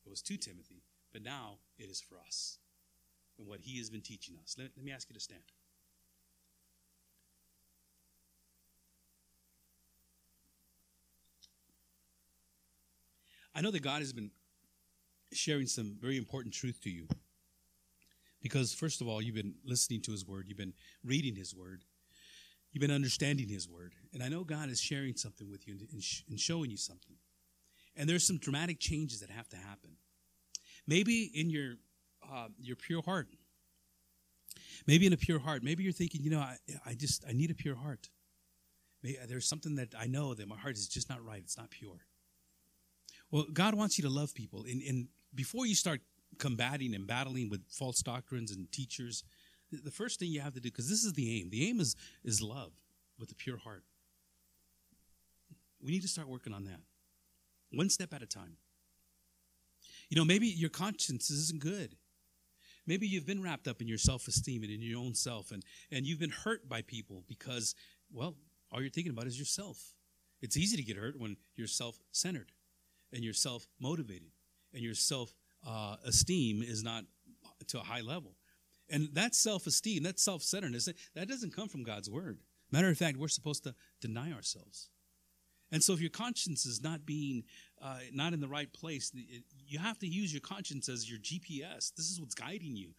it 0.06 0.10
was 0.10 0.22
to 0.24 0.38
Timothy, 0.38 0.84
but 1.14 1.24
now 1.24 1.58
it 1.80 1.90
is 1.90 2.02
for 2.02 2.18
us 2.26 2.58
and 3.38 3.48
what 3.48 3.62
he 3.62 3.78
has 3.78 3.90
been 3.90 4.02
teaching 4.02 4.36
us. 4.42 4.56
Let, 4.58 4.70
let 4.76 4.86
me 4.86 4.92
ask 4.92 5.10
you 5.10 5.14
to 5.14 5.20
stand. 5.20 5.42
I 13.56 13.62
know 13.62 13.72
that 13.72 13.84
God 13.84 14.00
has 14.00 14.14
been 14.14 14.32
sharing 15.36 15.68
some 15.68 15.98
very 16.00 16.18
important 16.18 16.54
truth 16.54 16.82
to 16.82 16.90
you. 16.90 17.08
Because, 18.42 18.74
first 18.74 19.02
of 19.02 19.08
all, 19.08 19.22
you've 19.22 19.36
been 19.36 19.56
listening 19.64 20.02
to 20.02 20.12
His 20.12 20.26
Word, 20.26 20.46
you've 20.48 20.58
been 20.58 20.74
reading 21.04 21.36
His 21.36 21.56
Word, 21.56 21.84
you've 22.72 22.82
been 22.82 22.92
understanding 22.92 23.48
His 23.48 23.70
Word. 23.70 23.94
And 24.14 24.22
I 24.22 24.30
know 24.30 24.44
God 24.44 24.70
is 24.70 24.82
sharing 24.82 25.16
something 25.16 25.50
with 25.50 25.68
you 25.68 25.78
and 26.30 26.40
showing 26.40 26.70
you 26.70 26.78
something. 26.78 27.16
And 27.96 28.10
there's 28.10 28.26
some 28.26 28.38
dramatic 28.38 28.80
changes 28.80 29.20
that 29.22 29.30
have 29.30 29.48
to 29.50 29.58
happen. 29.58 29.92
Maybe 30.88 31.32
in 31.34 31.50
your, 31.50 31.76
uh, 32.30 32.48
your 32.60 32.76
pure 32.76 33.02
heart. 33.02 33.28
Maybe 34.88 35.06
in 35.06 35.14
a 35.14 35.18
pure 35.18 35.40
heart. 35.40 35.64
Maybe 35.64 35.84
you're 35.84 35.94
thinking, 35.94 36.22
you 36.24 36.32
know, 36.32 36.40
I, 36.40 36.58
I 36.86 36.94
just, 36.96 37.24
I 37.28 37.32
need 37.32 37.52
a 37.52 37.56
pure 37.56 37.76
heart. 37.76 38.10
Maybe 39.02 39.18
there's 39.28 39.48
something 39.48 39.76
that 39.76 39.94
I 39.98 40.08
know 40.08 40.34
that 40.34 40.48
my 40.48 40.58
heart 40.58 40.76
is 40.76 40.88
just 40.88 41.10
not 41.10 41.24
right. 41.24 41.42
It's 41.44 41.58
not 41.58 41.70
pure. 41.70 42.06
Well, 43.32 43.46
God 43.52 43.76
wants 43.76 43.98
you 43.98 44.04
to 44.04 44.10
love 44.10 44.34
people. 44.34 44.66
And, 44.70 44.82
and 44.82 45.08
before 45.34 45.66
you 45.66 45.76
start 45.76 46.02
combating 46.40 46.94
and 46.96 47.08
battling 47.08 47.50
with 47.50 47.62
false 47.70 48.02
doctrines 48.02 48.52
and 48.52 48.72
teachers, 48.72 49.24
the 49.72 49.92
first 49.92 50.20
thing 50.20 50.30
you 50.30 50.42
have 50.42 50.54
to 50.54 50.60
do, 50.60 50.70
because 50.70 50.90
this 50.90 51.04
is 51.04 51.14
the 51.14 51.40
aim, 51.40 51.50
the 51.50 51.68
aim 51.68 51.80
is, 51.80 51.96
is 52.24 52.42
love 52.42 52.72
with 53.18 53.32
a 53.32 53.36
pure 53.36 53.58
heart. 53.58 53.84
We 55.82 55.92
need 55.92 56.02
to 56.04 56.08
start 56.08 56.28
working 56.28 56.54
on 56.54 56.66
that, 56.66 56.80
one 57.72 57.90
step 57.90 58.14
at 58.14 58.22
a 58.22 58.26
time. 58.26 58.58
You 60.10 60.18
know, 60.18 60.26
maybe 60.26 60.48
your 60.48 60.70
conscience 60.70 61.30
isn't 61.30 61.62
good. 61.62 61.96
Maybe 62.86 63.08
you've 63.08 63.26
been 63.26 63.42
wrapped 63.42 63.68
up 63.68 63.82
in 63.82 63.88
your 63.88 63.98
self 63.98 64.28
esteem 64.28 64.64
and 64.64 64.72
in 64.72 64.82
your 64.82 65.00
own 65.00 65.16
self, 65.16 65.52
and, 65.52 65.64
and 65.92 66.06
you've 66.06 66.20
been 66.20 66.30
hurt 66.30 66.68
by 66.68 66.82
people 66.82 67.24
because, 67.28 67.76
well, 68.12 68.36
all 68.72 68.82
you're 68.82 68.90
thinking 68.90 69.12
about 69.12 69.28
is 69.28 69.40
yourself. 69.40 69.96
It's 70.42 70.58
easy 70.58 70.76
to 70.76 70.84
get 70.84 70.98
hurt 70.98 71.18
when 71.18 71.38
you're 71.56 71.68
self 71.68 71.98
centered 72.12 72.52
and 73.14 73.24
you're 73.24 73.34
self 73.34 73.68
motivated 73.80 74.32
and 74.74 74.82
your 74.82 74.96
self 74.96 75.34
uh, 75.68 75.96
esteem 76.06 76.62
is 76.62 76.84
not 76.84 77.06
to 77.68 77.80
a 77.80 77.84
high 77.84 78.02
level. 78.02 78.36
And 78.90 79.10
that 79.14 79.36
self 79.36 79.68
esteem, 79.68 80.04
that 80.04 80.20
self 80.20 80.44
centeredness, 80.44 80.90
that 81.16 81.28
doesn't 81.28 81.56
come 81.56 81.68
from 81.68 81.84
God's 81.84 82.10
word. 82.10 82.40
Matter 82.72 82.90
of 82.90 82.98
fact, 82.98 83.18
we're 83.18 83.28
supposed 83.28 83.64
to 83.64 83.76
deny 84.02 84.32
ourselves. 84.32 84.90
And 85.72 85.84
so, 85.84 85.94
if 85.94 86.02
your 86.02 86.10
conscience 86.10 86.66
is 86.66 86.84
not 86.84 87.06
being 87.06 87.44
uh, 87.82 88.00
not 88.14 88.34
in 88.34 88.40
the 88.40 88.48
right 88.48 88.72
place, 88.74 89.12
it, 89.16 89.44
you 89.68 89.80
have 89.80 89.98
to 90.00 90.08
use 90.08 90.34
your 90.34 90.42
conscience 90.42 90.90
as 90.90 91.10
your 91.10 91.20
GPS. 91.20 91.94
This 91.96 92.12
is 92.12 92.20
what's 92.20 92.36
guiding 92.36 92.76
you. 92.76 92.90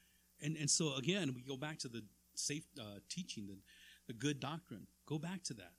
And 0.43 0.57
and 0.57 0.71
so 0.71 0.95
again, 0.97 1.33
we 1.35 1.43
go 1.43 1.57
back 1.57 1.79
to 1.81 1.89
the 1.89 2.03
safe 2.35 2.65
uh, 2.81 2.99
teaching, 3.09 3.47
the 3.47 3.57
the 4.07 4.13
good 4.13 4.41
doctrine. 4.41 4.87
Go 5.07 5.19
back 5.19 5.43
to 5.45 5.55
that 5.55 5.73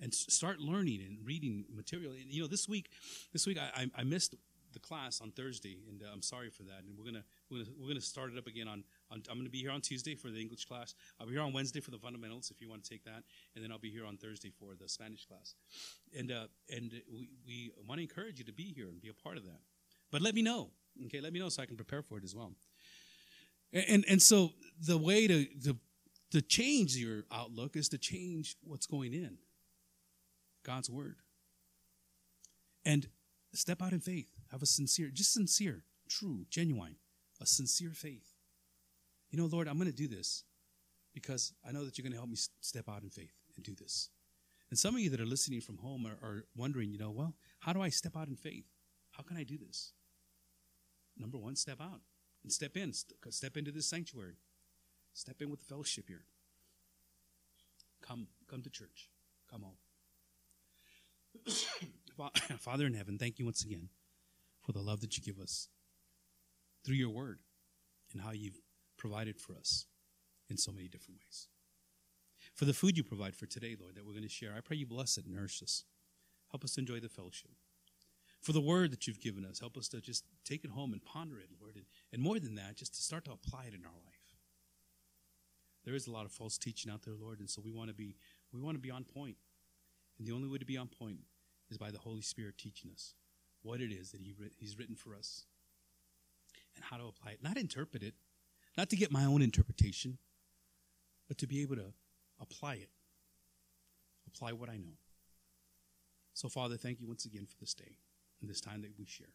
and 0.00 0.14
start 0.14 0.60
learning 0.60 1.00
and 1.06 1.18
reading 1.24 1.64
material. 1.74 2.12
And, 2.12 2.32
you 2.32 2.42
know, 2.42 2.48
this 2.48 2.68
week, 2.68 2.90
this 3.32 3.46
week 3.46 3.58
I, 3.58 3.82
I, 3.82 4.00
I 4.00 4.04
missed 4.04 4.34
the 4.72 4.78
class 4.78 5.20
on 5.20 5.30
Thursday, 5.30 5.78
and 5.88 6.02
uh, 6.02 6.06
I'm 6.12 6.22
sorry 6.22 6.50
for 6.50 6.62
that. 6.64 6.84
And 6.86 6.96
we're 6.96 7.04
gonna 7.04 7.24
we're 7.50 7.58
gonna 7.58 7.70
we're 7.78 7.88
gonna 7.88 8.00
start 8.00 8.32
it 8.32 8.38
up 8.38 8.46
again 8.46 8.68
on, 8.68 8.84
on. 9.10 9.22
I'm 9.30 9.38
gonna 9.38 9.50
be 9.50 9.60
here 9.60 9.70
on 9.70 9.80
Tuesday 9.80 10.14
for 10.14 10.30
the 10.30 10.40
English 10.40 10.64
class. 10.64 10.94
I'll 11.18 11.26
be 11.26 11.32
here 11.32 11.42
on 11.42 11.52
Wednesday 11.52 11.80
for 11.80 11.90
the 11.90 11.98
fundamentals 11.98 12.50
if 12.50 12.60
you 12.60 12.68
want 12.68 12.84
to 12.84 12.90
take 12.90 13.04
that, 13.04 13.22
and 13.54 13.64
then 13.64 13.72
I'll 13.72 13.78
be 13.78 13.90
here 13.90 14.06
on 14.06 14.16
Thursday 14.16 14.50
for 14.50 14.74
the 14.80 14.88
Spanish 14.88 15.26
class. 15.26 15.54
And 16.16 16.30
uh, 16.30 16.46
and 16.74 16.92
we, 17.12 17.28
we 17.46 17.70
want 17.86 17.98
to 17.98 18.02
encourage 18.02 18.38
you 18.38 18.44
to 18.44 18.52
be 18.52 18.72
here 18.72 18.88
and 18.88 19.00
be 19.00 19.08
a 19.08 19.14
part 19.14 19.36
of 19.36 19.44
that. 19.44 19.60
But 20.10 20.22
let 20.22 20.34
me 20.34 20.42
know, 20.42 20.70
okay? 21.06 21.20
Let 21.20 21.32
me 21.32 21.38
know 21.38 21.48
so 21.48 21.62
I 21.62 21.66
can 21.66 21.76
prepare 21.76 22.02
for 22.02 22.18
it 22.18 22.24
as 22.24 22.34
well. 22.34 22.52
And 23.72 23.84
and, 23.88 24.04
and 24.08 24.22
so 24.22 24.52
the 24.80 24.98
way 24.98 25.26
to, 25.26 25.44
to 25.64 25.76
to 26.32 26.42
change 26.42 26.96
your 26.96 27.24
outlook 27.32 27.76
is 27.76 27.88
to 27.88 27.98
change 27.98 28.56
what's 28.62 28.86
going 28.86 29.14
in. 29.14 29.38
God's 30.62 30.90
word. 30.90 31.16
And 32.84 33.08
step 33.52 33.82
out 33.82 33.92
in 33.92 34.00
faith. 34.00 34.39
Have 34.50 34.62
a 34.62 34.66
sincere, 34.66 35.10
just 35.12 35.32
sincere, 35.32 35.84
true, 36.08 36.44
genuine, 36.50 36.96
a 37.40 37.46
sincere 37.46 37.92
faith. 37.92 38.34
You 39.30 39.38
know, 39.38 39.46
Lord, 39.46 39.68
I'm 39.68 39.78
going 39.78 39.90
to 39.90 39.96
do 39.96 40.08
this 40.08 40.44
because 41.14 41.52
I 41.66 41.72
know 41.72 41.84
that 41.84 41.96
you're 41.96 42.02
going 42.02 42.12
to 42.12 42.18
help 42.18 42.30
me 42.30 42.36
step 42.60 42.88
out 42.88 43.02
in 43.02 43.10
faith 43.10 43.34
and 43.56 43.64
do 43.64 43.74
this. 43.74 44.10
And 44.70 44.78
some 44.78 44.94
of 44.94 45.00
you 45.00 45.10
that 45.10 45.20
are 45.20 45.26
listening 45.26 45.60
from 45.60 45.78
home 45.78 46.06
are, 46.06 46.18
are 46.26 46.44
wondering, 46.56 46.90
you 46.90 46.98
know, 46.98 47.10
well, 47.10 47.34
how 47.60 47.72
do 47.72 47.80
I 47.80 47.88
step 47.88 48.16
out 48.16 48.28
in 48.28 48.36
faith? 48.36 48.66
How 49.12 49.22
can 49.22 49.36
I 49.36 49.44
do 49.44 49.56
this? 49.58 49.92
Number 51.16 51.38
one, 51.38 51.56
step 51.56 51.80
out 51.80 52.00
and 52.42 52.52
step 52.52 52.76
in. 52.76 52.92
Step 52.92 53.56
into 53.56 53.72
this 53.72 53.86
sanctuary. 53.86 54.36
Step 55.12 55.42
in 55.42 55.50
with 55.50 55.60
the 55.60 55.66
fellowship 55.66 56.06
here. 56.08 56.24
Come, 58.00 58.28
come 58.48 58.62
to 58.62 58.70
church. 58.70 59.10
Come 59.50 59.62
home. 59.62 59.76
Father 62.58 62.86
in 62.86 62.94
heaven, 62.94 63.18
thank 63.18 63.38
you 63.38 63.44
once 63.44 63.64
again 63.64 63.88
for 64.70 64.78
the 64.78 64.84
love 64.84 65.00
that 65.00 65.16
you 65.16 65.22
give 65.24 65.42
us 65.42 65.68
through 66.84 66.94
your 66.94 67.10
word 67.10 67.40
and 68.12 68.22
how 68.22 68.30
you've 68.30 68.60
provided 68.96 69.36
for 69.36 69.56
us 69.56 69.86
in 70.48 70.56
so 70.56 70.70
many 70.70 70.86
different 70.86 71.18
ways. 71.18 71.48
For 72.54 72.66
the 72.66 72.72
food 72.72 72.96
you 72.96 73.02
provide 73.02 73.34
for 73.34 73.46
today, 73.46 73.76
Lord, 73.80 73.96
that 73.96 74.06
we're 74.06 74.12
going 74.12 74.22
to 74.22 74.28
share, 74.28 74.54
I 74.56 74.60
pray 74.60 74.76
you 74.76 74.86
bless 74.86 75.18
it 75.18 75.24
nourish 75.26 75.60
us. 75.60 75.82
Help 76.52 76.62
us 76.62 76.78
enjoy 76.78 77.00
the 77.00 77.08
fellowship. 77.08 77.50
For 78.40 78.52
the 78.52 78.60
word 78.60 78.92
that 78.92 79.08
you've 79.08 79.20
given 79.20 79.44
us, 79.44 79.58
help 79.58 79.76
us 79.76 79.88
to 79.88 80.00
just 80.00 80.24
take 80.44 80.64
it 80.64 80.70
home 80.70 80.92
and 80.92 81.04
ponder 81.04 81.40
it, 81.40 81.48
Lord. 81.60 81.74
And, 81.74 81.84
and 82.12 82.22
more 82.22 82.38
than 82.38 82.54
that, 82.54 82.76
just 82.76 82.94
to 82.94 83.02
start 83.02 83.24
to 83.24 83.32
apply 83.32 83.64
it 83.64 83.74
in 83.74 83.84
our 83.84 83.98
life. 84.06 84.36
There 85.84 85.96
is 85.96 86.06
a 86.06 86.12
lot 86.12 86.26
of 86.26 86.32
false 86.32 86.58
teaching 86.58 86.92
out 86.92 87.02
there, 87.02 87.14
Lord, 87.20 87.40
and 87.40 87.50
so 87.50 87.60
we 87.64 87.72
want 87.72 87.88
to 87.88 87.94
be 87.94 88.14
we 88.52 88.60
want 88.60 88.76
to 88.76 88.80
be 88.80 88.90
on 88.92 89.02
point. 89.02 89.36
And 90.18 90.28
the 90.28 90.32
only 90.32 90.46
way 90.46 90.58
to 90.58 90.64
be 90.64 90.76
on 90.76 90.86
point 90.86 91.18
is 91.70 91.76
by 91.76 91.90
the 91.90 91.98
Holy 91.98 92.22
Spirit 92.22 92.56
teaching 92.56 92.90
us 92.92 93.14
what 93.62 93.80
it 93.80 93.92
is 93.92 94.12
that 94.12 94.20
he, 94.20 94.34
He's 94.58 94.78
written 94.78 94.94
for 94.94 95.14
us 95.14 95.44
and 96.74 96.84
how 96.84 96.96
to 96.96 97.04
apply 97.04 97.32
it. 97.32 97.42
Not 97.42 97.56
interpret 97.56 98.02
it, 98.02 98.14
not 98.76 98.90
to 98.90 98.96
get 98.96 99.12
my 99.12 99.24
own 99.24 99.42
interpretation, 99.42 100.18
but 101.28 101.38
to 101.38 101.46
be 101.46 101.62
able 101.62 101.76
to 101.76 101.92
apply 102.40 102.74
it, 102.74 102.90
apply 104.26 104.52
what 104.52 104.68
I 104.68 104.76
know. 104.76 104.98
So, 106.32 106.48
Father, 106.48 106.76
thank 106.76 107.00
you 107.00 107.06
once 107.06 107.24
again 107.24 107.46
for 107.46 107.56
this 107.58 107.74
day 107.74 107.98
and 108.40 108.48
this 108.48 108.60
time 108.60 108.82
that 108.82 108.92
we 108.98 109.04
share. 109.04 109.34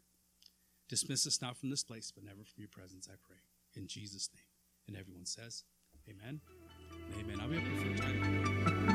Dismiss 0.89 1.27
us 1.27 1.41
not 1.41 1.57
from 1.57 1.69
this 1.69 1.83
place, 1.83 2.11
but 2.13 2.23
never 2.23 2.43
from 2.43 2.59
your 2.59 2.69
presence, 2.69 3.07
I 3.11 3.15
pray. 3.27 3.37
In 3.75 3.87
Jesus' 3.87 4.29
name. 4.33 4.45
And 4.87 4.97
everyone 4.97 5.25
says, 5.25 5.63
Amen. 6.09 6.41
Amen. 7.19 7.41
I'll 7.41 7.47
be 7.47 7.57
up 7.57 7.63
for 7.63 7.89
a 7.89 7.97
time. 7.97 8.94